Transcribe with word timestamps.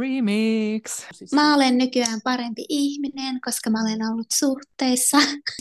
Remix. 0.00 1.06
Mä 1.34 1.54
olen 1.54 1.78
nykyään 1.78 2.20
parempi 2.24 2.64
ihminen, 2.68 3.40
koska 3.44 3.70
mä 3.70 3.82
olen 3.82 4.12
ollut 4.12 4.26
suhteessa. 4.34 5.16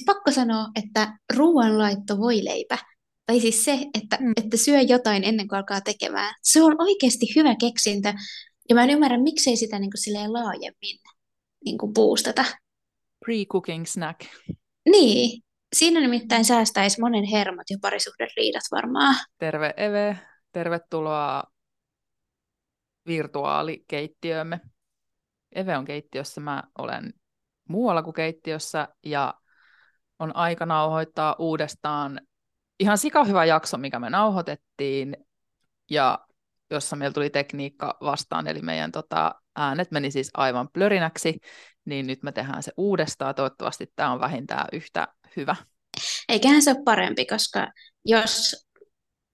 Pakko 0.06 0.32
sanoa, 0.32 0.68
että 0.76 1.18
ruoanlaitto 1.36 2.18
voi 2.18 2.44
leipä. 2.44 2.78
Tai 3.26 3.40
siis 3.40 3.66
se, 3.66 3.86
että, 3.94 4.18
mm. 4.20 4.32
että 4.36 4.58
syö 4.58 4.82
jotain 4.82 5.24
ennen 5.24 5.48
kuin 5.48 5.58
alkaa 5.58 5.82
tekemään. 5.82 6.36
Se 6.44 6.62
on 6.62 6.76
oikeasti 6.80 7.26
hyvä 7.36 7.56
keksintö. 7.56 8.14
Ja 8.70 8.76
mä 8.76 8.84
en 8.84 8.90
ymmärrä, 8.90 9.18
miksei 9.18 9.58
sitä 9.58 9.80
niin 9.80 9.92
kuin 9.92 10.34
laajemmin 10.34 11.00
niin 11.66 11.78
kuin 11.78 11.94
boostata. 11.94 12.46
Pre-cooking 13.26 13.86
snack. 13.86 14.20
Niin. 14.90 15.42
Siinä 15.76 16.00
nimittäin 16.00 16.46
säästäisi 16.46 17.02
monen 17.02 17.24
hermot 17.24 17.70
ja 17.70 17.78
parisuhderiidat 17.82 18.64
varmaan. 18.72 19.16
Terve 19.38 19.74
Eve. 19.78 20.20
Tervetuloa 20.52 21.44
virtuaalikeittiöömme. 23.08 24.60
Eve 25.56 25.78
on 25.78 25.86
keittiössä, 25.86 26.42
mä 26.42 26.64
olen 26.78 27.14
muualla 27.70 28.04
kuin 28.04 28.14
keittiössä 28.14 28.88
ja 29.06 29.34
on 30.20 30.36
aika 30.36 30.66
nauhoittaa 30.66 31.36
uudestaan 31.40 32.22
ihan 32.80 32.98
sika 32.98 33.24
hyvä 33.24 33.46
jakso, 33.46 33.78
mikä 33.78 34.00
me 34.00 34.10
nauhoitettiin 34.10 35.18
ja 35.92 36.20
jossa 36.72 36.96
meillä 36.96 37.14
tuli 37.14 37.30
tekniikka 37.30 37.98
vastaan, 38.02 38.48
eli 38.48 38.62
meidän 38.62 38.92
tota, 38.92 39.36
äänet 39.56 39.92
meni 39.92 40.12
siis 40.12 40.30
aivan 40.34 40.70
plörinäksi, 40.74 41.38
niin 41.86 42.08
nyt 42.08 42.24
me 42.24 42.32
tehdään 42.32 42.64
se 42.64 42.72
uudestaan. 42.78 43.36
Toivottavasti 43.36 43.92
tämä 43.96 44.12
on 44.12 44.20
vähintään 44.20 44.68
yhtä 44.74 45.08
hyvä. 45.36 45.56
Eiköhän 46.30 46.62
se 46.62 46.72
ole 46.72 46.84
parempi, 46.86 47.26
koska 47.26 47.68
jos 48.06 48.68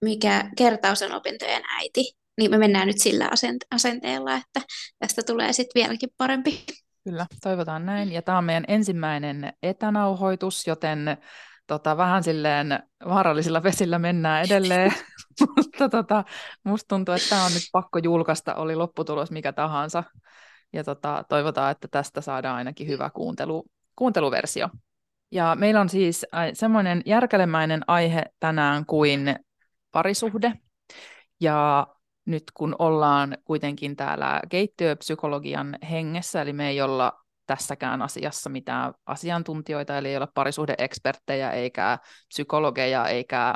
mikä 0.02 0.49
kertaus 0.58 1.02
on 1.02 1.11
opintojen 1.11 1.63
äiti, 1.77 2.17
niin 2.37 2.51
me 2.51 2.57
mennään 2.57 2.87
nyt 2.87 2.97
sillä 2.99 3.29
asenteella, 3.71 4.35
että 4.35 4.61
tästä 4.99 5.21
tulee 5.25 5.53
sitten 5.53 5.81
vieläkin 5.81 6.09
parempi. 6.17 6.63
Kyllä, 7.03 7.25
toivotaan 7.43 7.85
näin. 7.85 8.11
Ja 8.11 8.21
tämä 8.21 8.37
on 8.37 8.43
meidän 8.43 8.65
ensimmäinen 8.67 9.53
etänauhoitus, 9.63 10.67
joten 10.67 11.17
tota, 11.67 11.97
vähän 11.97 12.23
silleen 12.23 12.83
vaarallisilla 13.09 13.63
vesillä 13.63 13.99
mennään 13.99 14.45
edelleen. 14.45 14.93
Mutta 15.58 15.89
tota, 15.89 16.23
musta 16.63 16.88
tuntuu, 16.88 17.16
että 17.16 17.30
tämä 17.30 17.45
on 17.45 17.53
nyt 17.53 17.69
pakko 17.71 17.99
julkaista, 18.03 18.55
oli 18.55 18.75
lopputulos 18.75 19.31
mikä 19.31 19.53
tahansa. 19.53 20.03
Ja 20.73 20.83
tota, 20.83 21.25
toivotaan, 21.30 21.71
että 21.71 21.88
tästä 21.88 22.21
saadaan 22.21 22.55
ainakin 22.55 22.88
hyvä 22.88 23.09
kuuntelu, 23.09 23.65
kuunteluversio. 23.95 24.69
Ja 25.31 25.55
meillä 25.59 25.81
on 25.81 25.89
siis 25.89 26.25
semmoinen 26.53 27.02
järkelemäinen 27.05 27.81
aihe 27.88 28.23
tänään 28.39 28.86
kuin 28.86 29.36
parisuhde. 29.91 30.53
Ja 31.39 31.88
nyt 32.25 32.43
kun 32.53 32.75
ollaan 32.79 33.38
kuitenkin 33.45 33.95
täällä 33.95 34.41
keittiöpsykologian 34.49 35.77
hengessä, 35.91 36.41
eli 36.41 36.53
me 36.53 36.69
ei 36.69 36.81
olla 36.81 37.23
tässäkään 37.45 38.02
asiassa 38.02 38.49
mitään 38.49 38.93
asiantuntijoita, 39.05 39.97
eli 39.97 40.07
ei 40.07 40.17
ole 40.17 40.27
parisuhdeeksperttejä 40.33 41.52
eikä 41.52 41.99
psykologeja 42.27 43.07
eikä 43.07 43.55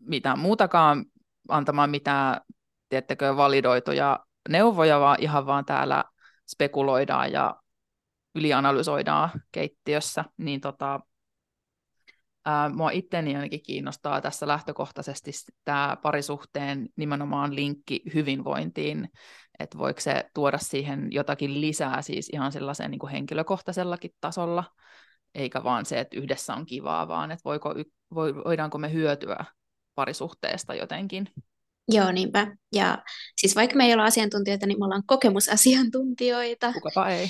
mitään 0.00 0.38
muutakaan 0.38 1.04
antamaan 1.48 1.90
mitään, 1.90 2.40
tiettekö, 2.88 3.36
validoituja 3.36 4.20
neuvoja, 4.48 5.00
vaan 5.00 5.16
ihan 5.20 5.46
vaan 5.46 5.64
täällä 5.64 6.04
spekuloidaan 6.48 7.32
ja 7.32 7.56
ylianalysoidaan 8.34 9.30
keittiössä, 9.52 10.24
niin 10.36 10.60
tota, 10.60 11.00
mua 12.74 12.90
itteni 12.90 13.36
ainakin 13.36 13.62
kiinnostaa 13.62 14.20
tässä 14.20 14.46
lähtökohtaisesti 14.48 15.30
tämä 15.64 15.96
parisuhteen 16.02 16.88
nimenomaan 16.96 17.54
linkki 17.54 18.02
hyvinvointiin, 18.14 19.08
että 19.58 19.78
voiko 19.78 20.00
se 20.00 20.24
tuoda 20.34 20.58
siihen 20.58 21.08
jotakin 21.10 21.60
lisää 21.60 22.02
siis 22.02 22.30
ihan 22.32 22.52
sellaisen 22.52 22.90
niin 22.90 22.98
kuin 22.98 23.12
henkilökohtaisellakin 23.12 24.10
tasolla, 24.20 24.64
eikä 25.34 25.64
vaan 25.64 25.86
se, 25.86 26.00
että 26.00 26.16
yhdessä 26.16 26.54
on 26.54 26.66
kivaa, 26.66 27.08
vaan 27.08 27.30
että 27.30 27.44
voiko, 27.44 27.74
voidaanko 28.14 28.78
me 28.78 28.92
hyötyä 28.92 29.44
parisuhteesta 29.94 30.74
jotenkin. 30.74 31.28
Joo, 31.88 32.12
niinpä. 32.12 32.56
Ja 32.72 32.98
siis 33.36 33.56
vaikka 33.56 33.76
me 33.76 33.84
ei 33.86 33.92
olla 33.92 34.04
asiantuntijoita, 34.04 34.66
niin 34.66 34.78
me 34.78 34.84
ollaan 34.84 35.02
kokemusasiantuntijoita. 35.06 36.72
Kukapa 36.72 37.08
ei. 37.08 37.28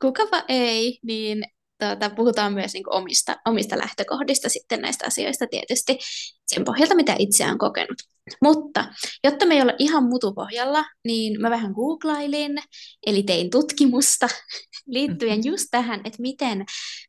Kukapa 0.00 0.44
ei, 0.48 0.98
niin 1.02 1.44
tuota, 1.86 2.14
puhutaan 2.14 2.52
myös 2.52 2.72
niin 2.72 2.84
omista, 2.90 3.36
omista 3.46 3.78
lähtökohdista 3.78 4.48
sitten 4.48 4.80
näistä 4.80 5.06
asioista 5.06 5.46
tietysti 5.46 5.98
sen 6.46 6.64
pohjalta, 6.64 6.94
mitä 6.94 7.16
itse 7.18 7.46
on 7.46 7.58
kokenut. 7.58 7.96
Mutta 8.42 8.84
jotta 9.24 9.46
me 9.46 9.54
ei 9.54 9.62
olla 9.62 9.74
ihan 9.78 10.04
mutupohjalla, 10.04 10.84
niin 11.04 11.40
mä 11.40 11.50
vähän 11.50 11.72
googlailin, 11.72 12.58
eli 13.06 13.22
tein 13.22 13.50
tutkimusta 13.50 14.28
liittyen 14.86 15.38
mm-hmm. 15.38 15.50
just 15.50 15.66
tähän, 15.70 16.00
että 16.04 16.22
miten 16.22 16.64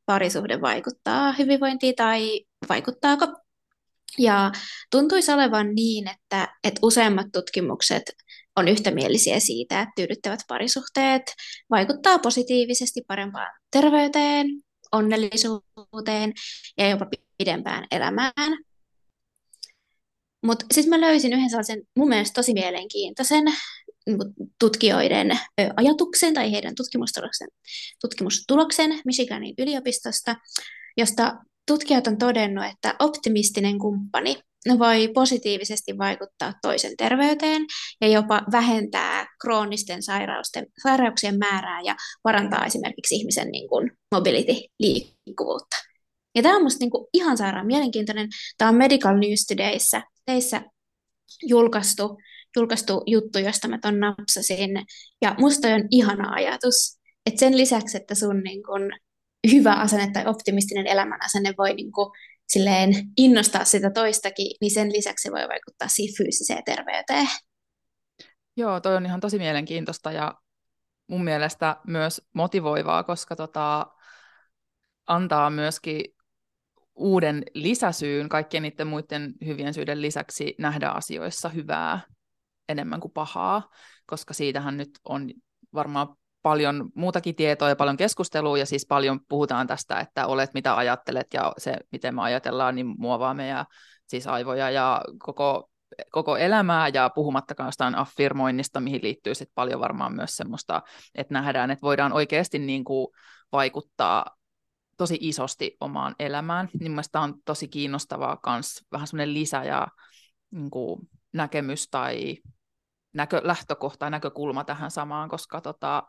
parisuhde 0.06 0.62
vaikuttaa 0.62 1.32
hyvinvointiin 1.32 1.96
tai 1.96 2.42
vaikuttaako. 2.70 3.28
Ja 4.18 4.52
tuntuisi 4.92 5.32
olevan 5.32 5.76
niin, 5.76 6.08
että, 6.08 6.56
että 6.64 6.80
useimmat 6.84 7.28
tutkimukset 7.34 8.04
on 8.56 8.68
yhtämielisiä 8.68 9.40
siitä, 9.40 9.82
että 9.82 9.94
tyydyttävät 9.96 10.40
parisuhteet 10.48 11.24
vaikuttaa 11.70 12.20
positiivisesti 12.20 13.02
parempaan 13.08 13.52
terveyteen, 13.72 14.48
onnellisuuteen 14.92 16.34
ja 16.78 16.90
jopa 16.90 17.06
pidempään 17.38 17.88
elämään. 17.92 18.58
Mutta 20.46 20.66
sitten 20.72 20.90
mä 20.90 21.02
löysin 21.02 21.34
yhden 21.34 21.50
sellaisen 21.50 21.82
mun 21.96 22.10
mielestä 22.10 22.34
tosi 22.34 22.54
mielenkiintoisen 22.54 23.44
niinku, 24.06 24.26
tutkijoiden 24.60 25.40
ajatuksen 25.76 26.34
tai 26.34 26.52
heidän 26.52 26.76
tutkimustuloksen, 26.76 27.48
tutkimustuloksen 28.02 29.02
Michiganin 29.06 29.56
yliopistosta, 29.58 30.36
josta 30.98 31.36
tutkijat 31.68 32.08
on 32.08 32.18
todennut, 32.18 32.66
että 32.66 32.96
optimistinen 33.00 33.80
kumppani 33.80 34.36
voi 34.80 35.08
positiivisesti 35.14 35.98
vaikuttaa 35.98 36.54
toisen 36.62 36.98
terveyteen 36.98 37.62
ja 38.02 38.08
jopa 38.08 38.42
vähentää 38.52 39.28
kroonisten 39.42 40.04
sairausten, 40.04 40.66
sairauksien 40.84 41.38
määrää 41.38 41.82
ja 41.82 41.96
parantaa 42.24 42.66
esimerkiksi 42.66 43.16
ihmisen 43.16 43.48
niin 43.48 43.70
kuin 43.70 43.92
mobility-liikkuvuutta. 44.16 45.78
Ja 46.36 46.44
tämä 46.44 46.56
on 46.56 46.62
minusta 46.62 46.86
niin 46.86 47.08
ihan 47.14 47.38
sairaan 47.38 47.68
mielenkiintoinen. 47.68 48.30
Tämä 48.58 48.70
on 48.70 48.76
Medical 48.76 49.18
News 49.18 49.46
Todayssä 49.48 50.02
teissä 50.26 50.62
julkaistu, 51.44 52.18
julkaistu 52.56 53.04
juttu, 53.06 53.40
josta 53.40 53.68
mä 53.68 53.80
ton 53.82 54.00
napsasin. 54.00 54.70
Ja 55.22 55.36
musta 55.40 55.68
on 55.68 55.88
ihana 55.92 56.34
ajatus, 56.34 57.00
että 57.26 57.40
sen 57.40 57.58
lisäksi, 57.58 57.98
että 57.98 58.16
sun 58.16 58.40
niin 58.40 58.64
kuin 58.64 58.92
hyvä 59.52 59.74
asenne 59.74 60.12
tai 60.14 60.26
optimistinen 60.26 60.88
elämänasenne 60.88 61.54
voi 61.58 61.74
niin 61.74 61.92
kuin 61.92 62.10
silleen 62.48 62.94
innostaa 63.18 63.66
sitä 63.66 63.92
toistakin, 63.92 64.56
niin 64.62 64.74
sen 64.74 64.94
lisäksi 64.94 65.24
se 65.24 65.32
voi 65.32 65.48
vaikuttaa 65.50 65.88
siihen 65.88 66.16
fyysiseen 66.18 66.64
terveyteen. 66.64 67.28
Joo, 68.58 68.80
toi 68.80 68.96
on 68.96 69.06
ihan 69.06 69.20
tosi 69.20 69.38
mielenkiintoista 69.38 70.12
ja 70.12 70.34
mun 71.08 71.24
mielestä 71.24 71.78
myös 71.88 72.22
motivoivaa, 72.34 73.04
koska 73.04 73.36
tota, 73.36 73.88
antaa 75.08 75.50
myöskin 75.50 76.04
uuden 76.96 77.44
lisäsyyn 77.54 78.30
kaikkien 78.30 78.64
niiden 78.64 78.88
muiden 78.88 79.34
hyvien 79.46 79.74
syiden 79.74 80.02
lisäksi 80.02 80.56
nähdä 80.60 80.90
asioissa 80.90 81.50
hyvää 81.50 82.02
enemmän 82.70 83.00
kuin 83.00 83.12
pahaa, 83.12 83.70
koska 84.06 84.34
siitähän 84.34 84.78
nyt 84.78 84.90
on 85.04 85.30
varmaan 85.74 86.08
paljon 86.44 86.90
muutakin 86.96 87.36
tietoa 87.36 87.70
ja 87.70 87.76
paljon 87.76 87.98
keskustelua, 87.98 88.58
ja 88.58 88.66
siis 88.66 88.86
paljon 88.86 89.20
puhutaan 89.30 89.68
tästä, 89.68 90.00
että 90.00 90.28
olet 90.28 90.54
mitä 90.54 90.78
ajattelet, 90.78 91.28
ja 91.34 91.54
se, 91.58 91.78
miten 91.92 92.16
me 92.16 92.22
ajatellaan, 92.22 92.76
niin 92.76 92.96
muovaa 92.98 93.34
meidän 93.34 93.66
siis 94.08 94.28
aivoja 94.28 94.70
ja 94.70 95.02
koko, 95.20 95.70
koko 96.12 96.38
elämää, 96.38 96.88
ja 96.88 97.10
puhumattakaan 97.10 97.68
jostain 97.68 97.96
affirmoinnista, 97.96 98.80
mihin 98.80 99.04
liittyy 99.04 99.36
sit 99.36 99.50
paljon 99.56 99.80
varmaan 99.80 100.14
myös 100.14 100.36
semmoista, 100.36 100.82
että 101.16 101.34
nähdään, 101.34 101.72
että 101.72 101.82
voidaan 101.82 102.14
oikeasti 102.14 102.60
niin 102.60 102.84
kuin 102.84 103.08
vaikuttaa 103.52 104.26
tosi 104.98 105.18
isosti 105.22 105.78
omaan 105.80 106.16
elämään. 106.20 106.70
Niin 106.80 106.92
mielestäni 106.92 107.24
on 107.24 107.36
tosi 107.46 107.68
kiinnostavaa 107.68 108.40
myös 108.48 108.82
vähän 108.92 109.08
semmoinen 109.08 109.34
lisä 109.34 109.64
ja 109.64 109.88
niin 110.52 110.70
kuin 110.70 111.10
näkemys 111.34 111.88
tai 111.90 112.38
näkö, 113.14 113.42
lähtökohta 113.44 114.06
ja 114.06 114.10
näkökulma 114.10 114.64
tähän 114.64 114.92
samaan, 114.92 115.30
koska 115.30 115.62
tota, 115.62 116.04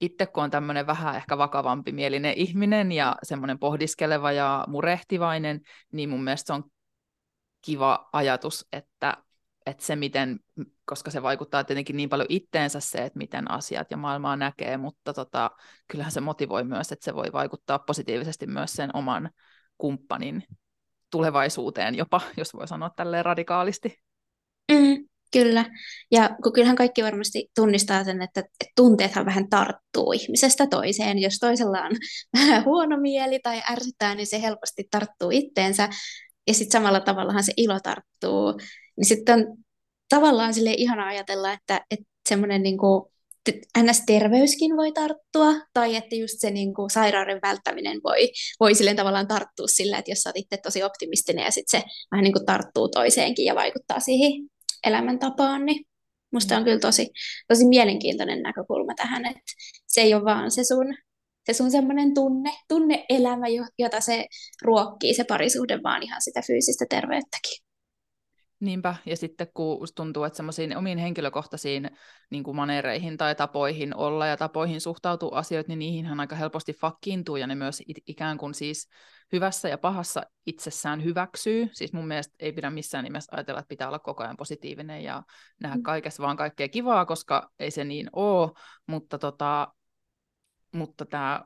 itse 0.00 0.26
kun 0.26 0.42
on 0.42 0.50
tämmöinen 0.50 0.86
vähän 0.86 1.16
ehkä 1.16 1.38
vakavampi 1.38 1.92
mielinen 1.92 2.34
ihminen 2.34 2.92
ja 2.92 3.16
semmoinen 3.22 3.58
pohdiskeleva 3.58 4.32
ja 4.32 4.64
murehtivainen, 4.68 5.60
niin 5.92 6.08
mun 6.08 6.24
mielestä 6.24 6.46
se 6.46 6.52
on 6.52 6.64
kiva 7.62 8.08
ajatus, 8.12 8.66
että, 8.72 9.16
että 9.66 9.84
se 9.84 9.96
miten, 9.96 10.40
koska 10.84 11.10
se 11.10 11.22
vaikuttaa 11.22 11.64
tietenkin 11.64 11.96
niin 11.96 12.08
paljon 12.08 12.26
itteensä 12.28 12.80
se, 12.80 12.98
että 12.98 13.18
miten 13.18 13.50
asiat 13.50 13.90
ja 13.90 13.96
maailmaa 13.96 14.36
näkee, 14.36 14.76
mutta 14.76 15.14
tota, 15.14 15.50
kyllähän 15.88 16.12
se 16.12 16.20
motivoi 16.20 16.64
myös, 16.64 16.92
että 16.92 17.04
se 17.04 17.14
voi 17.14 17.32
vaikuttaa 17.32 17.78
positiivisesti 17.78 18.46
myös 18.46 18.72
sen 18.72 18.96
oman 18.96 19.30
kumppanin 19.78 20.44
tulevaisuuteen 21.10 21.94
jopa, 21.94 22.20
jos 22.36 22.54
voi 22.54 22.68
sanoa 22.68 22.90
tälleen 22.90 23.24
radikaalisti. 23.24 24.02
Mm, 24.72 25.08
Kyllä. 25.32 25.64
Ja 26.10 26.36
kun 26.42 26.52
kyllähän 26.52 26.76
kaikki 26.76 27.02
varmasti 27.02 27.50
tunnistaa 27.54 28.04
sen, 28.04 28.22
että, 28.22 28.42
tunteethan 28.76 29.26
vähän 29.26 29.48
tarttuu 29.48 30.12
ihmisestä 30.12 30.66
toiseen. 30.66 31.18
Jos 31.18 31.38
toisella 31.38 31.80
on 31.80 31.92
vähän 32.38 32.64
huono 32.64 32.96
mieli 32.96 33.38
tai 33.42 33.62
ärsyttää, 33.70 34.14
niin 34.14 34.26
se 34.26 34.42
helposti 34.42 34.84
tarttuu 34.90 35.30
itteensä. 35.30 35.88
Ja 36.46 36.54
sitten 36.54 36.80
samalla 36.80 37.00
tavallahan 37.00 37.44
se 37.44 37.52
ilo 37.56 37.80
tarttuu. 37.82 38.60
Niin 38.96 39.06
sitten 39.06 39.38
on 39.38 39.56
tavallaan 40.08 40.54
sille 40.54 40.74
ihana 40.76 41.06
ajatella, 41.06 41.52
että, 41.52 41.80
että 41.90 42.06
semmoinen 42.28 42.62
niin 42.62 42.78
NS-terveyskin 43.78 44.76
voi 44.76 44.92
tarttua, 44.92 45.54
tai 45.72 45.96
että 45.96 46.16
just 46.16 46.34
se 46.38 46.50
niin 46.50 46.74
kuin, 46.74 46.90
sairauden 46.90 47.38
välttäminen 47.42 48.00
voi, 48.04 48.30
voi 48.60 48.74
silleen 48.74 48.96
tavallaan 48.96 49.28
tarttua 49.28 49.66
sillä, 49.66 49.98
että 49.98 50.10
jos 50.10 50.18
sä 50.18 50.28
oot 50.28 50.36
itse 50.36 50.56
tosi 50.62 50.82
optimistinen 50.82 51.44
ja 51.44 51.50
sitten 51.50 51.80
se 51.80 51.86
vähän 52.10 52.24
niin 52.24 52.32
kuin 52.32 52.46
tarttuu 52.46 52.88
toiseenkin 52.88 53.44
ja 53.44 53.54
vaikuttaa 53.54 54.00
siihen 54.00 54.32
elämäntapaan, 54.86 55.66
niin 55.66 55.84
musta 56.32 56.56
on 56.56 56.64
kyllä 56.64 56.78
tosi, 56.78 57.10
tosi 57.48 57.64
mielenkiintoinen 57.68 58.42
näkökulma 58.42 58.94
tähän, 58.94 59.26
että 59.26 59.52
se 59.86 60.00
ei 60.00 60.14
ole 60.14 60.24
vaan 60.24 60.50
se 60.50 60.64
sun, 60.64 60.94
se 61.46 61.52
sun 61.52 61.70
semmoinen 61.70 62.14
tunne, 62.14 62.50
tunne-elämä, 62.68 63.46
jota 63.78 64.00
se 64.00 64.26
ruokkii 64.62 65.14
se 65.14 65.24
parisuhde, 65.24 65.82
vaan 65.82 66.02
ihan 66.02 66.22
sitä 66.22 66.40
fyysistä 66.46 66.84
terveyttäkin. 66.90 67.67
Niinpä, 68.60 68.94
ja 69.06 69.16
sitten 69.16 69.46
kun 69.54 69.88
tuntuu, 69.94 70.24
että 70.24 70.36
semmoisiin 70.36 70.76
omiin 70.76 70.98
henkilökohtaisiin 70.98 71.90
niin 72.30 72.42
kuin 72.42 72.56
manereihin 72.56 73.16
tai 73.16 73.34
tapoihin 73.34 73.96
olla 73.96 74.26
ja 74.26 74.36
tapoihin 74.36 74.80
suhtautua 74.80 75.38
asioita, 75.38 75.68
niin 75.68 75.78
niihinhän 75.78 76.20
aika 76.20 76.36
helposti 76.36 76.72
fakkiintuu, 76.72 77.36
ja 77.36 77.46
ne 77.46 77.54
myös 77.54 77.82
ikään 78.06 78.38
kuin 78.38 78.54
siis 78.54 78.88
hyvässä 79.32 79.68
ja 79.68 79.78
pahassa 79.78 80.22
itsessään 80.46 81.04
hyväksyy. 81.04 81.68
Siis 81.72 81.92
mun 81.92 82.08
mielestä 82.08 82.34
ei 82.40 82.52
pidä 82.52 82.70
missään 82.70 83.04
nimessä 83.04 83.36
ajatella, 83.36 83.60
että 83.60 83.68
pitää 83.68 83.88
olla 83.88 83.98
koko 83.98 84.22
ajan 84.22 84.36
positiivinen 84.36 85.04
ja 85.04 85.22
nähdä 85.60 85.76
mm. 85.76 85.82
kaikessa 85.82 86.22
vaan 86.22 86.36
kaikkea 86.36 86.68
kivaa, 86.68 87.06
koska 87.06 87.50
ei 87.58 87.70
se 87.70 87.84
niin 87.84 88.10
ole, 88.12 88.50
mutta, 88.86 89.18
tota, 89.18 89.68
mutta 90.74 91.06
tämä 91.06 91.44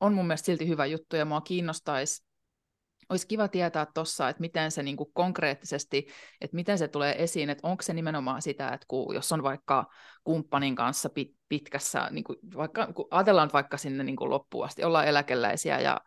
on 0.00 0.14
mun 0.14 0.26
mielestä 0.26 0.46
silti 0.46 0.68
hyvä 0.68 0.86
juttu, 0.86 1.16
ja 1.16 1.24
mua 1.24 1.40
kiinnostaisi 1.40 2.24
olisi 3.08 3.26
kiva 3.26 3.48
tietää 3.48 3.86
tuossa, 3.94 4.28
että 4.28 4.40
miten 4.40 4.70
se 4.70 4.82
niin 4.82 4.96
kuin 4.96 5.10
konkreettisesti, 5.12 6.06
että 6.40 6.54
miten 6.54 6.78
se 6.78 6.88
tulee 6.88 7.22
esiin, 7.22 7.50
että 7.50 7.68
onko 7.68 7.82
se 7.82 7.94
nimenomaan 7.94 8.42
sitä, 8.42 8.68
että 8.68 8.86
kun, 8.88 9.14
jos 9.14 9.32
on 9.32 9.42
vaikka 9.42 9.86
kumppanin 10.24 10.76
kanssa 10.76 11.08
pit, 11.08 11.36
pitkässä, 11.48 12.08
niin 12.10 12.24
kuin 12.24 12.38
vaikka, 12.56 12.86
kun 12.86 13.08
ajatellaan 13.10 13.50
vaikka 13.52 13.76
sinne 13.76 14.04
niin 14.04 14.16
kuin 14.16 14.30
loppuun 14.30 14.64
asti, 14.64 14.84
ollaan 14.84 15.08
eläkeläisiä 15.08 15.80
ja 15.80 16.00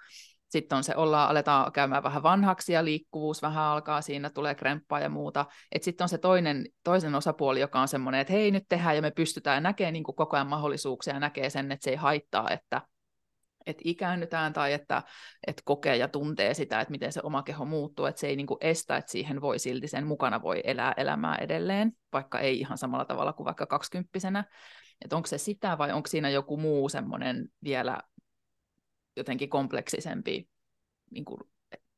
sitten 0.50 0.75
on 0.75 0.83
se, 0.83 0.95
ollaan, 0.95 1.30
aletaan 1.30 1.71
käymään 1.71 2.03
vähän 2.03 2.24
vanhaksi 2.24 2.74
ja 2.74 2.86
liikkuvuus 2.86 3.42
vähän 3.42 3.63
alkaa 3.63 4.01
siinä, 4.01 4.30
tulee 4.30 4.56
kremppaa 4.56 5.00
ja 5.00 5.09
muuta. 5.09 5.45
Sitten 5.81 6.06
on 6.06 6.09
se 6.09 6.18
toinen, 6.18 6.65
toisen 6.83 7.15
osapuoli, 7.15 7.59
joka 7.59 7.81
on 7.81 7.88
semmoinen, 7.88 8.21
että 8.21 8.33
hei 8.33 8.51
nyt 8.51 8.63
tehdään 8.69 8.95
ja 8.95 9.01
me 9.01 9.12
pystytään 9.12 9.63
näkee 9.63 9.92
niin 9.92 10.03
kuin 10.03 10.15
koko 10.15 10.38
ajan 10.38 10.47
mahdollisuuksia 10.47 11.13
ja 11.13 11.19
näkee 11.19 11.50
sen, 11.50 11.71
että 11.71 11.83
se 11.83 11.89
ei 11.89 11.95
haittaa, 11.95 12.50
että 12.50 12.81
että 13.66 13.82
ikäännytään 13.86 14.54
tai 14.54 14.74
että, 14.74 15.04
että 15.48 15.62
kokee 15.66 15.98
ja 15.98 16.08
tuntee 16.08 16.54
sitä, 16.54 16.82
että 16.82 16.92
miten 16.92 17.14
se 17.14 17.22
oma 17.24 17.44
keho 17.44 17.66
muuttuu, 17.66 18.06
että 18.06 18.22
se 18.22 18.28
ei 18.28 18.36
niin 18.36 18.48
kuin 18.48 18.58
estä, 18.62 18.98
että 18.98 19.12
siihen 19.12 19.42
voi 19.42 19.60
silti 19.60 19.88
sen 19.88 20.08
mukana 20.08 20.42
voi 20.42 20.62
elää 20.64 20.94
elämää 20.98 21.36
edelleen, 21.36 21.92
vaikka 22.14 22.40
ei 22.40 22.60
ihan 22.60 22.78
samalla 22.78 23.06
tavalla 23.06 23.34
kuin 23.34 23.46
vaikka 23.46 23.66
kaksikymppisenä. 23.66 24.44
Että 25.02 25.16
onko 25.16 25.28
se 25.28 25.38
sitä 25.38 25.78
vai 25.78 25.92
onko 25.92 26.08
siinä 26.08 26.30
joku 26.30 26.58
muu 26.58 26.90
semmoinen 26.90 27.50
vielä 27.64 28.00
jotenkin 29.16 29.50
kompleksisempi, 29.50 30.50
niin 31.12 31.26
kuin, 31.26 31.40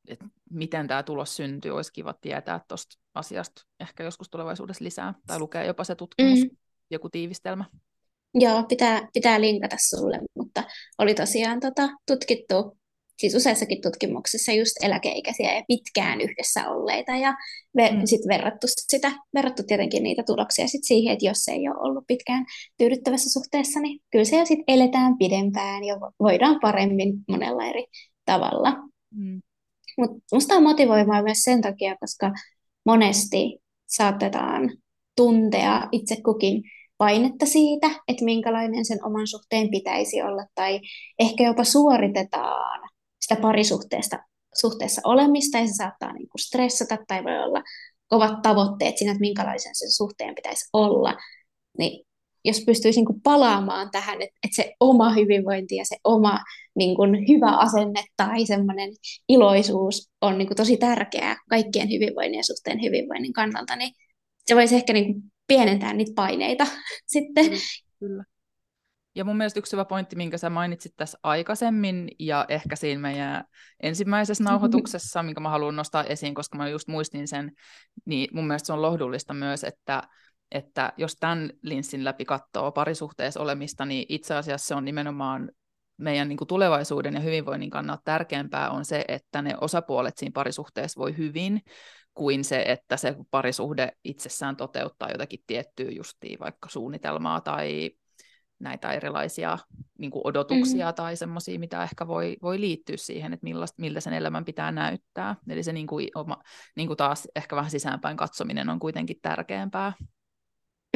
että 0.08 0.26
miten 0.50 0.88
tämä 0.88 1.02
tulos 1.02 1.36
syntyy, 1.36 1.70
olisi 1.70 1.92
kiva 1.92 2.12
tietää 2.12 2.60
tuosta 2.68 2.96
asiasta 3.14 3.62
ehkä 3.80 4.04
joskus 4.04 4.30
tulevaisuudessa 4.30 4.84
lisää, 4.84 5.14
tai 5.26 5.38
lukea 5.38 5.64
jopa 5.64 5.84
se 5.84 5.94
tutkimus, 5.94 6.38
mm. 6.38 6.56
joku 6.90 7.10
tiivistelmä. 7.10 7.64
Joo, 8.34 8.62
pitää, 8.68 9.08
pitää 9.12 9.40
linkata 9.40 9.76
sulle, 9.78 10.18
mutta 10.34 10.64
oli 10.98 11.14
tosiaan 11.14 11.60
tota, 11.60 11.88
tutkittu, 12.06 12.78
siis 13.18 13.34
useissakin 13.34 13.82
tutkimuksissa 13.82 14.52
just 14.52 14.72
eläkeikäisiä 14.82 15.54
ja 15.54 15.62
pitkään 15.68 16.20
yhdessä 16.20 16.68
olleita 16.70 17.16
ja 17.16 17.34
ve, 17.76 17.90
mm. 17.90 18.00
sitten 18.04 18.28
verrattu 18.28 18.66
sitä, 18.70 19.12
verrattu 19.34 19.62
tietenkin 19.62 20.02
niitä 20.02 20.22
tuloksia 20.26 20.68
sit 20.68 20.84
siihen, 20.84 21.12
että 21.12 21.26
jos 21.26 21.48
ei 21.48 21.68
ole 21.68 21.88
ollut 21.88 22.04
pitkään 22.06 22.44
tyydyttävässä 22.78 23.30
suhteessa, 23.30 23.80
niin 23.80 24.00
kyllä 24.10 24.24
se 24.24 24.44
sitten 24.44 24.74
eletään 24.74 25.18
pidempään 25.18 25.84
ja 25.84 25.96
voidaan 26.20 26.58
paremmin 26.60 27.14
monella 27.28 27.64
eri 27.64 27.84
tavalla. 28.24 28.76
Mm. 29.14 29.42
Mutta 29.98 30.18
musta 30.32 30.54
on 30.54 30.62
motivoimaa 30.62 31.22
myös 31.22 31.38
sen 31.38 31.60
takia, 31.60 31.96
koska 32.00 32.32
monesti 32.84 33.58
saatetaan 33.86 34.70
tuntea 35.16 35.88
itse 35.92 36.16
kukin 36.24 36.62
painetta 36.98 37.46
siitä, 37.46 37.90
että 38.08 38.24
minkälainen 38.24 38.84
sen 38.84 39.04
oman 39.04 39.26
suhteen 39.26 39.70
pitäisi 39.70 40.22
olla, 40.22 40.44
tai 40.54 40.80
ehkä 41.18 41.44
jopa 41.44 41.64
suoritetaan 41.64 42.90
sitä 43.20 43.40
parisuhteesta 43.40 44.18
suhteessa 44.60 45.00
olemista, 45.04 45.58
ja 45.58 45.66
se 45.66 45.74
saattaa 45.74 46.12
niin 46.12 46.28
kuin 46.28 46.40
stressata, 46.40 46.98
tai 47.08 47.24
voi 47.24 47.38
olla 47.38 47.62
kovat 48.08 48.42
tavoitteet 48.42 48.98
siinä, 48.98 49.12
että 49.12 49.20
minkälaisen 49.20 49.74
sen 49.74 49.90
suhteen 49.90 50.34
pitäisi 50.34 50.68
olla, 50.72 51.14
niin 51.78 52.06
jos 52.44 52.62
pystyisi 52.66 53.00
niin 53.00 53.22
palaamaan 53.22 53.90
tähän, 53.90 54.22
että, 54.22 54.38
että 54.44 54.56
se 54.56 54.74
oma 54.80 55.12
hyvinvointi 55.12 55.76
ja 55.76 55.84
se 55.84 55.96
oma 56.04 56.38
niin 56.76 56.96
kuin 56.96 57.28
hyvä 57.28 57.56
asenne 57.56 58.04
tai 58.16 58.46
semmoinen 58.46 58.90
iloisuus 59.28 60.10
on 60.20 60.38
niin 60.38 60.48
kuin 60.48 60.56
tosi 60.56 60.76
tärkeää 60.76 61.36
kaikkien 61.50 61.88
hyvinvoinnin 61.88 62.38
ja 62.38 62.44
suhteen 62.44 62.82
hyvinvoinnin 62.82 63.32
kannalta, 63.32 63.76
niin 63.76 63.92
se 64.46 64.56
voisi 64.56 64.74
ehkä 64.74 64.92
niin 64.92 65.04
kuin 65.12 65.32
pienentää 65.48 65.92
niitä 65.92 66.12
paineita 66.14 66.66
sitten. 67.12 67.50
Kyllä. 67.98 68.24
Ja 69.14 69.24
mun 69.24 69.36
mielestä 69.36 69.58
yksi 69.58 69.72
hyvä 69.72 69.84
pointti, 69.84 70.16
minkä 70.16 70.38
sä 70.38 70.50
mainitsit 70.50 70.92
tässä 70.96 71.18
aikaisemmin, 71.22 72.08
ja 72.18 72.44
ehkä 72.48 72.76
siinä 72.76 73.00
meidän 73.00 73.44
ensimmäisessä 73.82 74.44
nauhoituksessa, 74.44 75.22
minkä 75.22 75.40
mä 75.40 75.48
haluan 75.48 75.76
nostaa 75.76 76.04
esiin, 76.04 76.34
koska 76.34 76.58
mä 76.58 76.68
just 76.68 76.88
muistin 76.88 77.28
sen, 77.28 77.52
niin 78.04 78.28
mun 78.32 78.46
mielestä 78.46 78.66
se 78.66 78.72
on 78.72 78.82
lohdullista 78.82 79.34
myös, 79.34 79.64
että, 79.64 80.02
että 80.50 80.92
jos 80.96 81.16
tämän 81.20 81.50
linssin 81.62 82.04
läpi 82.04 82.24
katsoo 82.24 82.72
parisuhteessa 82.72 83.40
olemista, 83.40 83.84
niin 83.84 84.06
itse 84.08 84.34
asiassa 84.34 84.66
se 84.66 84.74
on 84.74 84.84
nimenomaan 84.84 85.50
meidän 85.96 86.28
niin 86.28 86.36
kuin 86.36 86.48
tulevaisuuden 86.48 87.14
ja 87.14 87.20
hyvinvoinnin 87.20 87.70
kannalta 87.70 88.02
tärkeämpää 88.04 88.70
on 88.70 88.84
se, 88.84 89.04
että 89.08 89.42
ne 89.42 89.54
osapuolet 89.60 90.18
siinä 90.18 90.32
parisuhteessa 90.34 91.00
voi 91.00 91.16
hyvin, 91.16 91.62
kuin 92.18 92.44
se, 92.44 92.62
että 92.66 92.96
se 92.96 93.16
parisuhde 93.30 93.92
itsessään 94.04 94.56
toteuttaa 94.56 95.10
jotakin 95.10 95.40
tiettyä 95.46 95.90
justiin 95.90 96.38
vaikka 96.40 96.68
suunnitelmaa 96.68 97.40
tai 97.40 97.90
näitä 98.58 98.92
erilaisia 98.92 99.58
niin 99.98 100.10
kuin 100.10 100.22
odotuksia 100.26 100.86
mm-hmm. 100.86 100.94
tai 100.94 101.16
semmoisia, 101.16 101.58
mitä 101.58 101.82
ehkä 101.82 102.06
voi, 102.06 102.36
voi 102.42 102.60
liittyä 102.60 102.96
siihen, 102.96 103.32
että 103.32 103.44
millaista, 103.44 103.82
miltä 103.82 104.00
sen 104.00 104.12
elämän 104.12 104.44
pitää 104.44 104.72
näyttää. 104.72 105.36
Eli 105.48 105.62
se 105.62 105.72
niin 105.72 105.86
kuin, 105.86 106.08
oma, 106.14 106.38
niin 106.76 106.86
kuin 106.86 106.96
taas 106.96 107.28
ehkä 107.36 107.56
vähän 107.56 107.70
sisäänpäin 107.70 108.16
katsominen 108.16 108.68
on 108.68 108.78
kuitenkin 108.78 109.16
tärkeämpää. 109.22 109.92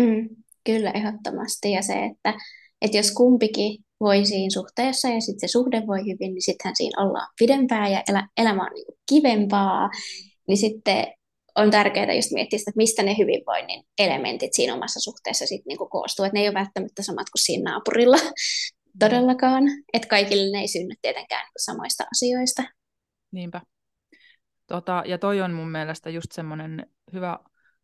Mm, 0.01 0.29
kyllä, 0.65 0.91
ehdottomasti. 0.91 1.73
Ja 1.73 1.83
se, 1.83 2.05
että, 2.05 2.35
että 2.83 2.97
jos 2.97 3.13
kumpikin 3.13 3.85
voi 4.01 4.25
siinä 4.25 4.51
suhteessa 4.53 5.09
ja 5.09 5.21
sitten 5.21 5.49
se 5.49 5.53
suhde 5.53 5.83
voi 5.87 6.01
hyvin, 6.01 6.35
niin 6.35 6.43
sittenhän 6.43 6.77
siinä 6.77 7.03
ollaan 7.03 7.29
pidempään 7.39 7.93
ja 7.93 8.03
elä, 8.09 8.29
elämä 8.37 8.63
on 8.63 8.71
niin 8.75 8.99
kivempaa. 9.09 9.91
Mm 10.49 10.53
niin 10.53 10.59
sitten 10.59 11.07
on 11.55 11.71
tärkeää 11.71 12.15
just 12.15 12.31
miettiä 12.33 12.59
sitä, 12.59 12.71
että 12.71 12.77
mistä 12.77 13.03
ne 13.03 13.19
hyvinvoinnin 13.19 13.85
elementit 13.99 14.55
siinä 14.55 14.75
omassa 14.75 15.01
suhteessa 15.01 15.47
sitten 15.47 15.69
niinku 15.69 15.89
koostuu. 15.89 16.25
Että 16.25 16.35
ne 16.35 16.41
ei 16.41 16.49
ole 16.49 16.55
välttämättä 16.55 17.03
samat 17.03 17.31
kuin 17.31 17.43
siinä 17.43 17.71
naapurilla 17.71 18.17
todellakaan. 18.99 19.65
Että 19.93 20.09
kaikille 20.09 20.53
ne 20.53 20.61
ei 20.61 20.69
synny 20.69 20.95
tietenkään 21.03 21.43
niinku 21.43 21.59
samoista 21.59 22.05
asioista. 22.13 22.63
Niinpä. 23.33 23.61
Tota, 24.67 25.03
ja 25.07 25.19
toi 25.19 25.41
on 25.41 25.53
mun 25.53 25.71
mielestä 25.71 26.11
just 26.11 26.33
semmoinen 26.33 26.87
hyvä 27.13 27.39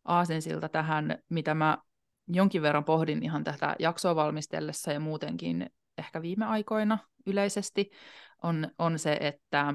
aasinsilta 0.04 0.68
tähän, 0.68 1.18
mitä 1.28 1.54
mä 1.54 1.78
jonkin 2.28 2.62
verran 2.62 2.84
pohdin 2.84 3.22
ihan 3.22 3.44
tätä 3.44 3.76
jaksoa 3.78 4.16
valmistellessa 4.16 4.92
ja 4.92 5.00
muutenkin 5.00 5.70
ehkä 5.98 6.22
viime 6.22 6.46
aikoina 6.46 6.98
yleisesti, 7.26 7.90
on, 8.42 8.70
on 8.78 8.98
se, 8.98 9.16
että 9.20 9.74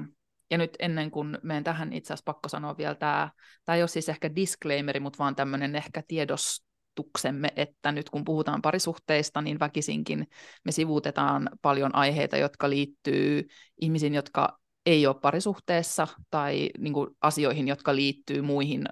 ja 0.50 0.58
nyt 0.58 0.76
ennen 0.78 1.10
kuin 1.10 1.38
menen 1.42 1.64
tähän 1.64 1.92
itse 1.92 2.12
asiassa 2.12 2.32
pakko 2.32 2.48
sanoa 2.48 2.76
vielä 2.76 2.94
tämä, 2.94 3.30
tämä 3.64 3.76
ei 3.76 3.82
ole 3.82 3.88
siis 3.88 4.08
ehkä 4.08 4.34
disclaimeri, 4.34 5.00
mutta 5.00 5.18
vaan 5.18 5.36
tämmöinen 5.36 5.76
ehkä 5.76 6.02
tiedostuksemme, 6.08 7.48
että 7.56 7.92
nyt 7.92 8.10
kun 8.10 8.24
puhutaan 8.24 8.62
parisuhteista, 8.62 9.42
niin 9.42 9.60
väkisinkin 9.60 10.28
me 10.64 10.72
sivuutetaan 10.72 11.50
paljon 11.62 11.94
aiheita, 11.94 12.36
jotka 12.36 12.70
liittyy 12.70 13.48
ihmisiin, 13.80 14.14
jotka 14.14 14.58
ei 14.86 15.06
ole 15.06 15.20
parisuhteessa, 15.22 16.08
tai 16.30 16.70
niin 16.78 16.92
kuin 16.92 17.10
asioihin, 17.20 17.68
jotka 17.68 17.96
liittyy 17.96 18.42
muihin 18.42 18.88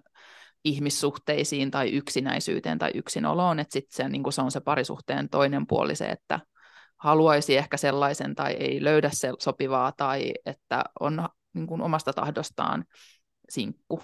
ihmissuhteisiin 0.65 1.71
tai 1.71 1.91
yksinäisyyteen 1.91 2.79
tai 2.79 2.91
yksinoloon, 2.95 3.59
että 3.59 3.73
sitten 3.73 3.97
se, 3.97 4.09
niin 4.09 4.33
se 4.33 4.43
on 4.43 4.51
se 4.51 4.61
parisuhteen 4.61 5.29
toinen 5.29 5.67
puoli 5.67 5.97
se, 5.97 6.07
että 6.07 6.41
haluaisi 6.97 7.57
ehkä 7.57 7.77
sellaisen 7.77 8.35
tai 8.35 8.53
ei 8.53 8.85
löydä 8.85 9.11
se 9.13 9.33
sopivaa 9.39 9.93
tai 9.93 10.33
että 10.47 10.85
on 11.01 11.29
niin 11.55 11.67
kuin 11.67 11.81
omasta 11.81 12.13
tahdostaan 12.13 12.85
sinkku. 13.49 14.03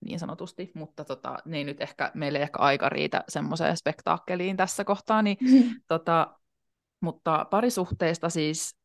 niin 0.00 0.18
sanotusti, 0.18 0.70
mutta 0.74 1.04
tota, 1.04 1.36
ne 1.44 1.56
ei 1.56 1.64
nyt 1.64 1.80
ehkä, 1.80 2.10
meille 2.14 2.38
ei 2.38 2.42
ehkä 2.42 2.58
aika 2.58 2.88
riitä 2.88 3.24
semmoiseen 3.28 3.76
spektaakkeliin 3.76 4.56
tässä 4.56 4.84
kohtaa, 4.84 5.22
niin, 5.22 5.38
tota, 5.88 6.38
mutta 7.00 7.46
parisuhteista 7.50 8.30
siis 8.30 8.76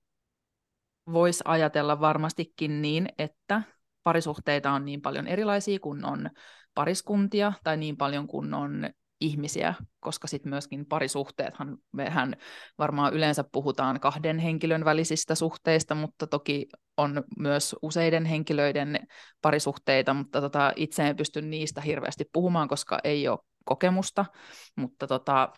voisi 1.12 1.44
ajatella 1.46 2.00
varmastikin 2.00 2.82
niin, 2.82 3.10
että 3.18 3.62
parisuhteita 4.04 4.72
on 4.72 4.86
niin 4.86 5.02
paljon 5.02 5.28
erilaisia 5.28 5.80
kuin 5.80 6.06
on 6.06 6.30
pariskuntia 6.74 7.54
tai 7.64 7.78
niin 7.78 7.98
paljon 7.98 8.28
kuin 8.28 8.54
on 8.54 8.90
ihmisiä, 9.22 9.74
koska 10.00 10.28
sitten 10.28 10.50
myöskin 10.50 10.86
parisuhteethan, 10.86 11.78
mehän 11.92 12.36
varmaan 12.78 13.14
yleensä 13.14 13.44
puhutaan 13.52 14.00
kahden 14.00 14.40
henkilön 14.40 14.86
välisistä 14.86 15.36
suhteista, 15.36 15.96
mutta 15.96 16.28
toki 16.28 16.68
on 16.98 17.24
myös 17.40 17.76
useiden 17.82 18.26
henkilöiden 18.26 19.08
parisuhteita, 19.42 20.14
mutta 20.14 20.42
tota, 20.42 20.74
itse 20.76 21.08
en 21.08 21.16
pysty 21.16 21.42
niistä 21.42 21.82
hirveästi 21.82 22.26
puhumaan, 22.34 22.68
koska 22.68 23.00
ei 23.04 23.28
ole 23.28 23.40
kokemusta, 23.66 24.26
mutta 24.76 25.08
tota, 25.08 25.54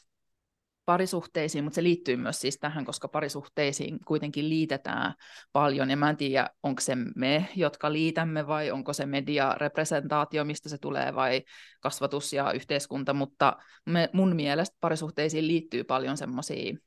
parisuhteisiin, 0.85 1.63
mutta 1.63 1.75
se 1.75 1.83
liittyy 1.83 2.17
myös 2.17 2.41
siis 2.41 2.57
tähän, 2.59 2.85
koska 2.85 3.07
parisuhteisiin 3.07 3.99
kuitenkin 4.05 4.49
liitetään 4.49 5.13
paljon, 5.51 5.89
ja 5.89 5.97
mä 5.97 6.09
en 6.09 6.17
tiedä, 6.17 6.49
onko 6.63 6.81
se 6.81 6.95
me, 7.15 7.49
jotka 7.55 7.91
liitämme, 7.93 8.47
vai 8.47 8.71
onko 8.71 8.93
se 8.93 9.05
mediarepresentaatio, 9.05 10.43
mistä 10.43 10.69
se 10.69 10.77
tulee, 10.77 11.15
vai 11.15 11.43
kasvatus 11.79 12.33
ja 12.33 12.51
yhteiskunta, 12.51 13.13
mutta 13.13 13.57
me, 13.85 14.09
mun 14.13 14.35
mielestä 14.35 14.77
parisuhteisiin 14.79 15.47
liittyy 15.47 15.83
paljon 15.83 16.17
semmoisia 16.17 16.77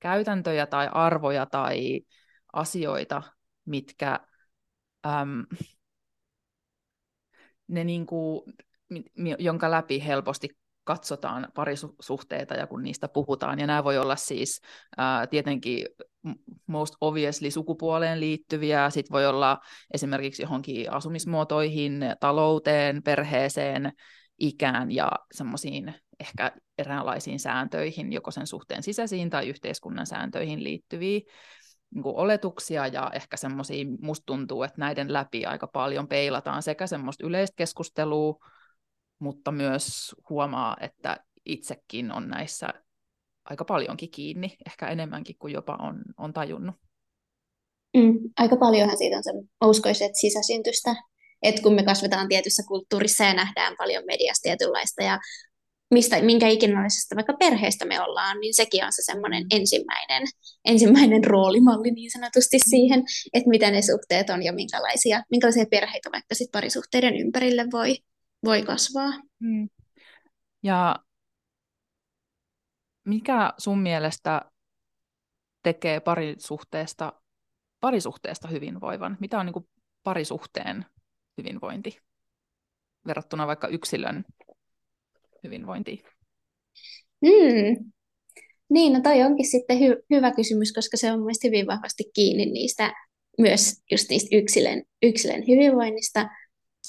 käytäntöjä 0.00 0.66
tai 0.66 0.88
arvoja 0.92 1.46
tai 1.46 2.00
asioita, 2.52 3.22
mitkä 3.64 4.20
äm, 5.06 5.46
ne 7.68 7.84
niinku, 7.84 8.46
jonka 9.38 9.70
läpi 9.70 10.04
helposti 10.04 10.48
katsotaan 10.84 11.48
parisuhteita 11.54 12.54
ja 12.54 12.66
kun 12.66 12.82
niistä 12.82 13.08
puhutaan. 13.08 13.58
Ja 13.58 13.66
nämä 13.66 13.84
voi 13.84 13.98
olla 13.98 14.16
siis 14.16 14.60
ää, 14.96 15.26
tietenkin 15.26 15.86
most 16.66 16.94
obviously 17.00 17.50
sukupuoleen 17.50 18.20
liittyviä, 18.20 18.90
sitten 18.90 19.12
voi 19.12 19.26
olla 19.26 19.58
esimerkiksi 19.94 20.42
johonkin 20.42 20.92
asumismuotoihin, 20.92 22.00
talouteen, 22.20 23.02
perheeseen, 23.02 23.92
ikään 24.38 24.90
ja 24.90 25.10
semmoisiin 25.32 25.94
ehkä 26.20 26.52
eräänlaisiin 26.78 27.40
sääntöihin, 27.40 28.12
joko 28.12 28.30
sen 28.30 28.46
suhteen 28.46 28.82
sisäisiin 28.82 29.30
tai 29.30 29.48
yhteiskunnan 29.48 30.06
sääntöihin 30.06 30.64
liittyviä 30.64 31.20
niin 31.94 32.04
oletuksia 32.06 32.86
ja 32.86 33.10
ehkä 33.14 33.36
semmoisia, 33.36 33.84
musta 34.00 34.26
tuntuu, 34.26 34.62
että 34.62 34.80
näiden 34.80 35.12
läpi 35.12 35.46
aika 35.46 35.66
paljon 35.66 36.08
peilataan 36.08 36.62
sekä 36.62 36.86
semmoista 36.86 37.26
yleistä 37.26 37.54
keskustelua, 37.56 38.38
mutta 39.24 39.52
myös 39.52 40.14
huomaa, 40.30 40.76
että 40.80 41.24
itsekin 41.46 42.12
on 42.12 42.28
näissä 42.28 42.68
aika 43.44 43.64
paljonkin 43.64 44.10
kiinni, 44.10 44.56
ehkä 44.66 44.88
enemmänkin 44.88 45.36
kuin 45.38 45.52
jopa 45.52 45.74
on, 45.74 46.02
on 46.18 46.32
tajunnut. 46.32 46.74
Mm, 47.96 48.18
aika 48.36 48.56
paljonhan 48.56 48.98
siitä 48.98 49.16
on 49.16 49.24
se, 49.24 49.30
uskoisin, 49.64 50.06
että 50.06 50.20
sisäsyntystä, 50.20 50.96
että 51.42 51.62
kun 51.62 51.74
me 51.74 51.82
kasvetaan 51.82 52.28
tietyssä 52.28 52.62
kulttuurissa 52.68 53.24
ja 53.24 53.34
nähdään 53.34 53.74
paljon 53.78 54.04
mediasta 54.06 54.42
tietynlaista 54.42 55.02
ja 55.02 55.18
mistä, 55.90 56.22
minkä 56.22 56.48
ikinäisestä 56.48 57.16
vaikka 57.16 57.32
perheestä 57.32 57.84
me 57.84 58.00
ollaan, 58.00 58.40
niin 58.40 58.54
sekin 58.54 58.84
on 58.84 58.92
se 58.92 59.02
semmoinen 59.02 59.42
mm. 59.42 59.48
ensimmäinen, 59.50 60.22
ensimmäinen 60.64 61.24
roolimalli 61.24 61.90
niin 61.90 62.10
sanotusti 62.10 62.56
mm. 62.56 62.70
siihen, 62.70 63.04
että 63.32 63.50
mitä 63.50 63.70
ne 63.70 63.82
suhteet 63.82 64.30
on 64.30 64.42
ja 64.42 64.52
minkälaisia, 64.52 65.22
minkälaisia 65.30 65.66
perheitä 65.70 66.10
vaikka 66.12 66.34
sit 66.34 66.52
parisuhteiden 66.52 67.16
ympärille 67.16 67.66
voi, 67.72 67.96
voi 68.44 68.62
kasvaa. 68.62 69.10
Mm. 69.40 69.68
Ja 70.62 70.96
mikä 73.04 73.52
sun 73.58 73.78
mielestä 73.78 74.42
tekee 75.62 76.00
parisuhteesta, 76.00 77.12
parisuhteesta 77.80 78.48
hyvinvoivan? 78.48 79.16
Mitä 79.20 79.38
on 79.38 79.46
niin 79.46 79.52
kuin 79.52 79.68
parisuhteen 80.02 80.86
hyvinvointi 81.38 81.98
verrattuna 83.06 83.46
vaikka 83.46 83.68
yksilön 83.68 84.24
hyvinvointiin? 85.44 86.02
Hmm. 87.26 87.90
Niin, 88.68 88.92
no 88.92 89.00
toi 89.00 89.22
onkin 89.22 89.50
sitten 89.50 89.78
hy- 89.78 90.04
hyvä 90.10 90.32
kysymys, 90.32 90.72
koska 90.72 90.96
se 90.96 91.12
on 91.12 91.18
mielestäni 91.18 91.50
hyvin 91.50 91.66
vahvasti 91.66 92.04
kiinni 92.14 92.46
niistä 92.46 92.92
myös 93.38 93.82
just 93.90 94.10
niistä 94.10 94.36
yksilön, 94.36 94.82
yksilön 95.02 95.42
hyvinvoinnista, 95.48 96.28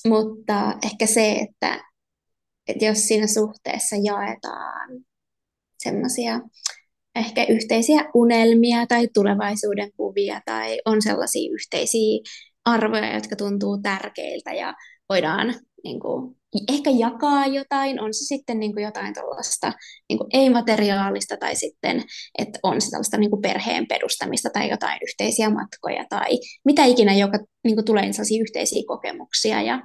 mutta 0.08 0.74
ehkä 0.86 1.06
se, 1.06 1.32
että, 1.32 1.84
että 2.68 2.86
jos 2.86 3.08
siinä 3.08 3.28
suhteessa 3.28 3.96
jaetaan 4.04 4.90
semmoisia 5.84 6.40
ehkä 7.16 7.46
yhteisiä 7.50 8.06
unelmia 8.14 8.86
tai 8.88 9.08
tulevaisuuden 9.14 9.92
kuvia 9.98 10.42
tai 10.46 10.80
on 10.86 11.02
sellaisia 11.02 11.52
yhteisiä 11.54 12.20
arvoja, 12.66 13.16
jotka 13.16 13.36
tuntuu 13.36 13.78
tärkeiltä 13.82 14.54
ja 14.54 14.74
voidaan 15.10 15.56
niin 15.84 16.00
kuin, 16.00 16.38
ehkä 16.74 16.90
jakaa 16.90 17.48
jotain, 17.48 18.02
on 18.02 18.14
se 18.14 18.26
sitten 18.26 18.60
niin 18.60 18.74
kuin 18.74 18.84
jotain 18.84 19.14
tällaista 19.14 19.74
niin 20.10 20.20
ei-materiaalista 20.34 21.38
tai 21.38 21.56
sitten, 21.56 22.04
että 22.38 22.60
on 22.64 22.82
se 22.82 22.90
tällaista 22.90 23.18
niin 23.18 23.30
kuin 23.30 23.42
perheen 23.42 23.88
perustamista 23.88 24.50
tai 24.54 24.70
jotain 24.70 25.00
yhteisiä 25.08 25.50
matkoja 25.50 26.06
tai 26.10 26.40
mitä 26.66 26.86
ikinä, 26.86 27.14
joka 27.14 27.38
niin 27.64 27.76
kuin 27.76 27.86
tulee 27.86 28.14
sellaisia 28.14 28.42
yhteisiä 28.42 28.84
kokemuksia 28.88 29.62
ja 29.62 29.82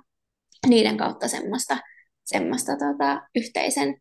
niiden 0.66 0.96
kautta 0.96 1.28
semmoista, 1.28 1.78
semmoista 2.24 2.72
tota, 2.72 3.20
yhteisen, 3.34 4.00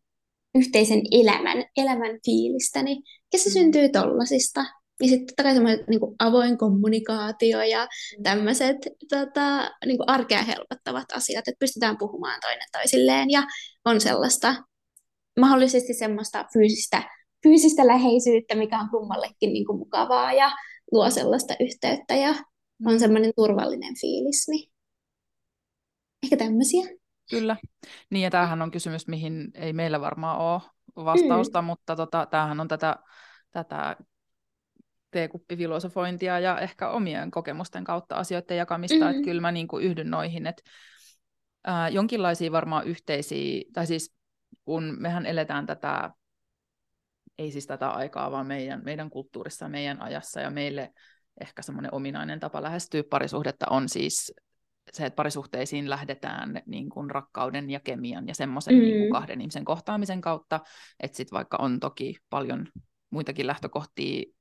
yhteisen 0.54 1.00
elämän, 1.12 1.64
elämän 1.76 2.18
fiilistä, 2.24 2.82
niin 2.82 3.02
se 3.36 3.50
mm. 3.50 3.52
syntyy 3.52 3.88
tollasista. 3.88 4.64
Ja 5.00 5.08
sitten 5.08 5.26
totta 5.26 5.42
kai 5.42 5.54
semmoinen 5.54 5.84
niin 5.88 6.00
avoin 6.18 6.58
kommunikaatio 6.58 7.62
ja 7.62 7.84
mm. 8.18 8.22
tämmöiset 8.22 8.76
tota, 9.08 9.70
niin 9.86 9.98
arkea 10.06 10.42
helpottavat 10.42 11.12
asiat, 11.14 11.48
että 11.48 11.58
pystytään 11.58 11.98
puhumaan 11.98 12.40
toinen 12.40 12.68
toisilleen 12.72 13.30
ja 13.30 13.42
on 13.84 14.00
sellaista 14.00 14.54
mahdollisesti 15.40 15.94
semmoista 15.94 16.44
fyysistä, 16.52 17.02
fyysistä 17.42 17.86
läheisyyttä, 17.86 18.54
mikä 18.54 18.78
on 18.80 18.90
kummallekin 18.90 19.52
niin 19.52 19.66
kuin 19.66 19.78
mukavaa 19.78 20.32
ja 20.32 20.50
luo 20.92 21.10
sellaista 21.10 21.54
yhteyttä 21.60 22.14
ja 22.14 22.34
on 22.86 22.92
mm. 22.92 22.98
semmoinen 22.98 23.32
turvallinen 23.36 23.94
fiilis. 24.00 24.48
Niin 24.48 24.72
ehkä 26.22 26.36
tämmöisiä. 26.36 26.86
Kyllä. 27.30 27.56
Niin, 28.10 28.22
ja 28.22 28.30
tämähän 28.30 28.62
on 28.62 28.70
kysymys, 28.70 29.08
mihin 29.08 29.50
ei 29.54 29.72
meillä 29.72 30.00
varmaan 30.00 30.38
ole 30.38 30.60
vastausta, 31.04 31.62
mm. 31.62 31.66
mutta 31.66 31.96
tota, 31.96 32.26
tämähän 32.26 32.60
on 32.60 32.68
tätä, 32.68 32.96
tätä 33.50 33.96
teekuppifilosofointia 35.10 36.38
ja 36.38 36.58
ehkä 36.58 36.88
omien 36.88 37.30
kokemusten 37.30 37.84
kautta 37.84 38.14
asioiden 38.14 38.56
jakamista, 38.56 38.96
mm-hmm. 38.96 39.10
että 39.10 39.24
kyllä 39.24 39.40
mä 39.40 39.52
niin 39.52 39.68
kuin 39.68 39.84
yhdyn 39.84 40.10
noihin, 40.10 40.46
että 40.46 40.62
ää, 41.64 41.88
jonkinlaisia 41.88 42.52
varmaan 42.52 42.86
yhteisiä, 42.86 43.62
tai 43.72 43.86
siis 43.86 44.14
kun 44.64 44.96
mehän 44.98 45.26
eletään 45.26 45.66
tätä, 45.66 46.10
ei 47.38 47.50
siis 47.50 47.66
tätä 47.66 47.90
aikaa, 47.90 48.30
vaan 48.30 48.46
meidän, 48.46 48.80
meidän 48.84 49.10
kulttuurissa, 49.10 49.68
meidän 49.68 50.02
ajassa, 50.02 50.40
ja 50.40 50.50
meille 50.50 50.92
ehkä 51.40 51.62
semmoinen 51.62 51.94
ominainen 51.94 52.40
tapa 52.40 52.62
lähestyä 52.62 53.02
parisuhdetta 53.10 53.66
on 53.70 53.88
siis 53.88 54.32
se, 54.92 55.06
että 55.06 55.16
parisuhteisiin 55.16 55.90
lähdetään 55.90 56.62
niin 56.66 56.88
kuin 56.88 57.10
rakkauden 57.10 57.70
ja 57.70 57.80
kemian 57.80 58.28
ja 58.28 58.34
semmoisen 58.34 58.74
mm. 58.74 58.80
niin 58.80 58.98
kuin 58.98 59.12
kahden 59.12 59.40
ihmisen 59.40 59.64
kohtaamisen 59.64 60.20
kautta, 60.20 60.60
että 61.00 61.16
sitten 61.16 61.36
vaikka 61.36 61.56
on 61.60 61.80
toki 61.80 62.16
paljon 62.30 62.66
muitakin 63.10 63.46
lähtökohtia 63.46 64.32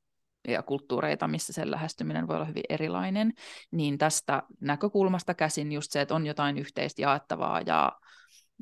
ja 0.47 0.63
kulttuureita, 0.63 1.27
missä 1.27 1.53
sen 1.53 1.71
lähestyminen 1.71 2.27
voi 2.27 2.35
olla 2.35 2.45
hyvin 2.45 2.63
erilainen, 2.69 3.33
niin 3.71 3.97
tästä 3.97 4.43
näkökulmasta 4.61 5.33
käsin 5.33 5.71
just 5.71 5.91
se, 5.91 6.01
että 6.01 6.15
on 6.15 6.25
jotain 6.25 6.57
yhteistä 6.57 7.01
jaettavaa 7.01 7.61
ja 7.61 7.91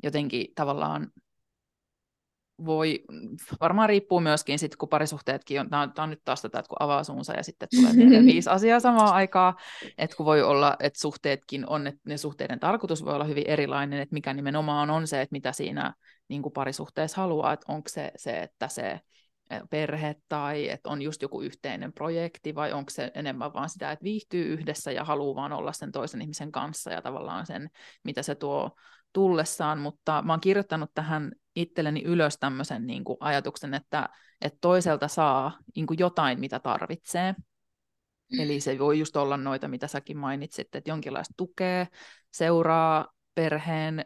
jotenkin 0.02 0.46
tavallaan 0.54 1.08
voi, 2.64 3.04
varmaan 3.60 3.88
riippuu 3.88 4.20
myöskin 4.20 4.58
sitten, 4.58 4.78
kun 4.78 4.88
parisuhteetkin 4.88 5.60
on, 5.60 5.70
tämä 5.70 5.88
on, 5.98 6.10
nyt 6.10 6.20
taas 6.24 6.42
tätä, 6.42 6.58
että 6.58 6.68
kun 6.68 6.76
avaa 6.80 7.04
suunsa 7.04 7.32
ja 7.32 7.42
sitten 7.42 7.68
tulee 7.76 7.94
tehdä 7.94 8.24
viisi 8.32 8.50
asiaa 8.50 8.80
samaan 8.80 9.14
aikaan, 9.14 9.54
että 9.98 10.16
kun 10.16 10.26
voi 10.26 10.42
olla, 10.42 10.76
että 10.80 11.00
suhteetkin 11.00 11.68
on, 11.68 11.86
että 11.86 12.00
ne 12.06 12.16
suhteiden 12.16 12.60
tarkoitus 12.60 13.04
voi 13.04 13.14
olla 13.14 13.24
hyvin 13.24 13.44
erilainen, 13.46 14.00
että 14.00 14.12
mikä 14.12 14.34
nimenomaan 14.34 14.90
on 14.90 15.06
se, 15.06 15.20
että 15.20 15.32
mitä 15.32 15.52
siinä 15.52 15.94
niin 16.28 16.42
kuin 16.42 16.52
parisuhteessa 16.52 17.20
haluaa, 17.20 17.52
että 17.52 17.72
onko 17.72 17.88
se 17.88 18.12
se, 18.16 18.40
että 18.42 18.68
se 18.68 19.00
perhe 19.70 20.16
tai 20.28 20.68
että 20.68 20.90
on 20.90 21.02
just 21.02 21.22
joku 21.22 21.42
yhteinen 21.42 21.92
projekti 21.92 22.54
vai 22.54 22.72
onko 22.72 22.90
se 22.90 23.10
enemmän 23.14 23.54
vaan 23.54 23.68
sitä, 23.68 23.92
että 23.92 24.04
viihtyy 24.04 24.52
yhdessä 24.52 24.92
ja 24.92 25.04
haluaa 25.04 25.34
vaan 25.34 25.52
olla 25.52 25.72
sen 25.72 25.92
toisen 25.92 26.22
ihmisen 26.22 26.52
kanssa 26.52 26.92
ja 26.92 27.02
tavallaan 27.02 27.46
sen, 27.46 27.70
mitä 28.04 28.22
se 28.22 28.34
tuo 28.34 28.70
tullessaan, 29.12 29.78
mutta 29.78 30.22
mä 30.22 30.32
oon 30.32 30.40
kirjoittanut 30.40 30.90
tähän 30.94 31.32
itselleni 31.56 32.02
ylös 32.02 32.38
tämmöisen 32.38 32.86
niin 32.86 33.04
kuin 33.04 33.16
ajatuksen, 33.20 33.74
että, 33.74 34.08
että 34.40 34.58
toiselta 34.60 35.08
saa 35.08 35.58
niin 35.76 35.86
kuin 35.86 35.98
jotain, 35.98 36.40
mitä 36.40 36.60
tarvitsee. 36.60 37.34
Mm. 38.32 38.40
Eli 38.40 38.60
se 38.60 38.78
voi 38.78 38.98
just 38.98 39.16
olla 39.16 39.36
noita, 39.36 39.68
mitä 39.68 39.86
säkin 39.86 40.16
mainitsit, 40.16 40.74
että 40.74 40.90
jonkinlaista 40.90 41.34
tukea, 41.36 41.86
seuraa 42.30 43.12
perheen 43.34 44.04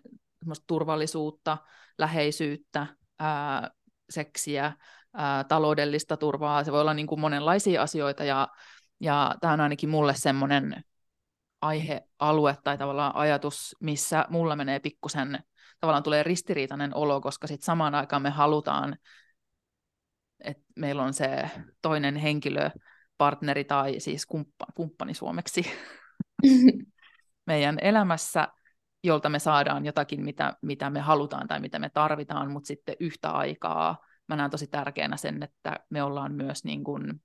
turvallisuutta, 0.66 1.58
läheisyyttä, 1.98 2.86
ää, 3.18 3.70
seksiä, 4.10 4.72
ää, 5.14 5.44
taloudellista 5.44 6.16
turvaa, 6.16 6.64
se 6.64 6.72
voi 6.72 6.80
olla 6.80 6.94
niin 6.94 7.06
kuin 7.06 7.20
monenlaisia 7.20 7.82
asioita, 7.82 8.24
ja, 8.24 8.48
ja 9.00 9.34
tämä 9.40 9.52
on 9.52 9.60
ainakin 9.60 9.88
mulle 9.88 10.14
semmoinen 10.14 10.84
aihealue 11.60 12.56
tai 12.64 12.78
tavallaan 12.78 13.16
ajatus, 13.16 13.76
missä 13.80 14.26
mulla 14.28 14.56
menee 14.56 14.80
pikkusen, 14.80 15.38
tavallaan 15.80 16.02
tulee 16.02 16.22
ristiriitainen 16.22 16.96
olo, 16.96 17.20
koska 17.20 17.46
sitten 17.46 17.64
samaan 17.64 17.94
aikaan 17.94 18.22
me 18.22 18.30
halutaan, 18.30 18.96
että 20.44 20.62
meillä 20.76 21.02
on 21.02 21.14
se 21.14 21.50
toinen 21.82 22.16
henkilö, 22.16 22.70
partneri 23.18 23.64
tai 23.64 24.00
siis 24.00 24.26
kumppa, 24.26 24.66
kumppani 24.74 25.14
suomeksi 25.14 25.64
meidän 27.46 27.78
elämässä, 27.80 28.48
jolta 29.04 29.28
me 29.28 29.38
saadaan 29.38 29.86
jotakin, 29.86 30.24
mitä, 30.24 30.56
mitä 30.62 30.90
me 30.90 31.00
halutaan 31.00 31.48
tai 31.48 31.60
mitä 31.60 31.78
me 31.78 31.90
tarvitaan, 31.90 32.50
mutta 32.50 32.66
sitten 32.66 32.96
yhtä 33.00 33.30
aikaa 33.30 33.98
mä 34.32 34.36
näen 34.36 34.50
tosi 34.50 34.66
tärkeänä 34.66 35.16
sen, 35.16 35.42
että 35.42 35.80
me 35.90 36.02
ollaan 36.02 36.34
myös 36.34 36.64
niin 36.64 36.84
kuin 36.84 37.22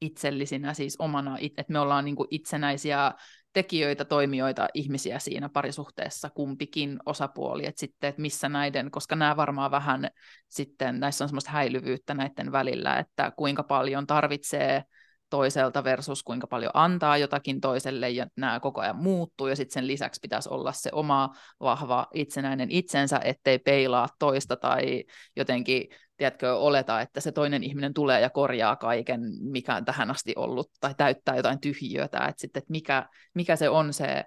itsellisinä, 0.00 0.74
siis 0.74 0.96
omana, 0.98 1.36
että 1.40 1.72
me 1.72 1.78
ollaan 1.78 2.04
niin 2.04 2.16
kuin 2.16 2.28
itsenäisiä 2.30 3.12
tekijöitä, 3.52 4.04
toimijoita, 4.04 4.68
ihmisiä 4.74 5.18
siinä 5.18 5.48
parisuhteessa, 5.48 6.30
kumpikin 6.30 6.98
osapuoli, 7.06 7.66
että 7.66 7.80
sitten, 7.80 8.08
että 8.08 8.22
missä 8.22 8.48
näiden, 8.48 8.90
koska 8.90 9.16
nämä 9.16 9.36
varmaan 9.36 9.70
vähän 9.70 10.10
sitten, 10.48 11.00
näissä 11.00 11.24
on 11.24 11.28
semmoista 11.28 11.50
häilyvyyttä 11.50 12.14
näiden 12.14 12.52
välillä, 12.52 12.98
että 12.98 13.32
kuinka 13.36 13.62
paljon 13.62 14.06
tarvitsee 14.06 14.84
toiselta 15.32 15.84
versus 15.84 16.22
kuinka 16.22 16.46
paljon 16.46 16.70
antaa 16.74 17.18
jotakin 17.18 17.60
toiselle, 17.60 18.10
ja 18.10 18.26
nämä 18.36 18.60
koko 18.60 18.80
ajan 18.80 18.96
muuttuu, 18.96 19.46
ja 19.46 19.56
sitten 19.56 19.74
sen 19.74 19.86
lisäksi 19.86 20.20
pitäisi 20.22 20.48
olla 20.48 20.72
se 20.72 20.90
oma 20.92 21.34
vahva 21.60 22.06
itsenäinen 22.14 22.70
itsensä, 22.70 23.20
ettei 23.24 23.58
peilaa 23.58 24.08
toista 24.18 24.56
tai 24.56 25.04
jotenkin, 25.36 25.88
tiedätkö, 26.16 26.56
oleta, 26.56 27.00
että 27.00 27.20
se 27.20 27.32
toinen 27.32 27.62
ihminen 27.62 27.94
tulee 27.94 28.20
ja 28.20 28.30
korjaa 28.30 28.76
kaiken, 28.76 29.20
mikä 29.40 29.76
on 29.76 29.84
tähän 29.84 30.10
asti 30.10 30.32
ollut, 30.36 30.70
tai 30.80 30.94
täyttää 30.96 31.36
jotain 31.36 31.60
tyhjiötä, 31.60 32.18
että 32.18 32.40
sitten, 32.40 32.60
että 32.60 32.72
mikä, 32.72 33.08
mikä 33.34 33.56
se 33.56 33.68
on 33.68 33.92
se 33.92 34.24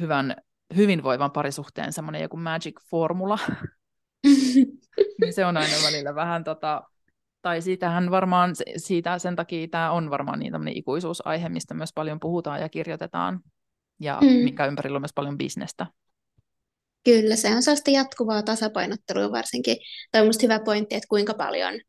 hyvän, 0.00 0.36
hyvinvoivan 0.76 1.30
parisuhteen 1.30 1.92
semmoinen 1.92 2.22
joku 2.22 2.36
magic-formula, 2.36 3.38
niin 5.20 5.32
se 5.32 5.46
on 5.46 5.56
aina 5.56 5.76
välillä 5.84 6.14
vähän 6.14 6.44
tota, 6.44 6.82
tai 7.42 7.62
siitähän 7.62 8.10
varmaan, 8.10 8.54
siitä 8.76 9.18
sen 9.18 9.36
takia 9.36 9.68
tämä 9.68 9.90
on 9.90 10.10
varmaan 10.10 10.38
niin 10.38 10.52
tämmöinen 10.52 10.76
ikuisuusaihe, 10.76 11.48
mistä 11.48 11.74
myös 11.74 11.92
paljon 11.94 12.20
puhutaan 12.20 12.60
ja 12.60 12.68
kirjoitetaan, 12.68 13.40
ja 14.00 14.18
mm. 14.20 14.28
mikä 14.28 14.66
ympärillä 14.66 14.96
on 14.96 15.02
myös 15.02 15.14
paljon 15.14 15.38
bisnestä. 15.38 15.86
Kyllä, 17.04 17.36
se 17.36 17.54
on 17.54 17.62
sellaista 17.62 17.90
jatkuvaa 17.90 18.42
tasapainottelua 18.42 19.32
varsinkin. 19.32 19.76
Tämä 20.10 20.22
on 20.22 20.26
minusta 20.26 20.42
hyvä 20.42 20.60
pointti, 20.60 20.94
että 20.94 21.08
kuinka 21.08 21.34
paljon 21.34 21.80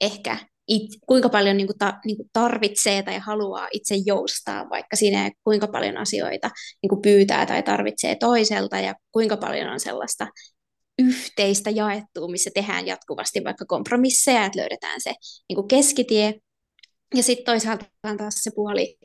ehkä 0.00 0.36
it, 0.68 0.90
kuinka 1.06 1.28
paljon 1.28 1.56
niin 1.56 1.66
kuin 1.66 1.78
ta, 1.78 1.98
niin 2.04 2.16
kuin 2.16 2.30
tarvitsee 2.32 3.02
tai 3.02 3.18
haluaa 3.18 3.68
itse 3.72 3.94
joustaa, 4.06 4.70
vaikka 4.70 4.96
siinä 4.96 5.30
kuinka 5.44 5.68
paljon 5.68 5.96
asioita 5.96 6.50
niin 6.82 6.88
kuin 6.88 7.02
pyytää 7.02 7.46
tai 7.46 7.62
tarvitsee 7.62 8.16
toiselta 8.20 8.78
ja 8.78 8.94
kuinka 9.12 9.36
paljon 9.36 9.68
on 9.68 9.80
sellaista 9.80 10.26
yhteistä 10.98 11.70
jaettua, 11.70 12.28
missä 12.28 12.50
tehdään 12.54 12.86
jatkuvasti 12.86 13.44
vaikka 13.44 13.64
kompromisseja, 13.64 14.44
että 14.44 14.58
löydetään 14.58 15.00
se 15.00 15.14
niin 15.48 15.54
kuin 15.56 15.68
keskitie. 15.68 16.34
Ja 17.14 17.22
sitten 17.22 17.44
toisaalta 17.44 17.84
on 18.04 18.16
taas 18.16 18.34
se 18.34 18.50
puoli, 18.54 18.96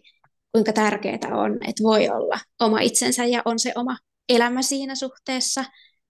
kuinka 0.51 0.73
tärkeää 0.73 1.35
on, 1.35 1.53
että 1.67 1.83
voi 1.83 2.09
olla 2.09 2.39
oma 2.59 2.79
itsensä 2.79 3.25
ja 3.25 3.41
on 3.45 3.59
se 3.59 3.71
oma 3.75 3.97
elämä 4.29 4.61
siinä 4.61 4.95
suhteessa, 4.95 5.65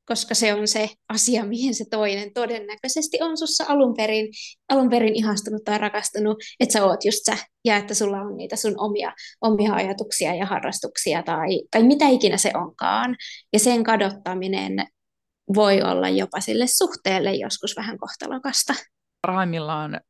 koska 0.05 0.35
se 0.35 0.53
on 0.53 0.67
se 0.67 0.89
asia, 1.09 1.45
mihin 1.45 1.75
se 1.75 1.85
toinen 1.91 2.33
todennäköisesti 2.33 3.17
on 3.21 3.37
sussa 3.37 3.65
alun 3.67 3.93
perin, 3.97 4.27
alun 4.69 4.89
perin 4.89 5.15
ihastunut 5.15 5.63
tai 5.63 5.77
rakastunut, 5.77 6.37
että 6.59 6.73
sä 6.73 6.85
oot 6.85 7.05
just 7.05 7.19
sä, 7.25 7.37
ja 7.65 7.77
että 7.77 7.93
sulla 7.93 8.17
on 8.17 8.37
niitä 8.37 8.55
sun 8.55 8.75
omia, 8.77 9.13
omia 9.41 9.73
ajatuksia 9.73 10.35
ja 10.35 10.45
harrastuksia 10.45 11.23
tai, 11.23 11.61
tai 11.71 11.83
mitä 11.83 12.07
ikinä 12.07 12.37
se 12.37 12.51
onkaan. 12.53 13.15
Ja 13.53 13.59
sen 13.59 13.83
kadottaminen 13.83 14.87
voi 15.55 15.81
olla 15.81 16.09
jopa 16.09 16.39
sille 16.39 16.67
suhteelle 16.67 17.35
joskus 17.35 17.75
vähän 17.77 17.97
kohtalokasta. 17.97 18.73
Parhaimmillaan 19.21 20.01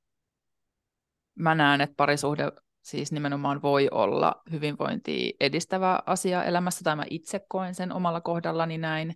mä 1.36 1.56
näen, 1.56 1.82
että 1.82 1.96
parisuhde 1.98 2.52
siis 2.82 3.12
nimenomaan 3.12 3.62
voi 3.62 3.88
olla 3.92 4.42
hyvinvointia 4.52 5.32
edistävä 5.40 6.00
asia 6.06 6.44
elämässä, 6.44 6.84
tai 6.84 6.96
mä 6.96 7.06
itse 7.10 7.42
koen 7.50 7.76
sen 7.76 7.92
omalla 7.92 8.22
kohdallani 8.22 8.78
näin. 8.78 9.16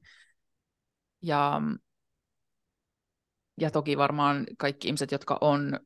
Ja, 1.21 1.61
ja 3.61 3.71
toki 3.71 3.97
varmaan 3.97 4.45
kaikki 4.57 4.87
ihmiset, 4.87 5.11
jotka 5.11 5.37
on 5.41 5.79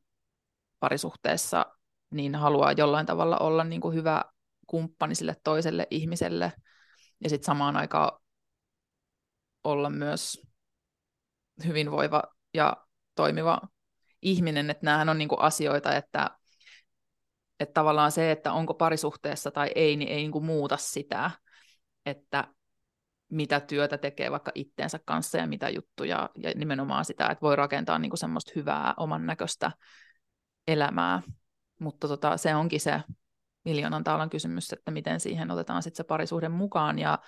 parisuhteessa, 0.80 1.66
niin 2.10 2.34
haluaa 2.34 2.72
jollain 2.72 3.06
tavalla 3.06 3.38
olla 3.38 3.64
niin 3.64 3.80
kuin 3.80 3.94
hyvä 3.94 4.24
kumppani 4.66 5.14
sille 5.14 5.36
toiselle 5.44 5.86
ihmiselle. 5.90 6.52
Ja 7.24 7.30
sitten 7.30 7.46
samaan 7.46 7.76
aikaan 7.76 8.20
olla 9.64 9.90
myös 9.90 10.42
hyvinvoiva 11.66 12.22
ja 12.54 12.76
toimiva 13.14 13.60
ihminen, 14.22 14.70
että 14.70 14.86
näähän 14.86 15.08
on 15.08 15.18
niin 15.18 15.28
kuin 15.28 15.40
asioita, 15.40 15.96
että, 15.96 16.30
että 17.60 17.72
tavallaan 17.72 18.12
se, 18.12 18.30
että 18.30 18.52
onko 18.52 18.74
parisuhteessa 18.74 19.50
tai 19.50 19.70
ei, 19.74 19.96
niin 19.96 20.08
ei 20.08 20.16
niin 20.16 20.32
kuin 20.32 20.44
muuta 20.44 20.76
sitä, 20.76 21.30
että 22.06 22.44
mitä 23.28 23.60
työtä 23.60 23.98
tekee 23.98 24.30
vaikka 24.30 24.52
itteensä 24.54 25.00
kanssa 25.04 25.38
ja 25.38 25.46
mitä 25.46 25.68
juttuja, 25.68 26.30
ja 26.36 26.52
nimenomaan 26.54 27.04
sitä, 27.04 27.26
että 27.26 27.42
voi 27.42 27.56
rakentaa 27.56 27.98
niin 27.98 28.10
kuin 28.10 28.18
semmoista 28.18 28.52
hyvää 28.56 28.94
oman 28.96 29.26
näköistä 29.26 29.72
elämää. 30.68 31.22
Mutta 31.78 32.08
tota, 32.08 32.36
se 32.36 32.54
onkin 32.54 32.80
se 32.80 33.02
miljoonan 33.64 34.04
taalan 34.04 34.30
kysymys, 34.30 34.72
että 34.72 34.90
miten 34.90 35.20
siihen 35.20 35.50
otetaan 35.50 35.82
sitten 35.82 35.96
se 35.96 36.04
parisuhde 36.04 36.48
mukaan, 36.48 36.98
ja 36.98 37.18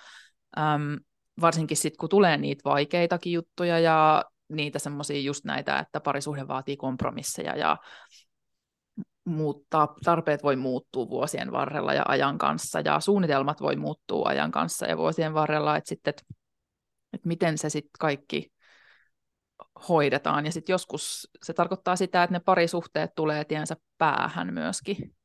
äm, 0.57 0.99
varsinkin 1.41 1.77
sitten, 1.77 1.97
kun 1.97 2.09
tulee 2.09 2.37
niitä 2.37 2.61
vaikeitakin 2.65 3.33
juttuja 3.33 3.79
ja 3.79 4.25
niitä 4.49 4.79
semmoisia 4.79 5.21
just 5.21 5.45
näitä, 5.45 5.79
että 5.79 5.99
parisuhde 5.99 6.47
vaatii 6.47 6.77
kompromisseja 6.77 7.57
ja 7.57 7.77
muuttaa, 9.25 9.95
tarpeet 10.03 10.43
voi 10.43 10.55
muuttua 10.55 11.09
vuosien 11.09 11.51
varrella 11.51 11.93
ja 11.93 12.03
ajan 12.07 12.37
kanssa 12.37 12.79
ja 12.79 12.99
suunnitelmat 12.99 13.61
voi 13.61 13.75
muuttua 13.75 14.29
ajan 14.29 14.51
kanssa 14.51 14.85
ja 14.85 14.97
vuosien 14.97 15.33
varrella, 15.33 15.77
että 15.77 15.89
sitten, 15.89 16.09
että, 16.09 16.23
että 17.13 17.27
miten 17.27 17.57
se 17.57 17.69
sitten 17.69 17.91
kaikki 17.99 18.53
hoidetaan. 19.89 20.45
Ja 20.45 20.51
sitten 20.51 20.73
joskus 20.73 21.29
se 21.43 21.53
tarkoittaa 21.53 21.95
sitä, 21.95 22.23
että 22.23 22.33
ne 22.33 22.39
parisuhteet 22.39 23.11
tulee 23.15 23.45
tiensä 23.45 23.75
päähän 23.97 24.53
myöskin. 24.53 25.15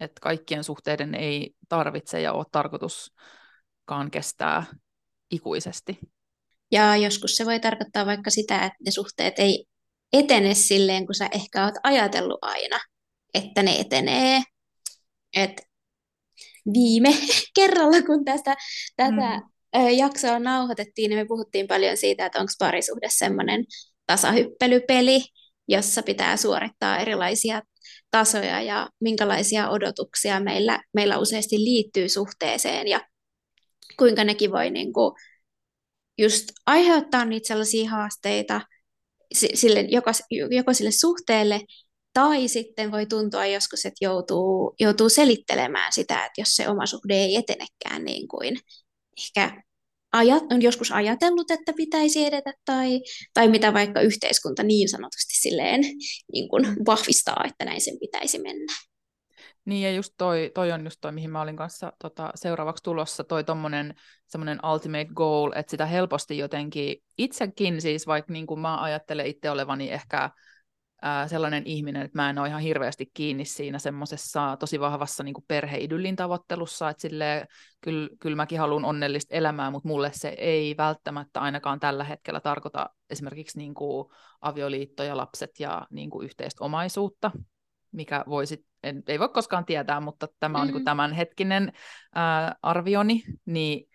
Että 0.00 0.20
kaikkien 0.20 0.64
suhteiden 0.64 1.14
ei 1.14 1.54
tarvitse 1.68 2.20
ja 2.20 2.32
ole 2.32 2.44
tarkoituskaan 2.52 4.10
kestää 4.10 4.64
ikuisesti. 5.34 5.98
Ja 6.72 6.96
joskus 6.96 7.36
se 7.36 7.46
voi 7.46 7.60
tarkoittaa 7.60 8.06
vaikka 8.06 8.30
sitä, 8.30 8.56
että 8.56 8.78
ne 8.84 8.90
suhteet 8.90 9.38
ei 9.38 9.64
etene 10.12 10.54
silleen, 10.54 11.06
kun 11.06 11.14
sä 11.14 11.28
ehkä 11.32 11.64
oot 11.64 11.74
ajatellut 11.82 12.38
aina, 12.42 12.80
että 13.34 13.62
ne 13.62 13.80
etenee. 13.80 14.42
Et 15.36 15.62
viime 16.72 17.08
kerralla, 17.56 18.02
kun 18.02 18.24
tästä, 18.24 18.54
tätä 18.96 19.40
mm. 19.76 19.88
jaksoa 19.96 20.38
nauhoitettiin, 20.38 21.08
niin 21.08 21.18
me 21.18 21.26
puhuttiin 21.26 21.66
paljon 21.66 21.96
siitä, 21.96 22.26
että 22.26 22.38
onko 22.40 22.52
parisuhde 22.58 23.08
semmoinen 23.10 23.64
tasahyppelypeli, 24.06 25.24
jossa 25.68 26.02
pitää 26.02 26.36
suorittaa 26.36 26.98
erilaisia 26.98 27.62
tasoja 28.10 28.62
ja 28.62 28.88
minkälaisia 29.00 29.70
odotuksia 29.70 30.40
meillä, 30.40 30.80
meillä 30.94 31.18
useasti 31.18 31.56
liittyy 31.56 32.08
suhteeseen 32.08 32.88
ja 32.88 33.00
kuinka 33.98 34.24
nekin 34.24 34.52
voi 34.52 34.70
niin 34.70 34.92
kuin 34.92 35.14
just 36.18 36.44
aiheuttaa 36.66 37.24
niitä 37.24 37.48
sellaisia 37.48 37.90
haasteita 37.90 38.60
sille, 39.32 39.80
joko, 39.80 40.10
joko 40.50 40.72
sille 40.72 40.90
suhteelle, 40.90 41.60
tai 42.12 42.48
sitten 42.48 42.92
voi 42.92 43.06
tuntua 43.06 43.46
joskus, 43.46 43.86
että 43.86 44.04
joutuu, 44.04 44.74
joutuu 44.80 45.08
selittelemään 45.08 45.92
sitä, 45.92 46.26
että 46.26 46.40
jos 46.40 46.48
se 46.48 46.68
oma 46.68 46.86
suhde 46.86 47.14
ei 47.14 47.36
etenekään 47.36 48.04
niin 48.04 48.28
kuin 48.28 48.58
ehkä 49.18 49.62
ajat, 50.12 50.52
on 50.52 50.62
joskus 50.62 50.92
ajatellut, 50.92 51.50
että 51.50 51.72
pitäisi 51.72 52.24
edetä, 52.24 52.52
tai, 52.64 53.00
tai 53.34 53.48
mitä 53.48 53.72
vaikka 53.72 54.00
yhteiskunta 54.00 54.62
niin 54.62 54.88
sanotusti 54.88 55.34
silleen 55.34 55.80
niin 56.32 56.48
kuin 56.48 56.66
vahvistaa, 56.86 57.44
että 57.48 57.64
näin 57.64 57.80
sen 57.80 57.98
pitäisi 58.00 58.38
mennä. 58.38 58.72
Niin 59.64 59.82
ja 59.82 59.92
just 59.92 60.14
toi, 60.18 60.50
toi 60.54 60.72
on 60.72 60.84
just 60.84 60.98
toi, 61.00 61.12
mihin 61.12 61.30
mä 61.30 61.40
olin 61.40 61.56
kanssa 61.56 61.92
tota, 61.98 62.30
seuraavaksi 62.34 62.82
tulossa, 62.82 63.24
toi 63.24 63.44
tommonen 63.44 63.94
semmoinen 64.26 64.58
ultimate 64.72 65.08
goal, 65.14 65.52
että 65.54 65.70
sitä 65.70 65.86
helposti 65.86 66.38
jotenkin 66.38 66.96
itsekin 67.18 67.80
siis, 67.80 68.06
vaikka 68.06 68.32
niin 68.32 68.46
kuin 68.46 68.60
mä 68.60 68.82
ajattelen 68.82 69.26
itse 69.26 69.50
olevani 69.50 69.90
ehkä 69.90 70.30
ää, 71.02 71.28
sellainen 71.28 71.62
ihminen, 71.66 72.02
että 72.02 72.18
mä 72.18 72.30
en 72.30 72.38
ole 72.38 72.48
ihan 72.48 72.60
hirveästi 72.60 73.10
kiinni 73.14 73.44
siinä 73.44 73.78
semmoisessa 73.78 74.56
tosi 74.56 74.80
vahvassa 74.80 75.22
niin 75.22 75.34
kuin 75.34 75.44
perheidyllin 75.48 76.16
tavoittelussa, 76.16 76.90
että 76.90 77.00
silleen, 77.00 77.46
kyllä, 77.80 78.08
kyllä 78.20 78.36
mäkin 78.36 78.58
haluan 78.58 78.84
onnellista 78.84 79.34
elämää, 79.34 79.70
mutta 79.70 79.88
mulle 79.88 80.10
se 80.14 80.28
ei 80.28 80.74
välttämättä 80.78 81.40
ainakaan 81.40 81.80
tällä 81.80 82.04
hetkellä 82.04 82.40
tarkoita 82.40 82.90
esimerkiksi 83.10 83.58
niin 83.58 83.74
kuin 83.74 84.08
avioliittoja, 84.40 85.16
lapset 85.16 85.50
ja 85.58 85.86
niin 85.90 86.10
kuin 86.10 86.24
yhteistä 86.24 86.64
omaisuutta, 86.64 87.30
mikä 87.92 88.24
voisi, 88.28 88.66
en, 88.84 89.02
ei 89.06 89.18
voi 89.18 89.28
koskaan 89.28 89.64
tietää, 89.64 90.00
mutta 90.00 90.28
tämä 90.40 90.58
on 90.58 90.66
mm-hmm. 90.66 90.76
niin 90.76 90.84
tämän 90.84 91.12
hetkinen 91.12 91.72
ää, 92.14 92.56
arvioni, 92.62 93.24
niin 93.46 93.88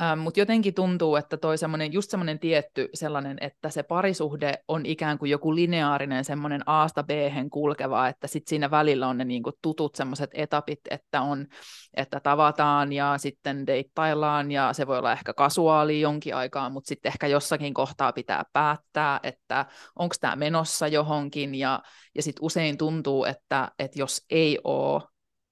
Ähm, 0.00 0.18
Mutta 0.18 0.40
jotenkin 0.40 0.74
tuntuu, 0.74 1.16
että 1.16 1.36
toi 1.36 1.58
semmoinen, 1.58 1.92
just 1.92 2.10
semmoinen 2.10 2.38
tietty 2.38 2.88
sellainen, 2.94 3.38
että 3.40 3.70
se 3.70 3.82
parisuhde 3.82 4.54
on 4.68 4.86
ikään 4.86 5.18
kuin 5.18 5.30
joku 5.30 5.54
lineaarinen 5.54 6.24
semmoinen 6.24 6.62
A-sta 6.66 7.02
b 7.02 7.10
kulkeva, 7.50 8.08
että 8.08 8.26
sitten 8.26 8.48
siinä 8.48 8.70
välillä 8.70 9.08
on 9.08 9.18
ne 9.18 9.24
niinku 9.24 9.52
tutut 9.62 9.94
semmoiset 9.94 10.30
etapit, 10.34 10.80
että 10.90 11.22
on, 11.22 11.46
että 11.94 12.20
tavataan 12.20 12.92
ja 12.92 13.18
sitten 13.18 13.66
deittaillaan 13.66 14.50
ja 14.50 14.72
se 14.72 14.86
voi 14.86 14.98
olla 14.98 15.12
ehkä 15.12 15.34
kasuaali 15.34 16.00
jonkin 16.00 16.34
aikaa, 16.34 16.70
mutta 16.70 16.88
sitten 16.88 17.10
ehkä 17.10 17.26
jossakin 17.26 17.74
kohtaa 17.74 18.12
pitää 18.12 18.44
päättää, 18.52 19.20
että 19.22 19.66
onko 19.98 20.14
tämä 20.20 20.36
menossa 20.36 20.88
johonkin 20.88 21.54
ja, 21.54 21.82
ja 22.14 22.22
sitten 22.22 22.44
usein 22.44 22.78
tuntuu, 22.78 23.24
että, 23.24 23.70
että 23.78 23.98
jos 23.98 24.24
ei 24.30 24.58
ole 24.64 25.02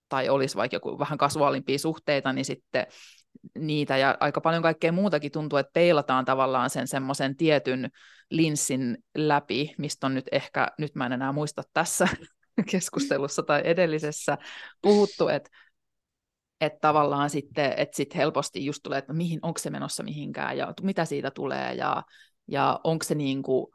tai 0.09 0.29
olisi 0.29 0.57
vaikka 0.57 0.76
joku 0.76 0.98
vähän 0.98 1.18
kasuaalimpia 1.18 1.79
suhteita, 1.79 2.33
niin 2.33 2.44
sitten 2.44 2.87
niitä 3.59 3.96
ja 3.96 4.16
aika 4.20 4.40
paljon 4.40 4.62
kaikkea 4.62 4.92
muutakin 4.92 5.33
tuntuu, 5.33 5.59
että 5.59 5.72
peilataan 5.72 6.24
tavallaan 6.24 6.70
sen 6.70 6.88
semmoisen 6.88 7.37
tietyn 7.37 7.90
linssin 8.31 8.98
läpi, 9.14 9.74
mistä 9.79 10.07
on 10.07 10.14
nyt 10.14 10.29
ehkä, 10.33 10.68
nyt 10.79 10.94
mä 10.94 11.07
en 11.07 11.12
enää 11.12 11.33
muista 11.33 11.62
tässä 11.72 12.09
keskustelussa 12.70 13.42
tai 13.42 13.62
edellisessä 13.64 14.38
puhuttu, 14.83 15.29
että 15.29 15.50
että 16.61 16.79
tavallaan 16.81 17.31
sitten, 17.31 17.74
että 17.76 17.96
sit 17.96 18.14
helposti 18.14 18.64
just 18.64 18.81
tulee, 18.83 18.98
että 18.98 19.12
mihin, 19.12 19.38
onko 19.42 19.59
se 19.59 19.70
menossa 19.70 20.03
mihinkään 20.03 20.59
ja 20.59 20.72
mitä 20.83 21.05
siitä 21.05 21.31
tulee 21.31 21.74
ja, 21.74 22.03
ja 22.48 22.81
onko 22.85 23.05
se 23.05 23.14
niin 23.14 23.42
kuin, 23.42 23.66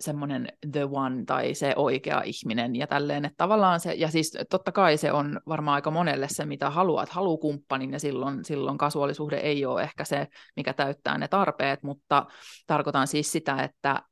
semmoinen 0.00 0.48
the 0.72 0.84
one 0.84 1.24
tai 1.24 1.54
se 1.54 1.72
oikea 1.76 2.22
ihminen 2.22 2.76
ja 2.76 2.86
tälleen, 2.86 3.24
että 3.24 3.36
tavallaan 3.36 3.80
se, 3.80 3.92
ja 3.94 4.10
siis 4.10 4.38
totta 4.50 4.72
kai 4.72 4.96
se 4.96 5.12
on 5.12 5.40
varmaan 5.48 5.74
aika 5.74 5.90
monelle 5.90 6.28
se, 6.30 6.44
mitä 6.44 6.70
haluat, 6.70 7.08
haluu 7.08 7.38
kumppanin 7.38 7.92
ja 7.92 8.00
silloin, 8.00 8.44
silloin 8.44 8.78
kasuaalisuhde 8.78 9.36
ei 9.36 9.66
ole 9.66 9.82
ehkä 9.82 10.04
se, 10.04 10.28
mikä 10.56 10.72
täyttää 10.72 11.18
ne 11.18 11.28
tarpeet, 11.28 11.82
mutta 11.82 12.26
tarkoitan 12.66 13.06
siis 13.06 13.32
sitä, 13.32 13.62
että 13.62 14.02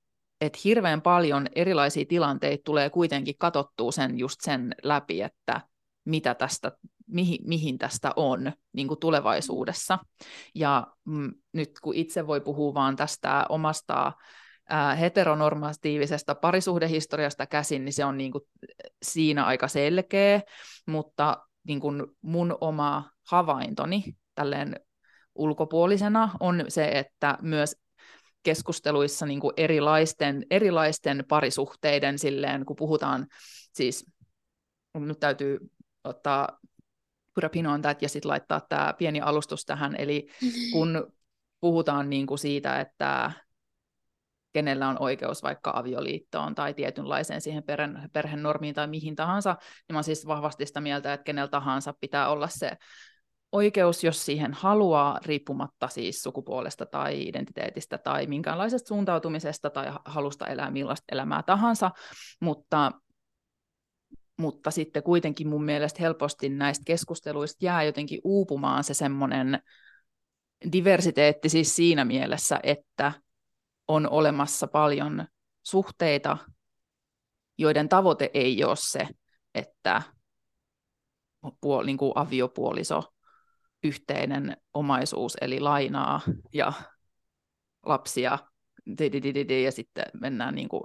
että 0.40 0.59
hirveän 0.64 1.03
paljon 1.03 1.47
erilaisia 1.55 2.05
tilanteita 2.09 2.62
tulee 2.64 2.90
kuitenkin 2.90 3.35
katottua 3.38 3.92
sen 3.92 4.18
just 4.18 4.40
sen 4.40 4.75
läpi, 4.83 5.23
että 5.23 5.61
mitä 6.05 6.35
tästä, 6.35 6.73
mihin, 7.07 7.38
mihin 7.47 7.79
tästä 7.79 8.12
on 8.16 8.53
niin 8.73 8.88
kuin 8.88 9.01
tulevaisuudessa. 9.01 9.99
Ja 10.55 10.87
mm, 11.05 11.35
nyt 11.53 11.71
kun 11.83 11.95
itse 11.95 12.27
voi 12.27 12.40
puhua 12.40 12.75
vaan 12.75 12.97
tästä 12.97 13.47
omasta 13.49 14.12
heteronormatiivisesta 15.01 16.35
parisuhdehistoriasta 16.35 17.46
käsin, 17.46 17.85
niin 17.85 17.92
se 17.92 18.05
on 18.05 18.18
niin 18.18 18.33
kuin 18.33 18.44
siinä 19.03 19.44
aika 19.44 19.68
selkeä, 19.68 20.40
mutta 20.87 21.46
niin 21.66 21.81
kuin 21.81 22.07
mun 22.22 22.57
oma 22.61 23.11
havaintoni 23.31 24.05
tälleen 24.35 24.81
ulkopuolisena 25.35 26.31
on 26.40 26.64
se, 26.68 26.85
että 26.85 27.38
myös 27.42 27.77
keskusteluissa 28.42 29.27
niin 29.27 29.40
kuin 29.40 29.55
erilaisten, 29.57 30.46
erilaisten 30.51 31.25
parisuhteiden 31.29 32.18
silleen, 32.18 32.64
kun 32.64 32.77
puhutaan 32.77 33.27
siis, 33.72 34.07
nyt 34.94 35.20
täytyy 35.20 35.59
ottaa 36.05 36.59
put 37.35 37.44
a 37.44 37.48
pin 37.48 37.66
on 37.66 37.83
that 37.83 38.03
ja 38.03 38.09
sitten 38.09 38.29
laittaa 38.29 38.61
tämä 38.68 38.94
pieni 38.98 39.20
alustus 39.20 39.64
tähän, 39.64 39.96
eli 39.96 40.29
kun 40.72 41.12
puhutaan 41.61 42.11
niin 42.11 42.27
kuin 42.27 42.38
siitä, 42.38 42.81
että 42.81 43.33
kenellä 44.53 44.88
on 44.88 44.97
oikeus 45.01 45.43
vaikka 45.43 45.73
avioliittoon 45.75 46.55
tai 46.55 46.75
tietynlaiseen 46.75 47.41
siihen 47.41 47.62
perhen, 47.62 48.11
perhenormiin 48.12 48.75
tai 48.75 48.87
mihin 48.87 49.17
tahansa, 49.17 49.57
niin 49.88 49.97
mä 49.97 50.03
siis 50.03 50.27
vahvasti 50.27 50.67
sitä 50.67 50.81
mieltä, 50.81 51.12
että 51.12 51.25
kenellä 51.25 51.49
tahansa 51.49 51.95
pitää 52.01 52.29
olla 52.29 52.49
se 52.49 52.71
oikeus, 53.53 54.05
jos 54.05 54.25
siihen 54.25 54.53
haluaa, 54.53 55.19
riippumatta 55.25 55.88
siis 55.88 56.23
sukupuolesta 56.23 56.87
tai 56.87 57.29
identiteetistä 57.29 57.99
tai 57.99 58.27
minkäänlaisesta 58.27 58.88
suuntautumisesta 58.88 59.71
tai 59.71 59.93
halusta 60.05 60.47
elää 60.47 60.71
millaista 60.71 61.05
elämää 61.12 61.43
tahansa, 61.43 61.91
mutta 62.41 62.93
mutta 64.38 64.71
sitten 64.71 65.03
kuitenkin 65.03 65.49
mun 65.49 65.65
mielestä 65.65 66.03
helposti 66.03 66.49
näistä 66.49 66.83
keskusteluista 66.87 67.65
jää 67.65 67.83
jotenkin 67.83 68.21
uupumaan 68.25 68.85
se 68.85 68.95
semmoinen 68.95 69.62
diversiteetti 70.73 71.49
siis 71.49 71.77
siinä 71.77 72.05
mielessä, 72.05 72.61
että 72.62 73.12
on 73.88 74.09
olemassa 74.11 74.66
paljon 74.66 75.27
suhteita, 75.62 76.38
joiden 77.59 77.88
tavoite 77.88 78.31
ei 78.35 78.64
ole 78.64 78.77
se, 78.77 79.09
että 79.55 80.03
puol, 81.61 81.85
niin 81.85 81.99
kuin 81.99 82.12
aviopuoliso, 82.14 83.03
yhteinen 83.85 84.57
omaisuus, 84.75 85.37
eli 85.40 85.61
lainaa 85.61 86.21
ja 86.55 86.73
lapsia, 87.87 88.38
ja 89.64 89.73
sitten 89.73 90.05
mennään 90.21 90.55
niin 90.55 90.68
kuin 90.68 90.83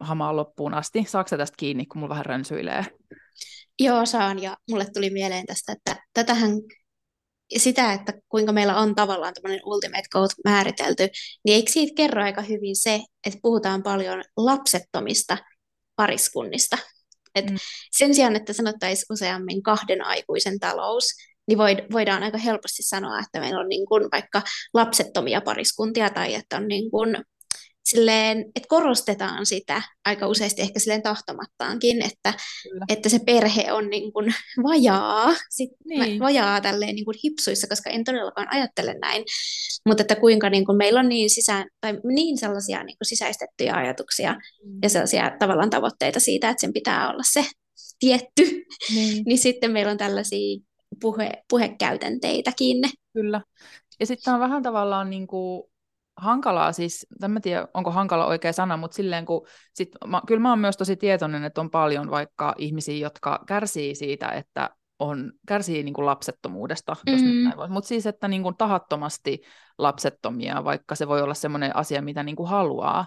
hamaan 0.00 0.36
loppuun 0.36 0.74
asti. 0.74 1.04
Saako 1.04 1.36
tästä 1.36 1.56
kiinni, 1.56 1.86
kun 1.86 1.98
mulla 1.98 2.08
vähän 2.08 2.26
rönsyilee? 2.26 2.84
Joo, 3.80 4.06
saan, 4.06 4.42
ja 4.42 4.56
mulle 4.70 4.86
tuli 4.94 5.10
mieleen 5.10 5.46
tästä, 5.46 5.72
että 5.72 5.96
tätähän 6.14 6.50
sitä, 7.60 7.92
että 7.92 8.12
kuinka 8.28 8.52
meillä 8.52 8.76
on 8.76 8.94
tavallaan 8.94 9.34
tämmöinen 9.34 9.60
ultimate 9.64 10.08
code 10.14 10.34
määritelty, 10.44 11.08
niin 11.44 11.54
eikö 11.56 11.70
siitä 11.72 11.92
kerro 11.96 12.22
aika 12.22 12.42
hyvin 12.42 12.76
se, 12.76 13.02
että 13.26 13.38
puhutaan 13.42 13.82
paljon 13.82 14.24
lapsettomista 14.36 15.38
pariskunnista. 15.96 16.78
Et 17.34 17.50
mm. 17.50 17.56
Sen 17.96 18.14
sijaan, 18.14 18.36
että 18.36 18.52
sanottaisiin 18.52 19.06
useammin 19.10 19.62
kahden 19.62 20.04
aikuisen 20.04 20.58
talous, 20.58 21.04
niin 21.48 21.58
voidaan 21.92 22.22
aika 22.22 22.38
helposti 22.38 22.82
sanoa, 22.82 23.18
että 23.18 23.40
meillä 23.40 23.60
on 23.60 23.68
niin 23.68 23.86
kuin 23.86 24.08
vaikka 24.12 24.42
lapsettomia 24.74 25.40
pariskuntia 25.40 26.10
tai 26.10 26.34
että 26.34 26.56
on 26.56 26.68
niin 26.68 26.90
kuin 26.90 27.16
silleen, 27.84 28.38
että 28.38 28.68
korostetaan 28.68 29.46
sitä 29.46 29.82
aika 30.04 30.26
useasti 30.26 30.62
ehkä 30.62 30.78
silleen 30.78 31.02
tahtomattaankin, 31.02 32.02
että, 32.02 32.34
että 32.88 33.08
se 33.08 33.18
perhe 33.26 33.72
on 33.72 33.90
niin 33.90 34.12
kuin 34.12 34.34
vajaa, 34.62 35.34
sit 35.50 35.70
niin. 35.84 36.20
vajaa 36.20 36.60
tälleen 36.60 36.94
niin 36.94 37.04
kuin 37.04 37.18
hipsuissa, 37.24 37.66
koska 37.66 37.90
en 37.90 38.04
todellakaan 38.04 38.48
ajattele 38.50 38.94
näin, 39.02 39.24
mutta 39.88 40.00
että 40.00 40.16
kuinka 40.16 40.50
niin 40.50 40.66
kuin 40.66 40.78
meillä 40.78 41.00
on 41.00 41.08
niin, 41.08 41.30
sisään, 41.30 41.68
tai 41.80 41.98
niin 42.04 42.38
sellaisia 42.38 42.84
niin 42.84 42.98
kuin 42.98 43.08
sisäistettyjä 43.08 43.74
ajatuksia 43.74 44.32
mm. 44.32 44.78
ja 44.82 44.88
sellaisia 44.88 45.36
tavallaan 45.38 45.70
tavoitteita 45.70 46.20
siitä, 46.20 46.50
että 46.50 46.60
sen 46.60 46.72
pitää 46.72 47.10
olla 47.10 47.22
se 47.32 47.46
tietty, 47.98 48.64
niin, 48.94 49.22
niin 49.26 49.38
sitten 49.38 49.70
meillä 49.70 49.92
on 49.92 49.98
tällaisia 49.98 50.60
puhe, 51.00 51.30
puhekäytänteitäkin. 51.50 52.76
Kyllä. 53.12 53.40
Ja 54.00 54.06
sitten 54.06 54.34
on 54.34 54.40
vähän 54.40 54.62
tavallaan 54.62 55.10
niin 55.10 55.26
kuin 55.26 55.71
hankalaa 56.16 56.72
siis, 56.72 57.06
en 57.22 57.42
tiedä 57.42 57.68
onko 57.74 57.90
hankala 57.90 58.26
oikea 58.26 58.52
sana, 58.52 58.76
mutta 58.76 58.94
silleen 58.94 59.26
kun, 59.26 59.46
sit, 59.74 59.88
mä, 60.06 60.22
kyllä 60.26 60.40
mä 60.40 60.50
oon 60.50 60.58
myös 60.58 60.76
tosi 60.76 60.96
tietoinen, 60.96 61.44
että 61.44 61.60
on 61.60 61.70
paljon 61.70 62.10
vaikka 62.10 62.54
ihmisiä, 62.58 62.96
jotka 62.96 63.44
kärsii 63.46 63.94
siitä, 63.94 64.28
että 64.28 64.70
on, 64.98 65.32
kärsii 65.48 65.82
niin 65.82 65.94
kuin 65.94 66.06
lapsettomuudesta, 66.06 66.96
mm-hmm. 67.06 67.72
mutta 67.72 67.88
siis, 67.88 68.06
että 68.06 68.28
niin 68.28 68.42
kuin 68.42 68.56
tahattomasti 68.56 69.42
lapsettomia, 69.78 70.64
vaikka 70.64 70.94
se 70.94 71.08
voi 71.08 71.22
olla 71.22 71.34
semmoinen 71.34 71.76
asia, 71.76 72.02
mitä 72.02 72.22
niin 72.22 72.36
kuin 72.36 72.48
haluaa, 72.48 73.06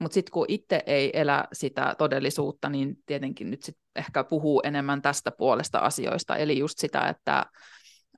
mutta 0.00 0.14
sitten 0.14 0.32
kun 0.32 0.46
itse 0.48 0.82
ei 0.86 1.20
elä 1.20 1.44
sitä 1.52 1.94
todellisuutta, 1.98 2.68
niin 2.68 2.96
tietenkin 3.06 3.50
nyt 3.50 3.62
sit 3.62 3.76
ehkä 3.96 4.24
puhuu 4.24 4.60
enemmän 4.64 5.02
tästä 5.02 5.30
puolesta 5.30 5.78
asioista, 5.78 6.36
eli 6.36 6.58
just 6.58 6.78
sitä, 6.78 7.08
että 7.08 7.46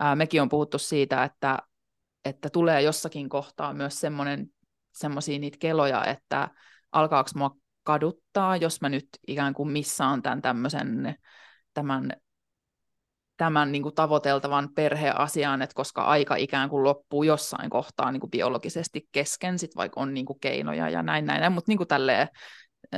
ää, 0.00 0.16
mekin 0.16 0.42
on 0.42 0.48
puhuttu 0.48 0.78
siitä, 0.78 1.24
että 1.24 1.58
että 2.28 2.50
tulee 2.50 2.82
jossakin 2.82 3.28
kohtaa 3.28 3.74
myös 3.74 4.00
semmoisia 4.92 5.38
niitä 5.38 5.58
keloja, 5.60 6.04
että 6.04 6.48
alkaako 6.92 7.30
mua 7.34 7.56
kaduttaa, 7.82 8.56
jos 8.56 8.80
mä 8.80 8.88
nyt 8.88 9.08
ikään 9.28 9.54
kuin 9.54 9.70
missaan 9.70 10.22
tämän 10.22 10.42
tämmöisen, 10.42 11.14
tämän, 11.74 12.12
tämän 13.36 13.72
niin 13.72 13.82
kuin 13.82 13.94
tavoiteltavan 13.94 14.68
perheasian, 14.74 15.62
että 15.62 15.74
koska 15.74 16.04
aika 16.04 16.36
ikään 16.36 16.70
kuin 16.70 16.84
loppuu 16.84 17.22
jossain 17.22 17.70
kohtaa 17.70 18.12
niin 18.12 18.20
kuin 18.20 18.30
biologisesti 18.30 19.08
kesken, 19.12 19.58
sit 19.58 19.76
vaikka 19.76 20.00
on 20.00 20.14
niin 20.14 20.26
kuin 20.26 20.40
keinoja 20.40 20.90
ja 20.90 21.02
näin 21.02 21.26
näin, 21.26 21.52
mutta 21.52 21.70
niin 21.70 21.78
kuin 21.78 21.88
tälleen 21.88 22.28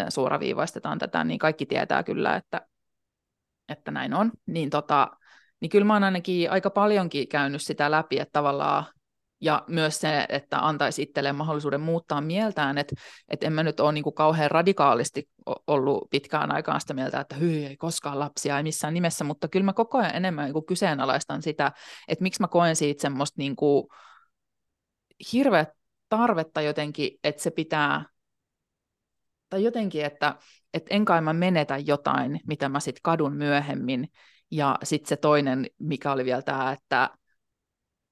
suoraviivaistetaan 0.08 0.98
tätä, 0.98 1.24
niin 1.24 1.38
kaikki 1.38 1.66
tietää 1.66 2.02
kyllä, 2.02 2.36
että, 2.36 2.66
että 3.68 3.90
näin 3.90 4.14
on, 4.14 4.30
niin, 4.46 4.70
tota, 4.70 5.08
niin 5.60 5.70
kyllä 5.70 5.84
mä 5.84 5.92
oon 5.92 6.04
ainakin 6.04 6.50
aika 6.50 6.70
paljonkin 6.70 7.28
käynyt 7.28 7.62
sitä 7.62 7.90
läpi, 7.90 8.18
että 8.18 8.32
tavallaan 8.32 8.84
ja 9.40 9.64
myös 9.66 10.00
se, 10.00 10.26
että 10.28 10.66
antaisi 10.66 11.02
itselleen 11.02 11.36
mahdollisuuden 11.36 11.80
muuttaa 11.80 12.20
mieltään, 12.20 12.78
että, 12.78 12.94
että 13.28 13.46
en 13.46 13.52
mä 13.52 13.62
nyt 13.62 13.80
ole 13.80 13.92
niin 13.92 14.04
kuin 14.04 14.14
kauhean 14.14 14.50
radikaalisti 14.50 15.28
ollut 15.66 16.10
pitkään 16.10 16.52
aikaan 16.52 16.80
sitä 16.80 16.94
mieltä, 16.94 17.20
että 17.20 17.34
hyi, 17.34 17.66
ei 17.66 17.76
koskaan 17.76 18.18
lapsia, 18.18 18.56
ei 18.56 18.62
missään 18.62 18.94
nimessä, 18.94 19.24
mutta 19.24 19.48
kyllä 19.48 19.64
mä 19.64 19.72
koko 19.72 19.98
ajan 19.98 20.16
enemmän 20.16 20.44
niin 20.44 20.52
kuin 20.52 20.66
kyseenalaistan 20.66 21.42
sitä, 21.42 21.72
että 22.08 22.22
miksi 22.22 22.40
mä 22.40 22.48
koen 22.48 22.76
siitä 22.76 23.02
semmoista 23.02 23.34
niin 23.38 23.56
kuin 23.56 23.86
hirveä 25.32 25.66
tarvetta 26.08 26.62
jotenkin, 26.62 27.10
että 27.24 27.42
se 27.42 27.50
pitää, 27.50 28.04
tai 29.50 29.64
jotenkin, 29.64 30.04
että, 30.04 30.34
että 30.74 30.94
en 30.94 31.04
kai 31.04 31.20
mä 31.20 31.32
menetä 31.32 31.78
jotain, 31.78 32.40
mitä 32.46 32.68
mä 32.68 32.80
sitten 32.80 33.02
kadun 33.02 33.32
myöhemmin, 33.32 34.08
ja 34.50 34.78
sitten 34.82 35.08
se 35.08 35.16
toinen, 35.16 35.66
mikä 35.78 36.12
oli 36.12 36.24
vielä 36.24 36.42
tämä, 36.42 36.72
että 36.72 37.10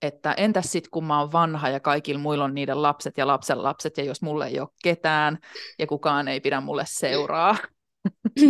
että 0.03 0.33
entäs 0.33 0.73
sitten 0.73 0.91
kun 0.91 1.05
mä 1.05 1.21
oon 1.21 1.33
vanha 1.33 1.69
ja 1.69 1.81
kaikilla 1.81 2.21
muilla 2.21 2.45
on 2.45 2.55
niiden 2.55 2.83
lapset 2.83 3.19
ja 3.19 3.27
lapsen 3.27 3.63
lapset 3.63 3.99
ja 3.99 4.05
jos 4.05 4.23
mulle 4.23 4.47
ei 4.47 4.61
ole 4.61 4.69
ketään 4.83 5.39
ja 5.79 5.87
kukaan 5.87 6.29
ei 6.29 6.41
pidä 6.41 6.61
mulle 6.61 6.85
seuraa. 6.89 7.57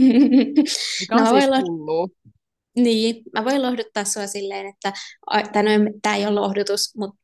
Mikä 1.01 1.15
on 1.15 1.25
no, 1.25 1.31
siis 1.31 1.49
lo- 1.49 2.09
Niin, 2.77 3.23
mä 3.35 3.45
voin 3.45 3.63
lohduttaa 3.63 4.05
sua 4.05 4.27
silleen, 4.27 4.67
että 4.67 4.93
tämä 6.03 6.17
ei 6.17 6.27
ole 6.27 6.41
lohdutus, 6.41 6.97
mutta 6.97 7.19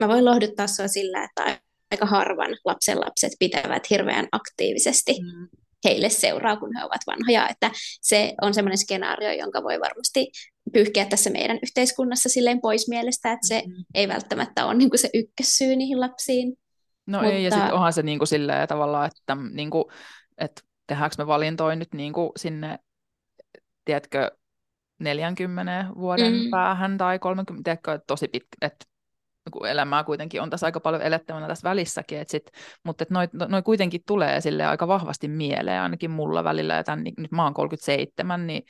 mä 0.00 0.08
voin 0.08 0.24
lohduttaa 0.24 0.66
sua 0.66 0.88
sillä, 0.88 1.24
että 1.24 1.60
aika 1.90 2.06
harvan 2.06 2.56
lapsen 2.64 3.00
lapset 3.00 3.32
pitävät 3.38 3.90
hirveän 3.90 4.28
aktiivisesti. 4.32 5.12
Mm 5.12 5.65
heille 5.86 6.08
seuraa, 6.08 6.56
kun 6.56 6.76
he 6.76 6.84
ovat 6.84 7.00
vanhoja. 7.06 7.48
Että 7.48 7.70
se 8.00 8.34
on 8.42 8.54
semmoinen 8.54 8.78
skenaario, 8.78 9.32
jonka 9.32 9.62
voi 9.62 9.80
varmasti 9.80 10.30
pyyhkiä 10.72 11.04
tässä 11.04 11.30
meidän 11.30 11.58
yhteiskunnassa 11.62 12.28
silleen 12.28 12.60
pois 12.60 12.88
mielestä, 12.88 13.32
että 13.32 13.46
se 13.48 13.62
mm-hmm. 13.66 13.84
ei 13.94 14.08
välttämättä 14.08 14.66
ole 14.66 14.74
niin 14.74 14.90
kuin 14.90 14.98
se 14.98 15.10
ykkössyy 15.14 15.76
niihin 15.76 16.00
lapsiin. 16.00 16.56
No 17.06 17.18
Mutta... 17.18 17.32
ei, 17.32 17.44
ja 17.44 17.50
sitten 17.50 17.74
onhan 17.74 17.92
se 17.92 18.02
niin 18.02 18.18
kuin 18.18 18.28
silleen 18.28 18.68
tavallaan, 18.68 19.06
että, 19.06 19.36
niin 19.52 19.70
kuin, 19.70 19.84
että 20.38 20.62
tehdäänkö 20.86 21.16
me 21.18 21.26
valintoja 21.26 21.76
nyt 21.76 21.94
niin 21.94 22.12
kuin 22.12 22.30
sinne, 22.36 22.78
tiedätkö, 23.84 24.30
40 24.98 25.86
vuoden 25.98 26.32
mm. 26.32 26.50
päähän 26.50 26.98
tai 26.98 27.18
30, 27.18 27.64
tiedätkö, 27.64 28.04
tosi 28.06 28.28
pitkä, 28.28 28.56
että 28.60 28.84
niin 29.54 29.70
elämää 29.70 30.04
kuitenkin 30.04 30.42
on 30.42 30.50
tässä 30.50 30.66
aika 30.66 30.80
paljon 30.80 31.02
elettävänä 31.02 31.48
tässä 31.48 31.68
välissäkin, 31.68 32.18
et 32.18 32.28
sit, 32.28 32.50
mutta 32.84 33.02
et 33.02 33.10
noi, 33.10 33.28
noi 33.48 33.62
kuitenkin 33.62 34.00
tulee 34.06 34.40
sille 34.40 34.66
aika 34.66 34.88
vahvasti 34.88 35.28
mieleen, 35.28 35.82
ainakin 35.82 36.10
mulla 36.10 36.44
välillä, 36.44 36.74
ja 36.74 36.84
tämän, 36.84 37.04
nyt 37.04 37.32
mä 37.32 37.44
oon 37.44 37.54
37, 37.54 38.46
niin, 38.46 38.62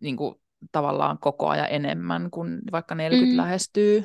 niin 0.00 0.16
kuin 0.16 0.34
tavallaan 0.72 1.18
koko 1.18 1.48
ajan 1.48 1.68
enemmän, 1.70 2.30
kuin 2.30 2.58
vaikka 2.72 2.94
40 2.94 3.32
mm. 3.32 3.36
lähestyy. 3.36 4.04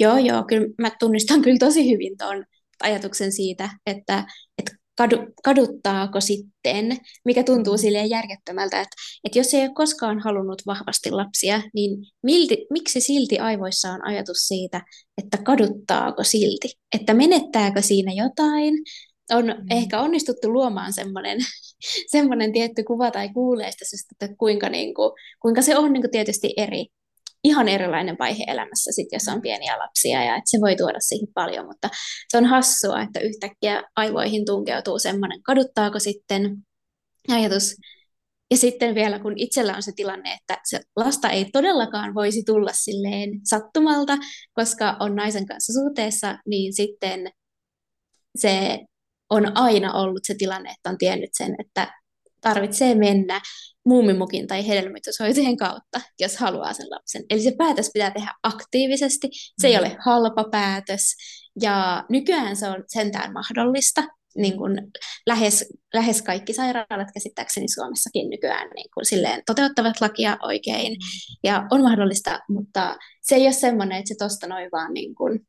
Joo, 0.00 0.16
joo, 0.18 0.44
kyllä 0.44 0.66
mä 0.78 0.90
tunnistan 0.98 1.42
kyllä 1.42 1.58
tosi 1.58 1.90
hyvin 1.90 2.18
tuon 2.18 2.44
ajatuksen 2.82 3.32
siitä, 3.32 3.70
että, 3.86 4.24
että 4.58 4.72
kadu, 4.96 5.16
kaduttaako 5.44 6.20
sitten, 6.20 6.96
mikä 7.24 7.42
tuntuu 7.42 7.78
silleen 7.78 8.10
järjettömältä, 8.10 8.80
että, 8.80 8.96
että 9.24 9.38
jos 9.38 9.54
ei 9.54 9.60
ole 9.60 9.74
koskaan 9.74 10.18
halunnut 10.18 10.62
vahvasti 10.66 11.10
lapsia, 11.10 11.62
niin 11.74 11.98
milti, 12.22 12.66
miksi 12.70 13.00
silti 13.00 13.38
aivoissa 13.38 13.90
on 13.90 14.04
ajatus 14.06 14.38
siitä, 14.38 14.80
että 15.18 15.38
kaduttaako 15.38 16.24
silti, 16.24 16.68
että 16.94 17.14
menettääkö 17.14 17.82
siinä 17.82 18.12
jotain, 18.12 18.74
on 19.30 19.44
mm. 19.44 19.66
ehkä 19.70 20.00
onnistuttu 20.00 20.52
luomaan 20.52 20.92
semmoinen, 20.92 21.38
semmoinen 22.12 22.52
tietty 22.52 22.82
kuva 22.82 23.10
tai 23.10 23.28
kuuleista, 23.28 23.84
että 24.12 24.36
kuinka, 24.38 24.68
niin 24.68 24.94
kuin, 24.94 25.10
kuinka 25.42 25.62
se 25.62 25.78
on 25.78 25.92
niin 25.92 26.02
kuin 26.02 26.10
tietysti 26.10 26.54
eri 26.56 26.86
ihan 27.44 27.68
erilainen 27.68 28.16
vaihe 28.18 28.44
elämässä, 28.46 28.92
sit, 28.92 29.08
jos 29.12 29.28
on 29.28 29.42
pieniä 29.42 29.78
lapsia, 29.78 30.24
ja 30.24 30.36
että 30.36 30.50
se 30.50 30.60
voi 30.60 30.76
tuoda 30.76 31.00
siihen 31.00 31.28
paljon, 31.34 31.66
mutta 31.66 31.88
se 32.28 32.36
on 32.36 32.44
hassua, 32.44 33.02
että 33.02 33.20
yhtäkkiä 33.20 33.82
aivoihin 33.96 34.44
tunkeutuu 34.44 34.98
semmoinen, 34.98 35.42
kaduttaako 35.42 35.98
sitten 35.98 36.56
ajatus, 37.28 37.74
ja 38.50 38.56
sitten 38.56 38.94
vielä 38.94 39.18
kun 39.18 39.32
itsellä 39.36 39.76
on 39.76 39.82
se 39.82 39.92
tilanne, 39.96 40.32
että 40.32 40.60
se 40.64 40.80
lasta 40.96 41.30
ei 41.30 41.44
todellakaan 41.52 42.14
voisi 42.14 42.42
tulla 42.46 42.72
silleen 42.72 43.40
sattumalta, 43.44 44.16
koska 44.54 44.96
on 45.00 45.14
naisen 45.16 45.46
kanssa 45.46 45.72
suhteessa, 45.72 46.38
niin 46.46 46.74
sitten 46.74 47.30
se 48.38 48.78
on 49.30 49.56
aina 49.56 49.92
ollut 49.92 50.24
se 50.24 50.34
tilanne, 50.38 50.70
että 50.70 50.90
on 50.90 50.98
tiennyt 50.98 51.30
sen, 51.32 51.56
että 51.58 51.92
tarvitsee 52.44 52.94
mennä 52.94 53.40
muumimukin 53.84 54.46
tai 54.46 54.68
hedelmöityshoitojen 54.68 55.56
kautta, 55.56 56.00
jos 56.20 56.36
haluaa 56.36 56.72
sen 56.72 56.90
lapsen. 56.90 57.22
Eli 57.30 57.40
se 57.40 57.54
päätös 57.58 57.90
pitää 57.94 58.10
tehdä 58.10 58.32
aktiivisesti, 58.42 59.28
se 59.60 59.68
ei 59.68 59.74
mm. 59.74 59.78
ole 59.78 59.96
halpa 60.04 60.44
päätös, 60.50 61.14
ja 61.62 62.04
nykyään 62.08 62.56
se 62.56 62.68
on 62.68 62.84
sentään 62.86 63.32
mahdollista, 63.32 64.02
niin 64.36 64.56
kuin 64.56 64.80
lähes, 65.26 65.64
lähes 65.94 66.22
kaikki 66.22 66.52
sairaalat 66.52 67.08
käsittääkseni 67.14 67.68
Suomessakin 67.68 68.30
nykyään 68.30 68.70
niin 68.74 68.90
kuin 68.94 69.04
silleen 69.04 69.42
toteuttavat 69.46 70.00
lakia 70.00 70.36
oikein, 70.42 70.92
mm. 70.92 71.36
ja 71.44 71.66
on 71.70 71.82
mahdollista, 71.82 72.40
mutta 72.48 72.96
se 73.22 73.34
ei 73.34 73.42
ole 73.42 73.52
semmoinen, 73.52 73.98
että 73.98 74.08
se 74.08 74.14
tuosta 74.18 74.46
noin 74.46 74.68
vaan 74.72 74.94
niin 74.94 75.14
kuin 75.14 75.40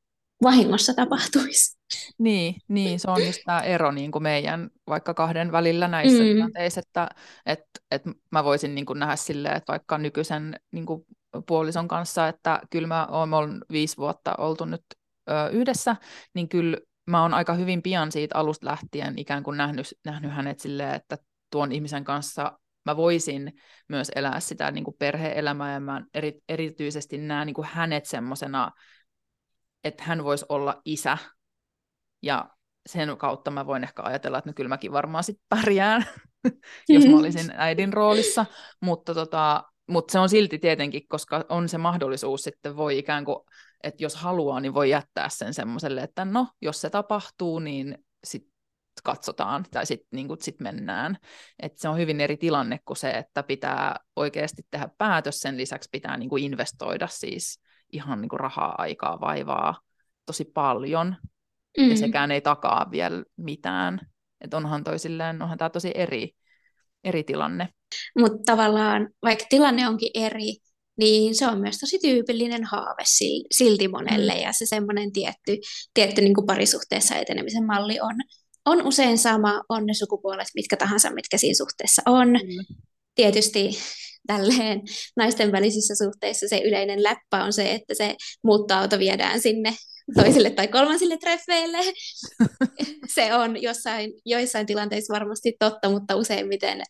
vahingossa 0.45 0.93
tapahtuisi. 0.93 1.77
Niin, 2.17 2.55
niin, 2.67 2.99
se 2.99 3.11
on 3.11 3.25
just 3.25 3.39
tämä 3.45 3.59
ero 3.59 3.91
niin 3.91 4.11
kuin 4.11 4.23
meidän 4.23 4.69
vaikka 4.87 5.13
kahden 5.13 5.51
välillä 5.51 5.87
näissä 5.87 6.23
mm. 6.23 6.25
tilanteissa, 6.25 6.79
että 6.79 7.09
et, 7.45 7.59
et 7.91 8.01
mä 8.31 8.43
voisin 8.43 8.75
niin 8.75 8.85
kuin 8.85 8.99
nähdä 8.99 9.15
silleen, 9.15 9.55
että 9.55 9.71
vaikka 9.71 9.97
nykyisen 9.97 10.59
niin 10.71 10.85
kuin 10.85 11.05
puolison 11.47 11.87
kanssa, 11.87 12.27
että 12.27 12.61
kyllä 12.69 12.87
mä 12.87 13.05
oon 13.05 13.61
viisi 13.71 13.97
vuotta 13.97 14.35
oltu 14.37 14.65
nyt 14.65 14.83
ö, 15.29 15.49
yhdessä, 15.51 15.95
niin 16.33 16.49
kyllä 16.49 16.77
mä 17.07 17.21
oon 17.21 17.33
aika 17.33 17.53
hyvin 17.53 17.81
pian 17.81 18.11
siitä 18.11 18.37
alusta 18.37 18.65
lähtien 18.65 19.13
ikään 19.17 19.43
kuin 19.43 19.57
nähnyt, 19.57 19.87
nähnyt 20.05 20.31
hänet 20.31 20.59
silleen, 20.59 20.95
että 20.95 21.17
tuon 21.51 21.71
ihmisen 21.71 22.03
kanssa 22.03 22.59
mä 22.85 22.97
voisin 22.97 23.53
myös 23.89 24.11
elää 24.15 24.39
sitä 24.39 24.71
niin 24.71 24.83
kuin 24.83 24.95
perhe-elämää 24.99 25.73
ja 25.73 25.79
mä 25.79 26.01
eri, 26.13 26.33
erityisesti 26.49 27.17
näen 27.17 27.45
niin 27.45 27.53
kuin 27.53 27.67
hänet 27.71 28.05
semmoisena 28.05 28.71
että 29.85 30.03
hän 30.03 30.23
voisi 30.23 30.45
olla 30.49 30.81
isä, 30.85 31.17
ja 32.23 32.49
sen 32.89 33.17
kautta 33.17 33.51
mä 33.51 33.65
voin 33.65 33.83
ehkä 33.83 34.03
ajatella, 34.03 34.37
että 34.37 34.49
no 34.49 34.53
kyllä 34.53 34.69
mäkin 34.69 34.91
varmaan 34.91 35.23
sitten 35.23 35.45
pärjään, 35.49 36.05
jos 36.89 37.05
mä 37.05 37.17
olisin 37.17 37.51
äidin 37.57 37.93
roolissa, 37.93 38.45
mutta, 38.81 39.13
tota, 39.13 39.63
mutta 39.87 40.11
se 40.11 40.19
on 40.19 40.29
silti 40.29 40.59
tietenkin, 40.59 41.07
koska 41.07 41.45
on 41.49 41.69
se 41.69 41.77
mahdollisuus 41.77 42.43
sitten 42.43 42.77
voi 42.77 42.97
ikään 42.97 43.25
kuin, 43.25 43.37
että 43.83 44.03
jos 44.03 44.15
haluaa, 44.15 44.59
niin 44.59 44.73
voi 44.73 44.89
jättää 44.89 45.29
sen 45.29 45.53
semmoiselle, 45.53 46.01
että 46.01 46.25
no, 46.25 46.47
jos 46.61 46.81
se 46.81 46.89
tapahtuu, 46.89 47.59
niin 47.59 47.97
sitten 48.23 48.51
katsotaan 49.03 49.65
tai 49.71 49.85
sitten 49.85 50.07
niin 50.11 50.27
sit 50.41 50.59
mennään. 50.59 51.17
Et 51.59 51.77
se 51.77 51.89
on 51.89 51.97
hyvin 51.97 52.21
eri 52.21 52.37
tilanne 52.37 52.79
kuin 52.85 52.97
se, 52.97 53.09
että 53.09 53.43
pitää 53.43 53.99
oikeasti 54.15 54.61
tehdä 54.71 54.89
päätös, 54.97 55.39
sen 55.39 55.57
lisäksi 55.57 55.89
pitää 55.91 56.17
niin 56.17 56.29
kuin 56.29 56.43
investoida 56.43 57.07
siis 57.07 57.64
ihan 57.95 58.21
niin 58.21 58.29
kuin 58.29 58.39
rahaa, 58.39 58.75
aikaa, 58.77 59.21
vaivaa 59.21 59.79
tosi 60.25 60.45
paljon, 60.45 61.15
mm. 61.77 61.89
ja 61.89 61.97
sekään 61.97 62.31
ei 62.31 62.41
takaa 62.41 62.91
vielä 62.91 63.23
mitään. 63.37 63.99
Että 64.41 64.57
onhan 64.57 64.83
toisilleen, 64.83 65.41
onhan 65.41 65.57
tämä 65.57 65.69
tosi 65.69 65.91
eri, 65.95 66.31
eri 67.03 67.23
tilanne. 67.23 67.69
Mutta 68.19 68.37
tavallaan, 68.45 69.09
vaikka 69.23 69.45
tilanne 69.49 69.87
onkin 69.87 70.11
eri, 70.13 70.57
niin 70.97 71.35
se 71.35 71.47
on 71.47 71.59
myös 71.59 71.77
tosi 71.77 71.99
tyypillinen 71.99 72.63
haave 72.63 73.03
silti 73.53 73.87
monelle, 73.87 74.33
mm. 74.33 74.41
ja 74.41 74.53
se 74.53 74.65
semmoinen 74.65 75.11
tietty, 75.11 75.57
tietty 75.93 76.21
niin 76.21 76.33
kuin 76.35 76.45
parisuhteessa 76.45 77.15
etenemisen 77.15 77.65
malli 77.65 77.99
on, 77.99 78.15
on 78.65 78.87
usein 78.87 79.17
sama, 79.17 79.61
on 79.69 79.85
ne 79.85 79.93
sukupuolet 79.93 80.47
mitkä 80.55 80.77
tahansa, 80.77 81.13
mitkä 81.13 81.37
siinä 81.37 81.55
suhteessa 81.57 82.01
on. 82.05 82.27
Mm. 82.27 82.75
Tietysti 83.15 83.69
tälleen 84.27 84.81
naisten 85.17 85.51
välisissä 85.51 86.05
suhteissa 86.05 86.47
se 86.47 86.61
yleinen 86.65 87.03
läppä 87.03 87.43
on 87.43 87.53
se, 87.53 87.71
että 87.71 87.93
se 87.93 88.15
muuttoauto 88.43 88.99
viedään 88.99 89.41
sinne 89.41 89.73
toisille 90.15 90.49
tai 90.49 90.67
kolmansille 90.67 91.17
treffeille. 91.17 91.77
se 93.15 93.35
on 93.35 93.61
jossain, 93.61 94.13
joissain 94.25 94.65
tilanteissa 94.65 95.13
varmasti 95.13 95.53
totta, 95.59 95.89
mutta 95.89 96.15
useimmiten 96.15 96.81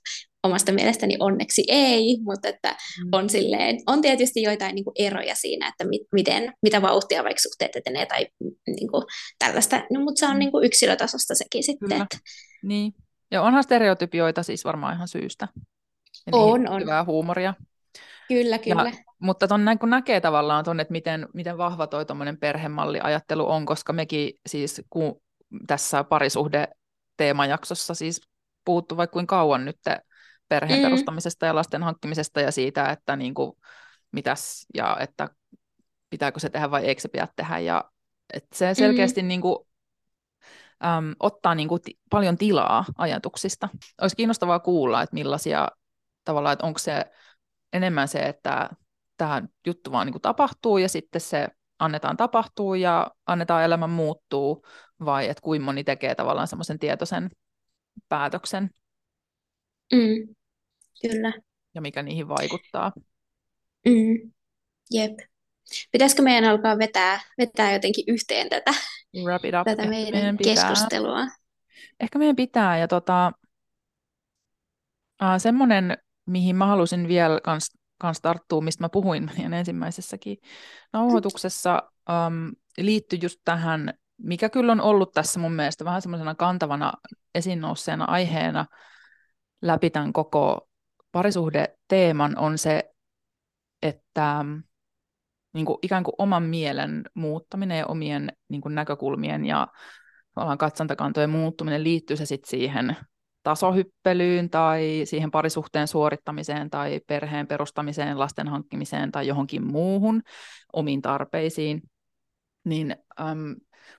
omasta 0.43 0.71
mielestäni 0.71 1.17
onneksi 1.19 1.63
ei, 1.67 2.17
mutta 2.21 2.49
että 2.49 2.69
mm. 2.71 3.09
on, 3.11 3.29
silleen, 3.29 3.77
on 3.87 4.01
tietysti 4.01 4.41
joitain 4.41 4.75
niin 4.75 4.85
kuin 4.85 4.93
eroja 4.99 5.35
siinä, 5.35 5.67
että 5.67 5.85
mi- 5.85 6.05
miten, 6.11 6.53
mitä 6.61 6.81
vauhtia 6.81 7.23
vaikka 7.23 7.41
suhteet 7.41 7.75
etenee 7.75 8.05
tai 8.05 8.27
niin 8.67 8.91
kuin 8.91 9.03
tällaista, 9.39 9.83
no, 9.91 9.99
mutta 9.99 10.19
se 10.19 10.25
on 10.25 10.33
mm. 10.33 10.39
niin 10.39 10.51
kuin 10.51 10.65
yksilötasosta 10.65 11.35
sekin 11.35 11.63
sitten. 11.63 12.01
Että... 12.01 12.17
Niin, 12.63 12.93
ja 13.31 13.41
onhan 13.41 13.63
stereotypioita 13.63 14.43
siis 14.43 14.65
varmaan 14.65 14.95
ihan 14.95 15.07
syystä. 15.07 15.47
Ja 16.27 16.37
on, 16.37 16.67
on. 16.69 16.81
Hyvää 16.81 17.03
huumoria. 17.03 17.53
Kyllä, 18.27 18.57
kyllä. 18.57 18.89
Ja, 18.89 18.91
mutta 19.19 19.47
ton 19.47 19.65
näin, 19.65 19.79
kun 19.79 19.89
näkee 19.89 20.21
tavallaan 20.21 20.63
ton, 20.63 20.79
että 20.79 20.91
miten, 20.91 21.27
miten 21.33 21.57
vahva 21.57 21.87
toi 21.87 22.05
perhemalliajattelu 22.39 23.49
on, 23.49 23.65
koska 23.65 23.93
mekin 23.93 24.33
siis 24.47 24.81
kun 24.89 25.21
tässä 25.67 26.03
parisuhde 26.03 26.67
teemajaksossa 27.17 27.93
siis 27.93 28.21
puhuttu 28.65 28.97
vaikka 28.97 29.13
kuin 29.13 29.27
kauan 29.27 29.65
nyt 29.65 29.77
perheen 30.49 30.79
mm. 30.79 30.83
perustamisesta 30.83 31.45
ja 31.45 31.55
lasten 31.55 31.83
hankkimisesta 31.83 32.41
ja 32.41 32.51
siitä, 32.51 32.89
että 32.89 33.15
niin 33.15 33.33
kuin, 33.33 33.51
mitäs 34.11 34.65
ja 34.73 34.97
että 34.99 35.29
pitääkö 36.09 36.39
se 36.39 36.49
tehdä 36.49 36.71
vai 36.71 36.85
eikö 36.85 37.01
se 37.01 37.07
pidä 37.07 37.27
tehdä. 37.35 37.59
Ja 37.59 37.83
et 38.33 38.45
se 38.53 38.73
selkeästi 38.73 39.21
mm-hmm. 39.21 39.27
niin 39.27 39.41
kuin, 39.41 39.57
äm, 40.85 41.15
ottaa 41.19 41.55
niin 41.55 41.67
kuin 41.67 41.81
t- 41.81 41.99
paljon 42.09 42.37
tilaa 42.37 42.85
ajatuksista. 42.97 43.69
Olisi 44.01 44.15
kiinnostavaa 44.15 44.59
kuulla, 44.59 45.01
että 45.01 45.13
millaisia 45.13 45.67
tavallaan, 46.25 46.53
että 46.53 46.65
onko 46.65 46.79
se 46.79 47.05
enemmän 47.73 48.07
se, 48.07 48.19
että 48.19 48.69
tämä 49.17 49.41
juttu 49.67 49.91
vaan 49.91 50.07
niin 50.07 50.21
tapahtuu 50.21 50.77
ja 50.77 50.89
sitten 50.89 51.21
se 51.21 51.47
annetaan 51.79 52.17
tapahtuu 52.17 52.73
ja 52.73 53.11
annetaan 53.25 53.63
elämän 53.63 53.89
muuttuu, 53.89 54.65
vai 55.05 55.29
että 55.29 55.41
kuinka 55.41 55.65
moni 55.65 55.83
tekee 55.83 56.15
tavallaan 56.15 56.47
semmoisen 56.47 56.79
tietoisen 56.79 57.29
päätöksen. 58.09 58.69
Mm, 59.93 60.35
kyllä. 61.01 61.33
Ja 61.75 61.81
mikä 61.81 62.03
niihin 62.03 62.27
vaikuttaa. 62.27 62.91
Mm, 63.85 64.31
jep. 64.91 65.13
Pitäisikö 65.91 66.21
meidän 66.21 66.49
alkaa 66.49 66.77
vetää, 66.77 67.19
vetää 67.37 67.73
jotenkin 67.73 68.03
yhteen 68.07 68.49
tätä, 68.49 68.71
Wrap 69.23 69.45
it 69.45 69.53
up. 69.59 69.65
tätä 69.65 69.87
meidän, 69.87 70.11
meidän 70.11 70.37
keskustelua? 70.37 71.19
Ehkä 71.99 72.19
meidän 72.19 72.35
pitää. 72.35 72.77
Ja 72.77 72.87
tota, 72.87 73.31
äh, 75.23 75.37
semmoinen, 75.37 75.97
mihin 76.25 76.55
mä 76.55 76.65
halusin 76.65 77.07
vielä 77.07 77.39
kans, 77.43 77.71
kans 77.99 78.21
tarttua, 78.21 78.61
mistä 78.61 78.83
mä 78.83 78.89
puhuin 78.89 79.25
meidän 79.35 79.53
ensimmäisessäkin 79.53 80.37
nauhoituksessa, 80.93 81.91
um, 82.09 82.51
liittyy 82.77 83.19
just 83.21 83.39
tähän, 83.45 83.93
mikä 84.17 84.49
kyllä 84.49 84.71
on 84.71 84.81
ollut 84.81 85.11
tässä 85.13 85.39
mun 85.39 85.53
mielestä 85.53 85.85
vähän 85.85 86.01
semmoisena 86.01 86.35
kantavana 86.35 86.93
esiin 87.35 87.61
nousseena 87.61 88.05
aiheena 88.05 88.65
läpi 89.61 89.89
tämän 89.89 90.13
koko 90.13 90.69
parisuhde-teeman 91.11 92.37
on 92.37 92.57
se, 92.57 92.83
että 93.81 94.45
niin 95.53 95.65
kuin 95.65 95.77
ikään 95.81 96.03
kuin 96.03 96.15
oman 96.17 96.43
mielen 96.43 97.03
muuttaminen 97.13 97.77
ja 97.77 97.85
omien 97.87 98.31
niin 98.49 98.61
kuin 98.61 98.75
näkökulmien 98.75 99.45
ja 99.45 99.67
katsontakantojen 100.59 101.29
muuttuminen 101.29 101.83
liittyy 101.83 102.17
se 102.17 102.25
sitten 102.25 102.49
siihen 102.49 102.97
tasohyppelyyn 103.45 104.49
tai 104.49 105.01
siihen 105.03 105.31
parisuhteen 105.31 105.87
suorittamiseen 105.87 106.69
tai 106.69 106.99
perheen 107.07 107.47
perustamiseen, 107.47 108.19
lasten 108.19 108.47
hankkimiseen 108.47 109.11
tai 109.11 109.27
johonkin 109.27 109.63
muuhun 109.63 110.21
omiin 110.73 111.01
tarpeisiin, 111.01 111.81
niin 112.63 112.95
äm, 113.21 113.55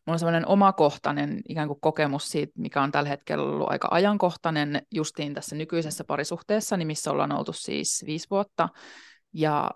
mulla 0.06 0.12
on 0.12 0.18
sellainen 0.18 0.48
omakohtainen 0.48 1.40
ikään 1.48 1.68
kuin 1.68 1.80
kokemus 1.80 2.28
siitä, 2.28 2.52
mikä 2.56 2.82
on 2.82 2.92
tällä 2.92 3.08
hetkellä 3.08 3.44
ollut 3.44 3.70
aika 3.70 3.88
ajankohtainen 3.90 4.82
justiin 4.94 5.34
tässä 5.34 5.56
nykyisessä 5.56 6.04
parisuhteessa, 6.04 6.76
niin 6.76 6.86
missä 6.86 7.10
ollaan 7.10 7.32
oltu 7.32 7.52
siis 7.52 8.04
viisi 8.06 8.26
vuotta, 8.30 8.68
ja 9.32 9.70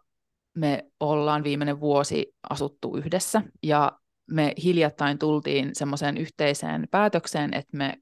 me 0.55 0.85
ollaan 1.01 1.45
viimeinen 1.45 1.81
vuosi 1.81 2.35
asuttu 2.51 2.97
yhdessä, 2.97 3.43
ja 3.63 3.93
me 4.31 4.53
hiljattain 4.65 5.19
tultiin 5.19 5.71
semmoiseen 5.73 6.17
yhteiseen 6.17 6.89
päätökseen, 6.91 7.55
että 7.55 7.77
me 7.77 7.95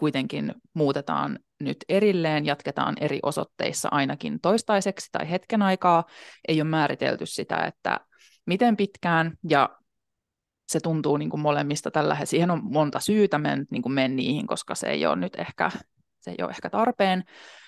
kuitenkin 0.00 0.54
muutetaan 0.74 1.38
nyt 1.60 1.76
erilleen, 1.88 2.46
jatketaan 2.46 2.96
eri 3.00 3.18
osoitteissa 3.22 3.88
ainakin 3.92 4.40
toistaiseksi 4.40 5.08
tai 5.12 5.30
hetken 5.30 5.62
aikaa. 5.62 6.04
Ei 6.48 6.60
ole 6.60 6.68
määritelty 6.68 7.26
sitä, 7.26 7.56
että 7.56 8.00
miten 8.46 8.76
pitkään, 8.76 9.32
ja 9.50 9.70
se 10.68 10.80
tuntuu 10.80 11.16
niin 11.16 11.30
kuin 11.30 11.40
molemmista 11.40 11.90
tällä 11.90 12.14
hetkellä. 12.14 12.30
Siihen 12.30 12.50
on 12.50 12.60
monta 12.64 13.00
syytä, 13.00 13.38
mä 13.38 13.52
en 13.52 13.66
niin 13.70 13.82
kuin 13.82 13.92
mene 13.92 14.14
niihin, 14.14 14.46
koska 14.46 14.74
se 14.74 14.86
ei 14.86 15.06
ole 15.06 15.16
nyt 15.16 15.36
ehkä, 15.38 15.70
se 16.20 16.30
ei 16.30 16.36
ole 16.42 16.50
ehkä 16.50 16.70
tarpeen, 16.70 17.24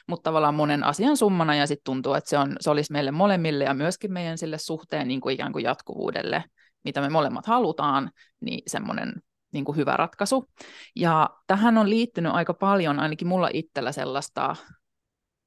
mutta 0.08 0.28
tavallaan 0.28 0.54
monen 0.54 0.84
asian 0.84 1.16
summana, 1.16 1.54
ja 1.54 1.66
sitten 1.66 1.84
tuntuu, 1.84 2.14
että 2.14 2.30
se, 2.30 2.38
on, 2.38 2.56
se 2.60 2.70
olisi 2.70 2.92
meille 2.92 3.10
molemmille 3.10 3.64
ja 3.64 3.74
myöskin 3.74 4.12
meidän 4.12 4.38
sille 4.38 4.58
suhteen 4.58 5.08
niin 5.08 5.20
kuin 5.20 5.34
ikään 5.34 5.52
kuin 5.52 5.64
jatkuvuudelle, 5.64 6.44
mitä 6.84 7.00
me 7.00 7.08
molemmat 7.08 7.46
halutaan, 7.46 8.10
niin 8.40 8.62
semmoinen 8.66 9.12
niin 9.52 9.64
kuin 9.64 9.76
hyvä 9.76 9.96
ratkaisu. 9.96 10.48
Ja 10.96 11.30
tähän 11.46 11.78
on 11.78 11.90
liittynyt 11.90 12.32
aika 12.32 12.54
paljon, 12.54 12.98
ainakin 13.00 13.28
mulla 13.28 13.48
itsellä 13.52 13.92
sellaista 13.92 14.56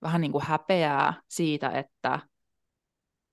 vähän 0.01 0.21
niin 0.21 0.31
kuin 0.31 0.43
häpeää 0.43 1.13
siitä, 1.27 1.69
että, 1.69 2.19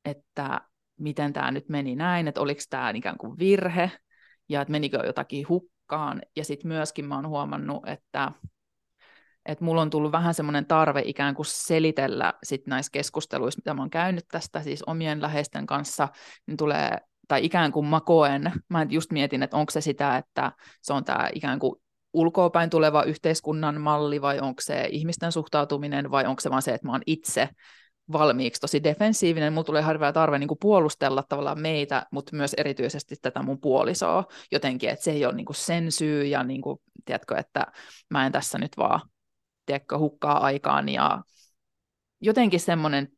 että 0.05 0.61
miten 0.99 1.33
tämä 1.33 1.51
nyt 1.51 1.69
meni 1.69 1.97
näin, 1.97 2.29
että 2.29 2.41
oliko 2.41 2.61
tämä 2.71 2.91
ikään 2.91 3.19
kuin 3.19 3.39
virhe 3.39 3.91
ja 4.49 4.61
että 4.61 4.73
menikö 4.73 5.07
jotakin 5.07 5.49
hukkaan. 5.49 6.23
Ja 6.37 6.45
sitten 6.45 6.69
myöskin 6.69 7.05
mä 7.05 7.15
oon 7.15 7.29
huomannut, 7.29 7.89
että, 7.89 8.33
että 9.47 9.65
mulla 9.65 9.83
on 9.83 9.91
tullut 9.91 10.13
vähän 10.13 10.35
semmoinen 10.35 10.67
tarve 10.67 11.03
ikään 11.05 11.35
kuin 11.35 11.47
selitellä 11.47 12.35
sit 12.43 12.67
näissä 12.67 12.91
keskusteluissa, 12.93 13.59
mitä 13.59 13.75
mä 13.75 13.83
oon 13.83 13.91
käynyt 13.91 14.25
tästä 14.31 14.63
siis 14.63 14.83
omien 14.83 15.23
läheisten 15.23 15.67
kanssa, 15.67 16.09
niin 16.47 16.57
tulee 16.57 16.99
tai 17.29 17.45
ikään 17.45 17.73
kuin 17.73 17.87
mä 17.87 18.01
koen, 18.01 18.53
mä 18.69 18.87
just 18.91 19.13
mietin, 19.13 19.43
että 19.43 19.57
onko 19.57 19.71
se 19.71 19.81
sitä, 19.81 20.17
että 20.17 20.53
se 20.83 20.93
on 20.93 21.05
tämä 21.05 21.29
ikään 21.35 21.59
kuin 21.59 21.83
ulkoopäin 22.13 22.71
tuleva 22.71 23.03
yhteiskunnan 23.03 23.81
malli, 23.81 24.23
vai 24.23 24.41
onko 24.41 24.61
se 24.61 24.89
ihmisten 24.91 25.33
suhtautuminen, 25.33 26.11
vai 26.11 26.27
onko 26.27 26.41
se 26.41 26.51
vaan 26.51 26.63
se, 26.63 26.75
että 26.75 26.87
mä 26.87 26.93
oon 26.93 27.03
itse 27.07 27.49
valmiiksi 28.13 28.61
tosi 28.61 28.85
defensiivinen, 28.85 29.53
mulla 29.53 29.65
tulee 29.65 29.83
harvaa 29.83 30.13
tarve 30.13 30.39
niin 30.39 30.49
puolustella 30.61 31.25
tavallaan 31.29 31.61
meitä, 31.61 32.07
mutta 32.13 32.37
myös 32.37 32.55
erityisesti 32.55 33.17
tätä 33.23 33.43
mun 33.43 33.61
puolisoa 33.61 34.25
jotenkin, 34.53 34.91
että 34.91 35.05
se 35.05 35.11
ei 35.11 35.25
ole 35.27 35.35
niin 35.35 35.47
sen 35.53 35.93
syy, 35.93 36.25
ja 36.25 36.43
niin 36.43 36.61
kuin, 36.63 36.79
tiedätkö, 37.05 37.37
että 37.37 37.67
mä 38.11 38.27
en 38.27 38.33
tässä 38.33 38.59
nyt 38.59 38.77
vaan 38.77 39.01
tiedätkö, 39.67 39.99
hukkaa 39.99 40.41
aikaan, 40.41 40.89
ja 40.89 41.23
jotenkin 42.21 42.61
semmoinen, 42.61 43.09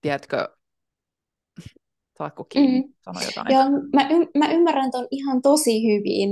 tiedätkö, 0.00 0.55
Saatko 2.18 2.44
kiinni 2.44 2.80
mm. 2.80 2.92
sanoa 3.04 3.22
jotain? 3.22 3.54
Joo, 3.54 3.64
mä, 3.94 4.08
y- 4.08 4.38
mä 4.38 4.52
ymmärrän 4.52 4.90
ton 4.90 5.08
ihan 5.10 5.42
tosi 5.42 5.82
hyvin, 5.82 6.30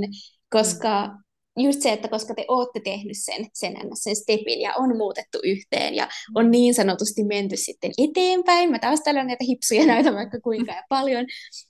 koska 0.51 1.07
mm. 1.07 1.65
just 1.65 1.81
se, 1.81 1.93
että 1.93 2.09
koska 2.09 2.35
te 2.35 2.45
olette 2.49 2.81
tehnyt 2.81 3.17
sen, 3.17 3.47
sen, 3.55 3.77
sen 3.95 4.17
stepin 4.17 4.61
ja 4.61 4.75
on 4.75 4.97
muutettu 4.97 5.39
yhteen 5.45 5.95
ja 5.95 6.09
on 6.35 6.51
niin 6.51 6.75
sanotusti 6.75 7.25
menty 7.25 7.57
sitten 7.57 7.93
eteenpäin, 7.99 8.71
mä 8.71 8.79
taas 8.79 9.01
tällä 9.01 9.25
näitä 9.25 9.45
hipsuja 9.45 9.87
näytän 9.95 10.15
vaikka 10.15 10.41
kuinka 10.41 10.73
ja 10.73 10.83
paljon, 10.89 11.27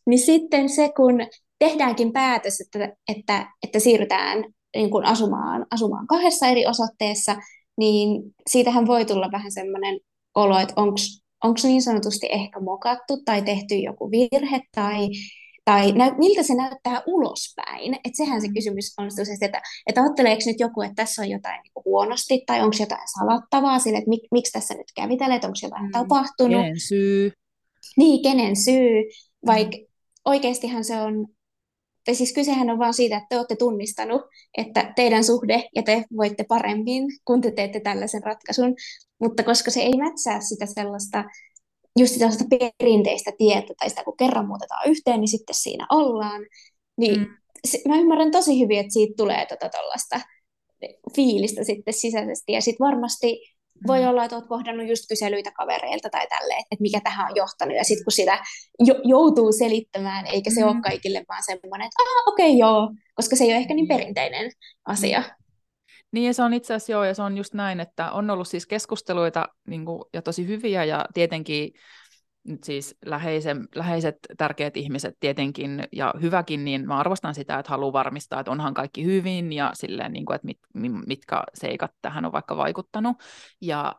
niin 0.06 0.18
sitten 0.18 0.68
se, 0.68 0.92
kun 0.96 1.14
tehdäänkin 1.58 2.12
päätös, 2.12 2.60
että, 2.60 2.96
että, 3.16 3.46
että 3.62 3.78
siirrytään 3.78 4.44
niin 4.76 4.90
kuin 4.90 5.04
asumaan, 5.04 5.66
asumaan 5.70 6.06
kahdessa 6.06 6.46
eri 6.46 6.66
osoitteessa, 6.66 7.36
niin 7.76 8.22
siitähän 8.50 8.86
voi 8.86 9.04
tulla 9.04 9.28
vähän 9.32 9.52
semmoinen 9.52 10.00
olo, 10.34 10.58
että 10.58 10.74
onko 10.76 10.96
onko 11.44 11.60
niin 11.62 11.82
sanotusti 11.82 12.26
ehkä 12.30 12.60
mokattu 12.60 13.22
tai 13.24 13.42
tehty 13.42 13.74
joku 13.74 14.10
virhe 14.10 14.60
tai, 14.74 15.08
tai 15.64 15.92
nä, 15.92 16.14
miltä 16.18 16.42
se 16.42 16.54
näyttää 16.54 17.02
ulospäin. 17.06 17.94
Et 17.94 18.14
sehän 18.14 18.40
se 18.40 18.48
kysymys 18.54 18.94
on 18.98 19.08
että, 19.42 19.62
että 19.86 20.02
ajatteleeko 20.02 20.42
nyt 20.46 20.60
joku, 20.60 20.82
että 20.82 20.94
tässä 20.94 21.22
on 21.22 21.30
jotain 21.30 21.60
niin 21.62 21.84
huonosti 21.84 22.42
tai 22.46 22.60
onko 22.60 22.76
jotain 22.80 23.08
salattavaa 23.18 23.78
sille, 23.78 23.98
että 23.98 24.08
mik, 24.08 24.22
miksi 24.30 24.52
tässä 24.52 24.74
nyt 24.74 24.92
kävi 24.96 25.16
tälle, 25.16 25.34
että 25.34 25.46
onko 25.46 25.58
jotain 25.62 25.84
mm. 25.84 25.92
tapahtunut. 25.92 26.60
Kenen 26.60 26.80
syy? 26.80 27.32
Niin, 27.96 28.22
kenen 28.22 28.56
syy, 28.56 29.02
vaikka 29.46 29.76
mm. 29.76 29.84
oikeastihan 30.24 30.84
se 30.84 30.96
on 30.96 31.26
tai 32.04 32.14
siis 32.14 32.32
kysehän 32.32 32.70
on 32.70 32.78
vaan 32.78 32.94
siitä, 32.94 33.16
että 33.16 33.26
te 33.28 33.36
olette 33.36 33.56
tunnistanut, 33.56 34.22
että 34.58 34.92
teidän 34.96 35.24
suhde 35.24 35.68
ja 35.74 35.82
te 35.82 36.04
voitte 36.16 36.44
paremmin, 36.44 37.04
kun 37.24 37.40
te 37.40 37.50
teette 37.50 37.80
tällaisen 37.80 38.22
ratkaisun. 38.22 38.74
Mutta 39.20 39.42
koska 39.42 39.70
se 39.70 39.80
ei 39.80 39.96
mätsää 39.96 40.40
sitä 40.40 40.66
sellaista, 40.66 41.24
just 41.98 42.14
sellaista 42.14 42.44
perinteistä 42.78 43.32
tietä, 43.38 43.74
tai 43.78 43.90
sitä 43.90 44.04
kun 44.04 44.16
kerran 44.16 44.46
muutetaan 44.46 44.88
yhteen, 44.90 45.20
niin 45.20 45.28
sitten 45.28 45.54
siinä 45.54 45.86
ollaan, 45.90 46.46
niin 46.96 47.20
mm. 47.20 47.26
se, 47.68 47.80
mä 47.88 47.96
ymmärrän 47.96 48.30
tosi 48.30 48.60
hyvin, 48.60 48.78
että 48.78 48.92
siitä 48.92 49.14
tulee 49.16 49.46
tota 49.46 49.70
fiilistä 51.16 51.64
sitten 51.64 51.94
sisäisesti. 51.94 52.52
Ja 52.52 52.60
sitten 52.60 52.86
varmasti 52.86 53.53
voi 53.86 54.00
mm. 54.00 54.08
olla, 54.08 54.24
että 54.24 54.36
olet 54.36 54.48
kohdannut 54.48 54.88
just 54.88 55.04
kyselyitä 55.08 55.50
kavereilta 55.50 56.10
tai 56.10 56.26
tälleen, 56.26 56.60
että 56.60 56.82
mikä 56.82 57.00
tähän 57.00 57.30
on 57.30 57.36
johtanut. 57.36 57.76
Ja 57.76 57.84
sitten 57.84 58.04
kun 58.04 58.12
sitä 58.12 58.38
jo, 58.78 58.94
joutuu 59.04 59.52
selittämään, 59.52 60.26
eikä 60.26 60.50
se 60.50 60.60
mm. 60.60 60.68
ole 60.68 60.80
kaikille 60.82 61.24
vaan 61.28 61.42
semmoinen, 61.42 61.86
että 61.86 62.02
ah, 62.02 62.32
okei, 62.32 62.50
okay, 62.50 62.58
joo, 62.58 62.90
koska 63.14 63.36
se 63.36 63.44
ei 63.44 63.50
ole 63.50 63.56
ehkä 63.56 63.74
niin 63.74 63.88
perinteinen 63.88 64.50
asia. 64.84 65.22
Niin 66.12 66.26
ja 66.26 66.34
se 66.34 66.42
on 66.42 66.54
itse 66.54 66.74
asiassa 66.74 66.92
joo, 66.92 67.04
ja 67.04 67.14
se 67.14 67.22
on 67.22 67.36
just 67.36 67.54
näin, 67.54 67.80
että 67.80 68.12
on 68.12 68.30
ollut 68.30 68.48
siis 68.48 68.66
keskusteluita 68.66 69.48
niin 69.66 69.84
kuin, 69.84 70.02
ja 70.12 70.22
tosi 70.22 70.46
hyviä, 70.46 70.84
ja 70.84 71.04
tietenkin 71.14 71.72
nyt 72.44 72.64
siis 72.64 72.96
läheisen, 73.06 73.68
läheiset 73.74 74.16
tärkeät 74.36 74.76
ihmiset 74.76 75.16
tietenkin, 75.20 75.84
ja 75.92 76.14
hyväkin, 76.20 76.64
niin 76.64 76.86
mä 76.86 76.98
arvostan 76.98 77.34
sitä, 77.34 77.58
että 77.58 77.70
haluaa 77.70 77.92
varmistaa, 77.92 78.40
että 78.40 78.50
onhan 78.50 78.74
kaikki 78.74 79.04
hyvin, 79.04 79.52
ja 79.52 79.70
silleen, 79.74 80.12
niin 80.12 80.24
kuin, 80.24 80.34
että 80.34 80.46
mit, 80.46 80.58
mitkä 81.06 81.44
seikat 81.54 81.90
tähän 82.02 82.24
on 82.24 82.32
vaikka 82.32 82.56
vaikuttanut. 82.56 83.16
Ja 83.60 83.94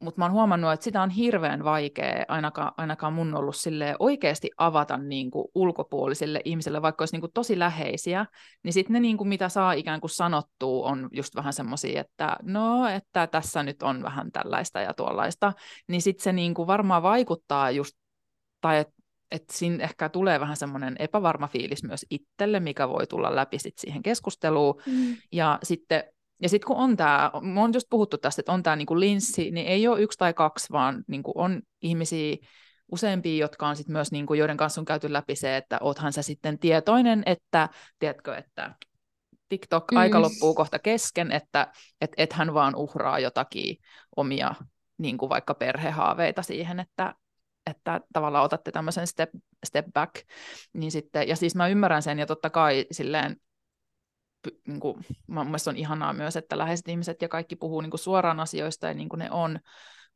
mutta 0.00 0.18
mä 0.18 0.24
oon 0.24 0.32
huomannut, 0.32 0.72
että 0.72 0.84
sitä 0.84 1.02
on 1.02 1.10
hirveän 1.10 1.64
vaikea 1.64 2.24
ainakaan, 2.28 2.72
ainakaan 2.76 3.12
mun 3.12 3.34
ollut 3.34 3.56
sille 3.56 3.96
oikeasti 3.98 4.50
avata 4.58 4.98
niin 4.98 5.30
kuin 5.30 5.48
ulkopuolisille 5.54 6.40
ihmisille, 6.44 6.82
vaikka 6.82 7.02
olisi 7.02 7.14
niin 7.14 7.20
kuin 7.20 7.32
tosi 7.32 7.58
läheisiä, 7.58 8.26
niin 8.62 8.72
sitten 8.72 8.92
ne, 8.92 9.00
niin 9.00 9.16
kuin 9.16 9.28
mitä 9.28 9.48
saa 9.48 9.72
ikään 9.72 10.00
kuin 10.00 10.10
sanottua, 10.10 10.88
on 10.88 11.08
just 11.12 11.34
vähän 11.34 11.52
semmoisia, 11.52 12.00
että 12.00 12.36
no, 12.42 12.88
että 12.88 13.26
tässä 13.26 13.62
nyt 13.62 13.82
on 13.82 14.02
vähän 14.02 14.32
tällaista 14.32 14.80
ja 14.80 14.94
tuollaista, 14.94 15.52
niin 15.88 16.02
sitten 16.02 16.24
se 16.24 16.32
niin 16.32 16.54
kuin 16.54 16.66
varmaan 16.66 17.02
vaikuttaa 17.02 17.70
just, 17.70 17.96
tai 18.60 18.78
että 18.78 18.94
että 19.30 19.54
siinä 19.56 19.84
ehkä 19.84 20.08
tulee 20.08 20.40
vähän 20.40 20.56
semmoinen 20.56 20.96
epävarma 20.98 21.48
fiilis 21.48 21.84
myös 21.84 22.06
itselle, 22.10 22.60
mikä 22.60 22.88
voi 22.88 23.06
tulla 23.06 23.36
läpi 23.36 23.58
sit 23.58 23.78
siihen 23.78 24.02
keskusteluun. 24.02 24.82
Mm. 24.86 25.16
Ja 25.32 25.58
sitten 25.62 26.04
ja 26.42 26.48
sitten 26.48 26.66
kun 26.66 26.76
on 26.76 26.96
tämä, 26.96 27.30
me 27.40 27.60
on 27.60 27.74
just 27.74 27.86
puhuttu 27.90 28.18
tästä, 28.18 28.40
että 28.40 28.52
on 28.52 28.62
tämä 28.62 28.76
niinku 28.76 29.00
linssi, 29.00 29.50
niin 29.50 29.66
ei 29.66 29.88
ole 29.88 30.00
yksi 30.00 30.18
tai 30.18 30.34
kaksi, 30.34 30.72
vaan 30.72 31.04
niinku 31.06 31.32
on 31.34 31.62
ihmisiä 31.82 32.36
useampia, 32.92 33.40
jotka 33.40 33.68
on 33.68 33.76
sit 33.76 33.88
myös, 33.88 34.12
niinku, 34.12 34.34
joiden 34.34 34.56
kanssa 34.56 34.80
on 34.80 34.84
käyty 34.84 35.12
läpi 35.12 35.36
se, 35.36 35.56
että 35.56 35.78
oothan 35.80 36.12
sä 36.12 36.22
sitten 36.22 36.58
tietoinen, 36.58 37.22
että, 37.26 37.68
tiedätkö, 37.98 38.36
että 38.36 38.74
TikTok-aika 39.48 40.18
mm. 40.18 40.22
loppuu 40.22 40.54
kohta 40.54 40.78
kesken, 40.78 41.32
että 41.32 41.72
et, 42.00 42.12
et 42.16 42.32
hän 42.32 42.54
vaan 42.54 42.74
uhraa 42.74 43.18
jotakin 43.18 43.76
omia 44.16 44.54
niin 44.98 45.18
kuin 45.18 45.28
vaikka 45.28 45.54
perhehaaveita 45.54 46.42
siihen, 46.42 46.80
että, 46.80 47.14
että 47.70 48.00
tavallaan 48.12 48.44
otatte 48.44 48.72
tämmöisen 48.72 49.06
step, 49.06 49.30
step 49.66 49.86
back, 49.94 50.14
niin 50.72 50.92
sitten, 50.92 51.28
ja 51.28 51.36
siis 51.36 51.54
mä 51.54 51.68
ymmärrän 51.68 52.02
sen, 52.02 52.18
ja 52.18 52.26
totta 52.26 52.50
kai 52.50 52.86
silleen, 52.90 53.36
niin 54.66 54.80
kuin, 54.80 54.96
mä 55.26 55.40
on 55.40 55.76
ihanaa 55.76 56.12
myös, 56.12 56.36
että 56.36 56.58
läheiset 56.58 56.88
ihmiset 56.88 57.22
ja 57.22 57.28
kaikki 57.28 57.56
puhuu 57.56 57.80
niin 57.80 57.90
kuin 57.90 58.00
suoraan 58.00 58.40
asioista 58.40 58.86
ja 58.86 58.94
niin 58.94 59.08
kuin 59.08 59.18
ne 59.18 59.30
on, 59.30 59.58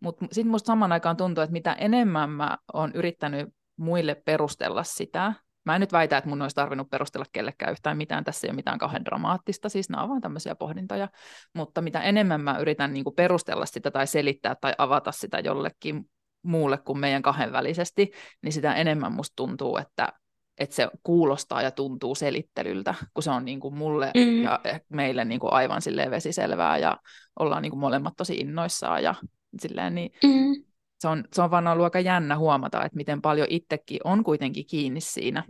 mutta 0.01 0.27
sitten 0.33 0.51
musta 0.51 0.67
saman 0.67 0.93
aikaan 0.93 1.17
tuntuu, 1.17 1.43
että 1.43 1.53
mitä 1.53 1.73
enemmän 1.73 2.31
mä 2.31 2.59
oon 2.73 2.93
yrittänyt 2.95 3.49
muille 3.77 4.15
perustella 4.15 4.85
sitä, 4.85 5.33
Mä 5.69 5.75
en 5.75 5.81
nyt 5.81 5.93
väitä, 5.93 6.19
että 6.19 6.31
mun 6.31 6.43
olisi 6.43 6.57
tarvinnut 6.57 6.91
perustella 6.91 7.27
kellekään 7.33 7.73
yhtään 7.73 7.97
mitään, 7.97 8.25
tässä 8.25 8.47
ei 8.47 8.51
ole 8.51 8.57
mitään 8.57 8.79
kauhean 8.79 9.05
dramaattista, 9.05 9.69
siis 9.69 9.91
nämä 9.91 10.03
ovat 10.03 10.11
vain 10.11 10.23
tämmöisiä 10.23 10.55
pohdintoja, 10.55 11.09
mutta 11.55 11.83
mitä 11.83 12.01
enemmän 12.01 12.41
mä 12.41 12.59
yritän 12.59 12.93
niin 12.93 13.05
kuin 13.05 13.17
perustella 13.17 13.67
sitä 13.67 13.91
tai 13.91 14.07
selittää 14.07 14.57
tai 14.61 14.75
avata 14.79 15.13
sitä 15.13 15.39
jollekin 15.39 16.11
muulle 16.43 16.79
kuin 16.79 16.99
meidän 16.99 17.23
kahden 17.23 17.53
välisesti, 17.53 18.11
niin 18.43 18.53
sitä 18.53 18.75
enemmän 18.75 19.13
musta 19.13 19.37
tuntuu, 19.37 19.77
että, 19.77 20.13
että 20.59 20.77
se 20.77 20.89
kuulostaa 21.03 21.63
ja 21.63 21.71
tuntuu 21.71 22.15
selittelyltä, 22.15 22.95
kun 23.15 23.23
se 23.23 23.31
on 23.31 23.45
niin 23.45 23.61
kuin 23.61 23.75
mulle 23.75 24.11
mm. 24.17 24.43
ja 24.43 24.61
meille 24.89 25.25
niin 25.25 25.41
kuin 25.41 25.53
aivan 25.53 25.83
silleen 25.83 26.11
vesiselvää 26.11 26.79
ja 26.79 26.97
ollaan 27.39 27.63
niin 27.63 27.71
kuin 27.71 27.81
molemmat 27.81 28.17
tosi 28.17 28.35
innoissaan 28.35 29.03
ja 29.03 29.15
silleen, 29.61 29.95
niin 29.95 30.11
mm. 30.25 30.65
se, 31.01 31.09
on, 31.09 31.25
se 31.33 31.43
on 31.43 31.51
vaan 31.51 31.67
ollut 31.67 31.85
aika 31.85 32.01
jännä 32.01 32.39
huomata, 32.39 32.85
että 32.85 32.97
miten 32.97 33.23
paljon 33.23 33.47
itsekin 33.51 34.01
on 34.05 34.25
kuitenkin 34.25 34.67
kiinni 34.67 35.01
siinä, 35.01 35.45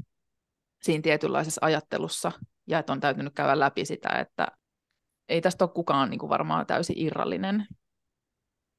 siinä 0.82 1.02
tietynlaisessa 1.02 1.59
ajattelussa 1.64 2.32
ja 2.66 2.78
että 2.78 2.92
on 2.92 3.00
täytynyt 3.00 3.34
käydä 3.34 3.59
läpi 3.59 3.84
sitä, 3.84 4.09
että 4.09 4.46
ei 5.28 5.40
tästä 5.40 5.64
ole 5.64 5.70
kukaan 5.74 6.11
niin 6.11 6.18
kuin 6.18 6.30
varmaan 6.30 6.66
täysin 6.66 6.98
irrallinen. 6.98 7.66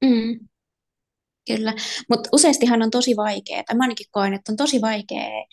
Mm. 0.06 0.40
Kyllä, 1.48 1.74
mutta 2.10 2.30
useastihan 2.34 2.82
on 2.82 2.92
tosi 2.92 3.16
vaikea, 3.16 3.64
tai 3.64 3.78
mä 3.78 3.84
ainakin 3.84 4.08
koen, 4.12 4.34
että 4.34 4.52
on 4.52 4.58
tosi 4.58 4.82
vaikea 4.82 5.46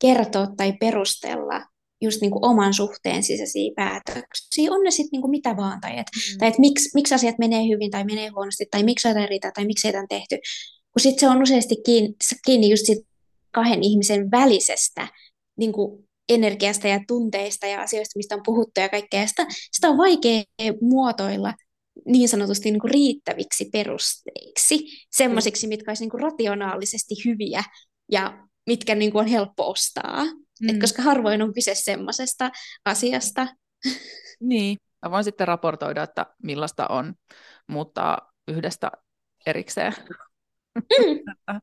kertoa 0.00 0.46
tai 0.56 0.72
perustella 0.72 1.66
just 2.02 2.20
niin 2.20 2.30
kuin 2.30 2.44
oman 2.44 2.74
suhteen 2.74 3.22
sisäisiä 3.22 3.72
päätöksiä, 3.76 4.72
on 4.72 4.84
ne 4.84 4.90
sitten 4.90 5.08
niin 5.12 5.20
kuin 5.20 5.30
mitä 5.30 5.56
vaan, 5.56 5.80
tai 5.80 5.90
että 5.90 6.12
mm. 6.40 6.48
et 6.48 6.58
miksi, 6.58 6.90
miksi 6.94 7.14
asiat 7.14 7.38
menee 7.38 7.62
hyvin 7.68 7.90
tai 7.90 8.04
menee 8.04 8.28
huonosti, 8.28 8.66
tai 8.70 8.82
miksi 8.82 9.08
jotain 9.08 9.28
riitä, 9.28 9.52
tai 9.54 9.64
miksi 9.64 9.88
ei 9.88 9.92
tämän 9.92 10.08
tehty, 10.08 10.36
kun 10.92 11.00
sitten 11.00 11.20
se 11.20 11.28
on 11.28 11.42
useasti 11.42 11.76
kiinni, 11.86 12.14
kiinni 12.46 12.70
just 12.70 12.86
sit 12.86 12.98
kahden 13.50 13.82
ihmisen 13.82 14.30
välisestä 14.30 15.08
niin 15.58 15.72
kuin 15.72 16.08
energiasta 16.28 16.88
ja 16.88 17.00
tunteista 17.08 17.66
ja 17.66 17.82
asioista, 17.82 18.18
mistä 18.18 18.34
on 18.34 18.42
puhuttu 18.44 18.80
ja 18.80 18.88
kaikkea. 18.88 19.26
Sitä, 19.26 19.46
sitä 19.72 19.88
on 19.88 19.98
vaikea 19.98 20.42
muotoilla 20.80 21.54
niin 22.06 22.28
sanotusti 22.28 22.70
niin 22.70 22.80
kuin 22.80 22.90
riittäviksi 22.90 23.68
perusteiksi, 23.72 24.78
semmoisiksi, 25.12 25.66
mitkä 25.66 25.90
olisivat 25.90 26.12
niin 26.12 26.22
rationaalisesti 26.22 27.14
hyviä 27.24 27.64
ja 28.12 28.46
mitkä 28.70 28.94
niin 28.94 29.12
kuin 29.12 29.20
on 29.20 29.30
helppo 29.30 29.70
ostaa. 29.70 30.24
Mm. 30.24 30.68
Et 30.68 30.80
koska 30.80 31.02
harvoin 31.02 31.42
on 31.42 31.54
kyse 31.54 31.74
semmoisesta 31.74 32.50
asiasta. 32.84 33.46
Niin, 34.40 34.78
mä 35.02 35.10
voin 35.10 35.24
sitten 35.24 35.48
raportoida, 35.48 36.02
että 36.02 36.26
millaista 36.42 36.86
on 36.86 37.14
muuttaa 37.66 38.32
yhdestä 38.48 38.90
erikseen. 39.46 39.94
Mm. 40.74 41.60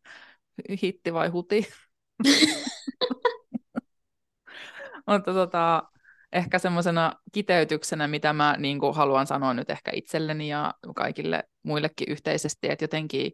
Hitti 0.83 1.13
vai 1.13 1.27
huti? 1.27 1.67
Mutta 5.07 5.33
tota, 5.33 5.83
ehkä 6.31 6.59
semmoisena 6.59 7.13
kiteytyksenä, 7.31 8.07
mitä 8.07 8.33
mä 8.33 8.55
niin 8.57 8.79
kuin 8.79 8.95
haluan 8.95 9.27
sanoa 9.27 9.53
nyt 9.53 9.69
ehkä 9.69 9.91
itselleni 9.93 10.49
ja 10.49 10.73
kaikille 10.95 11.43
muillekin 11.63 12.11
yhteisesti, 12.11 12.69
että 12.69 12.83
jotenkin 12.83 13.31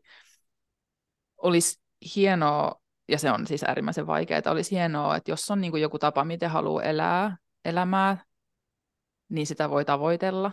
olisi 1.38 1.82
hienoa, 2.16 2.83
ja 3.10 3.20
se 3.20 3.32
on 3.32 3.48
siis 3.48 3.64
äärimmäisen 3.64 4.08
vaikeaa, 4.08 4.42
olisi 4.46 4.72
hienoa, 4.72 5.16
että 5.16 5.32
jos 5.32 5.52
on 5.52 5.62
niin 5.62 5.72
kuin 5.72 5.82
joku 5.82 6.00
tapa, 6.00 6.24
miten 6.24 6.50
haluaa 6.50 6.84
elää 6.84 7.38
elämää, 7.66 8.26
niin 9.30 9.48
sitä 9.48 9.70
voi 9.70 9.86
tavoitella. 9.86 10.52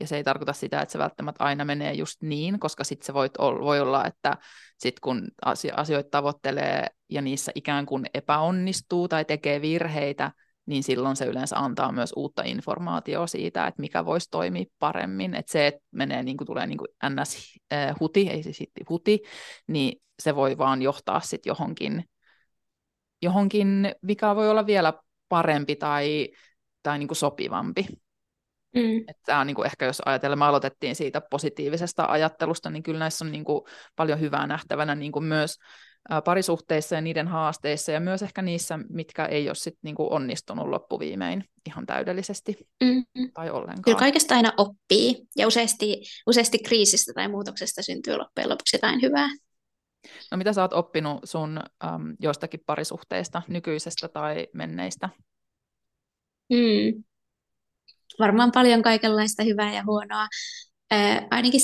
Ja 0.00 0.06
se 0.06 0.16
ei 0.16 0.24
tarkoita 0.24 0.52
sitä, 0.52 0.80
että 0.80 0.92
se 0.92 0.98
välttämättä 0.98 1.44
aina 1.44 1.64
menee 1.64 1.92
just 1.92 2.22
niin, 2.22 2.60
koska 2.60 2.84
sitten 2.84 3.06
se 3.06 3.14
voi, 3.14 3.30
voi 3.38 3.80
olla, 3.80 4.06
että 4.06 4.36
sit 4.78 5.00
kun 5.00 5.28
asioita 5.76 6.10
tavoittelee 6.10 6.86
ja 7.10 7.22
niissä 7.22 7.52
ikään 7.54 7.86
kuin 7.86 8.06
epäonnistuu 8.14 9.08
tai 9.08 9.24
tekee 9.24 9.60
virheitä, 9.60 10.32
niin 10.66 10.82
silloin 10.82 11.16
se 11.16 11.24
yleensä 11.24 11.56
antaa 11.56 11.92
myös 11.92 12.12
uutta 12.16 12.42
informaatiota 12.42 13.26
siitä, 13.26 13.66
että 13.66 13.80
mikä 13.80 14.04
voisi 14.04 14.28
toimia 14.30 14.64
paremmin. 14.78 15.34
Että 15.34 15.52
se, 15.52 15.66
että 15.66 15.80
menee 15.90 16.22
niin 16.22 16.36
kuin, 16.36 16.46
tulee 16.46 16.66
niin 16.66 16.78
kuin 16.78 16.88
NS-huti, 17.08 18.28
ei 18.28 18.42
siis 18.42 18.62
huti, 18.88 19.22
niin 19.66 20.02
se 20.22 20.34
voi 20.34 20.58
vaan 20.58 20.82
johtaa 20.82 21.20
sitten 21.20 21.50
johonkin, 21.50 22.04
johonkin, 23.22 23.94
mikä 24.02 24.36
voi 24.36 24.50
olla 24.50 24.66
vielä 24.66 24.92
parempi 25.28 25.76
tai, 25.76 26.28
tai 26.82 26.98
niin 26.98 27.08
kuin 27.08 27.16
sopivampi. 27.16 27.86
Mm. 28.74 28.98
Että 28.98 29.22
tämä 29.26 29.40
on 29.40 29.46
niin 29.46 29.54
kuin 29.54 29.66
ehkä, 29.66 29.84
jos 29.84 30.02
ajatellaan, 30.06 30.38
me 30.38 30.44
aloitettiin 30.44 30.96
siitä 30.96 31.20
positiivisesta 31.30 32.04
ajattelusta, 32.08 32.70
niin 32.70 32.82
kyllä 32.82 32.98
näissä 32.98 33.24
on 33.24 33.32
niin 33.32 33.44
kuin 33.44 33.62
paljon 33.96 34.20
hyvää 34.20 34.46
nähtävänä 34.46 34.94
niin 34.94 35.12
kuin 35.12 35.24
myös 35.24 35.56
parisuhteissa 36.24 36.94
ja 36.94 37.00
niiden 37.00 37.28
haasteissa 37.28 37.92
ja 37.92 38.00
myös 38.00 38.22
ehkä 38.22 38.42
niissä, 38.42 38.78
mitkä 38.88 39.26
ei 39.26 39.48
ole 39.48 39.54
sit 39.54 39.74
niinku 39.82 40.14
onnistunut 40.14 40.68
loppuviimein 40.68 41.44
ihan 41.66 41.86
täydellisesti 41.86 42.68
mm-hmm. 42.84 43.32
tai 43.34 43.50
ollenkaan. 43.50 43.82
Kyllä 43.82 43.98
kaikesta 43.98 44.34
aina 44.34 44.52
oppii 44.56 45.26
ja 45.36 45.46
useasti, 45.46 46.02
useasti 46.26 46.58
kriisistä 46.58 47.12
tai 47.14 47.28
muutoksesta 47.28 47.82
syntyy 47.82 48.16
loppujen 48.16 48.48
lopuksi 48.48 48.76
jotain 48.76 49.02
hyvää. 49.02 49.28
No 50.30 50.36
mitä 50.36 50.52
sä 50.52 50.62
oot 50.62 50.72
oppinut 50.72 51.20
sun 51.24 51.60
äm, 51.84 52.16
joistakin 52.20 52.60
parisuhteista, 52.66 53.42
nykyisestä 53.48 54.08
tai 54.08 54.46
menneistä? 54.54 55.08
Mm. 56.50 57.04
Varmaan 58.18 58.52
paljon 58.52 58.82
kaikenlaista 58.82 59.42
hyvää 59.42 59.74
ja 59.74 59.84
huonoa. 59.86 60.26
Äh, 60.92 61.26
ainakin 61.30 61.60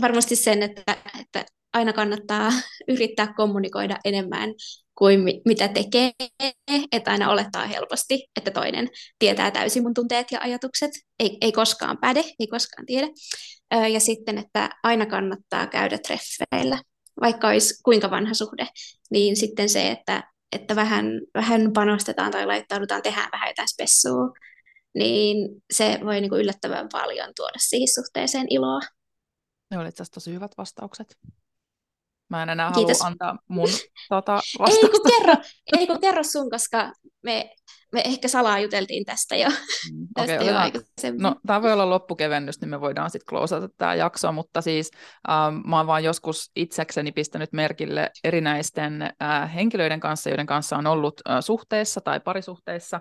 varmasti 0.00 0.36
sen, 0.36 0.62
että, 0.62 0.96
että 1.20 1.44
aina 1.74 1.92
kannattaa 1.92 2.50
yrittää 2.94 3.34
kommunikoida 3.36 3.96
enemmän 4.04 4.54
kuin 4.98 5.20
mitä 5.44 5.68
tekee, 5.68 6.12
että 6.92 7.10
aina 7.10 7.30
olettaa 7.30 7.66
helposti, 7.66 8.26
että 8.36 8.50
toinen 8.50 8.88
tietää 9.18 9.50
täysin 9.50 9.82
mun 9.82 9.94
tunteet 9.94 10.32
ja 10.32 10.40
ajatukset, 10.40 10.90
ei, 11.18 11.38
ei 11.40 11.52
koskaan 11.52 11.98
päde, 11.98 12.24
ei 12.40 12.46
koskaan 12.46 12.86
tiedä. 12.86 13.06
Ja 13.92 14.00
sitten, 14.00 14.38
että 14.38 14.70
aina 14.82 15.06
kannattaa 15.06 15.66
käydä 15.66 15.98
treffeillä, 15.98 16.78
vaikka 17.20 17.48
olisi 17.48 17.82
kuinka 17.82 18.10
vanha 18.10 18.34
suhde, 18.34 18.66
niin 19.10 19.36
sitten 19.36 19.68
se, 19.68 19.90
että, 19.90 20.22
että 20.52 20.76
vähän, 20.76 21.06
vähän 21.34 21.72
panostetaan 21.72 22.30
tai 22.30 22.46
laittaudutaan, 22.46 23.02
tehdään 23.02 23.28
vähän 23.32 23.48
jotain 23.48 23.68
spessua, 23.68 24.32
niin 24.94 25.62
se 25.72 25.98
voi 26.04 26.20
niin 26.20 26.28
kuin 26.30 26.40
yllättävän 26.40 26.88
paljon 26.92 27.32
tuoda 27.36 27.58
siihen 27.58 27.88
suhteeseen 27.94 28.46
iloa. 28.50 28.80
Ne 29.70 29.78
olivat 29.78 29.94
tosi 30.14 30.32
hyvät 30.32 30.52
vastaukset. 30.58 31.16
Mä 32.28 32.42
en 32.42 32.48
enää 32.48 32.72
Kiitos. 32.72 32.98
halua 32.98 33.10
antaa 33.10 33.38
mun 33.48 33.68
tota, 34.08 34.32
vastausta. 34.32 34.86
ei, 34.86 34.90
kun 34.90 35.10
kerro, 35.12 35.34
ei 35.78 35.86
kun 35.86 36.00
kerro 36.00 36.22
sun, 36.22 36.50
koska 36.50 36.92
me, 37.22 37.50
me 37.92 38.02
ehkä 38.04 38.28
salaa 38.28 38.58
juteltiin 38.58 39.04
tästä 39.04 39.36
jo. 39.36 39.48
Mm, 39.48 40.06
tästä 40.14 40.34
okay, 40.34 40.46
jo 40.46 41.12
no, 41.18 41.36
tämä 41.46 41.62
voi 41.62 41.72
olla 41.72 41.90
loppukevennys, 41.90 42.60
niin 42.60 42.68
me 42.68 42.80
voidaan 42.80 43.10
sitten 43.10 43.26
kloosata 43.28 43.68
tämä 43.76 43.94
jakso, 43.94 44.32
mutta 44.32 44.60
siis 44.60 44.90
ähm, 45.30 45.54
mä 45.68 45.76
oon 45.76 45.86
vaan 45.86 46.04
joskus 46.04 46.50
itsekseni 46.56 47.12
pistänyt 47.12 47.52
merkille 47.52 48.10
erinäisten 48.24 49.02
äh, 49.02 49.54
henkilöiden 49.54 50.00
kanssa, 50.00 50.30
joiden 50.30 50.46
kanssa 50.46 50.76
on 50.76 50.86
ollut 50.86 51.20
äh, 51.30 51.40
suhteessa 51.40 52.00
tai 52.00 52.20
parisuhteessa, 52.20 53.00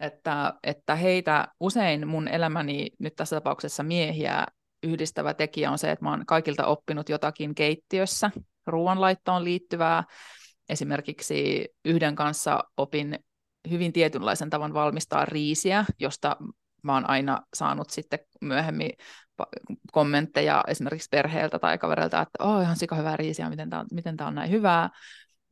että, 0.00 0.54
että 0.62 0.96
heitä 0.96 1.48
usein 1.60 2.08
mun 2.08 2.28
elämäni, 2.28 2.90
nyt 2.98 3.14
tässä 3.16 3.36
tapauksessa 3.36 3.82
miehiä, 3.82 4.46
yhdistävä 4.82 5.34
tekijä 5.34 5.70
on 5.70 5.78
se, 5.78 5.90
että 5.90 6.04
mä 6.04 6.10
oon 6.10 6.26
kaikilta 6.26 6.66
oppinut 6.66 7.08
jotakin 7.08 7.54
keittiössä, 7.54 8.30
ruoanlaittoon 8.66 9.44
liittyvää. 9.44 10.04
Esimerkiksi 10.68 11.68
yhden 11.84 12.14
kanssa 12.14 12.64
opin 12.76 13.18
hyvin 13.70 13.92
tietynlaisen 13.92 14.50
tavan 14.50 14.74
valmistaa 14.74 15.24
riisiä, 15.24 15.84
josta 15.98 16.36
mä 16.82 16.94
oon 16.94 17.10
aina 17.10 17.40
saanut 17.54 17.90
sitten 17.90 18.18
myöhemmin 18.40 18.90
kommentteja 19.92 20.64
esimerkiksi 20.66 21.08
perheeltä 21.10 21.58
tai 21.58 21.78
kavereilta, 21.78 22.20
että 22.20 22.44
oh, 22.44 22.62
ihan 22.62 22.76
sika 22.76 22.96
hyvää 22.96 23.16
riisiä, 23.16 23.50
miten 23.50 23.70
tämä 23.70 23.80
on, 23.80 23.86
miten 23.92 24.16
on 24.26 24.34
näin 24.34 24.50
hyvää. 24.50 24.90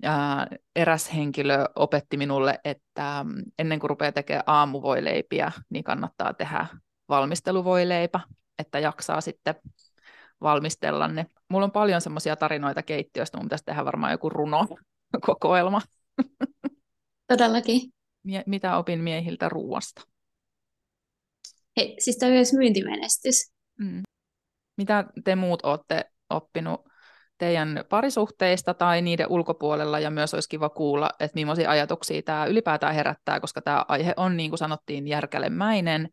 ja 0.03 0.47
eräs 0.76 1.14
henkilö 1.14 1.64
opetti 1.74 2.16
minulle, 2.16 2.59
että 2.64 3.24
ennen 3.59 3.81
kuin 3.81 3.91
rupeaa 3.91 4.12
tekemään 4.12 4.45
aamuvoileipiä, 4.47 5.53
niin 5.70 5.85
kannattaa 5.85 6.35
tehdä 6.35 6.66
valmisteluvoileipä, 7.09 8.20
että 8.61 8.78
jaksaa 8.78 9.20
sitten 9.20 9.54
valmistella 10.40 11.08
ne. 11.08 11.26
Mulla 11.48 11.64
on 11.64 11.72
paljon 11.72 12.00
semmoisia 12.00 12.36
tarinoita 12.36 12.82
keittiöstä, 12.82 13.36
mun 13.36 13.46
pitäisi 13.46 13.64
tehdä 13.64 13.84
varmaan 13.84 14.12
joku 14.12 14.28
runo 14.28 14.68
kokoelma. 15.26 15.80
Todellakin. 17.26 17.80
Mitä 18.46 18.76
opin 18.76 19.00
miehiltä 19.00 19.48
ruuasta? 19.48 20.02
Hei, 21.76 21.96
siis 21.98 22.16
tämä 22.16 22.30
on 22.30 22.34
myös 22.34 22.52
myyntimenestys. 22.52 23.52
Mm. 23.78 24.02
Mitä 24.76 25.04
te 25.24 25.36
muut 25.36 25.62
olette 25.62 26.04
oppinut 26.30 26.80
teidän 27.38 27.84
parisuhteista 27.88 28.74
tai 28.74 29.02
niiden 29.02 29.26
ulkopuolella, 29.28 29.98
ja 29.98 30.11
myös 30.11 30.34
olisi 30.34 30.48
kiva 30.48 30.68
kuulla, 30.68 31.11
että 31.20 31.34
millaisia 31.34 31.70
ajatuksia 31.70 32.22
tämä 32.22 32.46
ylipäätään 32.46 32.94
herättää, 32.94 33.40
koska 33.40 33.62
tämä 33.62 33.84
aihe 33.88 34.14
on, 34.16 34.36
niin 34.36 34.50
kuin 34.50 34.58
sanottiin, 34.58 35.08
järkälemäinen, 35.08 36.08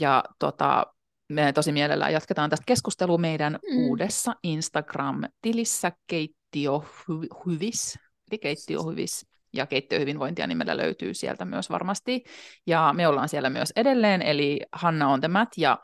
ja 0.00 0.24
tota, 0.38 0.86
me 1.28 1.52
tosi 1.52 1.72
mielellään 1.72 2.12
jatketaan 2.12 2.50
tästä 2.50 2.64
keskustelua 2.66 3.18
meidän 3.18 3.52
mm. 3.52 3.78
uudessa 3.78 4.34
Instagram-tilissä 4.42 5.92
keittiöhyvis, 6.06 7.98
eli 8.30 8.38
keittiöhyvis, 8.38 9.26
ja 9.52 9.66
keittiöhyvinvointia 9.66 10.46
nimellä 10.46 10.76
löytyy 10.76 11.14
sieltä 11.14 11.44
myös 11.44 11.70
varmasti, 11.70 12.24
ja 12.66 12.92
me 12.96 13.08
ollaan 13.08 13.28
siellä 13.28 13.50
myös 13.50 13.72
edelleen, 13.76 14.22
eli 14.22 14.60
Hanna 14.72 15.08
on 15.08 15.20
the 15.20 15.28
Mat 15.28 15.48
ja 15.56 15.78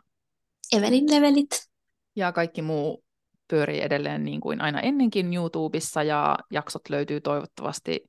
Evelin 0.72 1.10
Levelit. 1.10 1.68
Ja 2.16 2.32
kaikki 2.32 2.62
muu 2.62 3.04
pyörii 3.48 3.80
edelleen 3.80 4.24
niin 4.24 4.40
kuin 4.40 4.60
aina 4.60 4.80
ennenkin 4.80 5.34
YouTubessa 5.34 6.02
ja 6.02 6.38
jaksot 6.50 6.88
löytyy 6.88 7.20
toivottavasti 7.20 8.04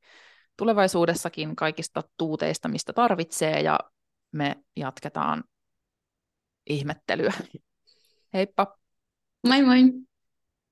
tulevaisuudessakin 0.58 1.56
kaikista 1.56 2.04
tuuteista, 2.18 2.68
mistä 2.68 2.94
tarvitsee 2.94 3.62
ja 3.62 3.80
me 4.32 4.56
jatketaan 4.78 5.44
ihmettelyä. 6.66 7.34
Heippa! 8.34 8.78
Moi 9.48 9.62
moi! 9.64 9.94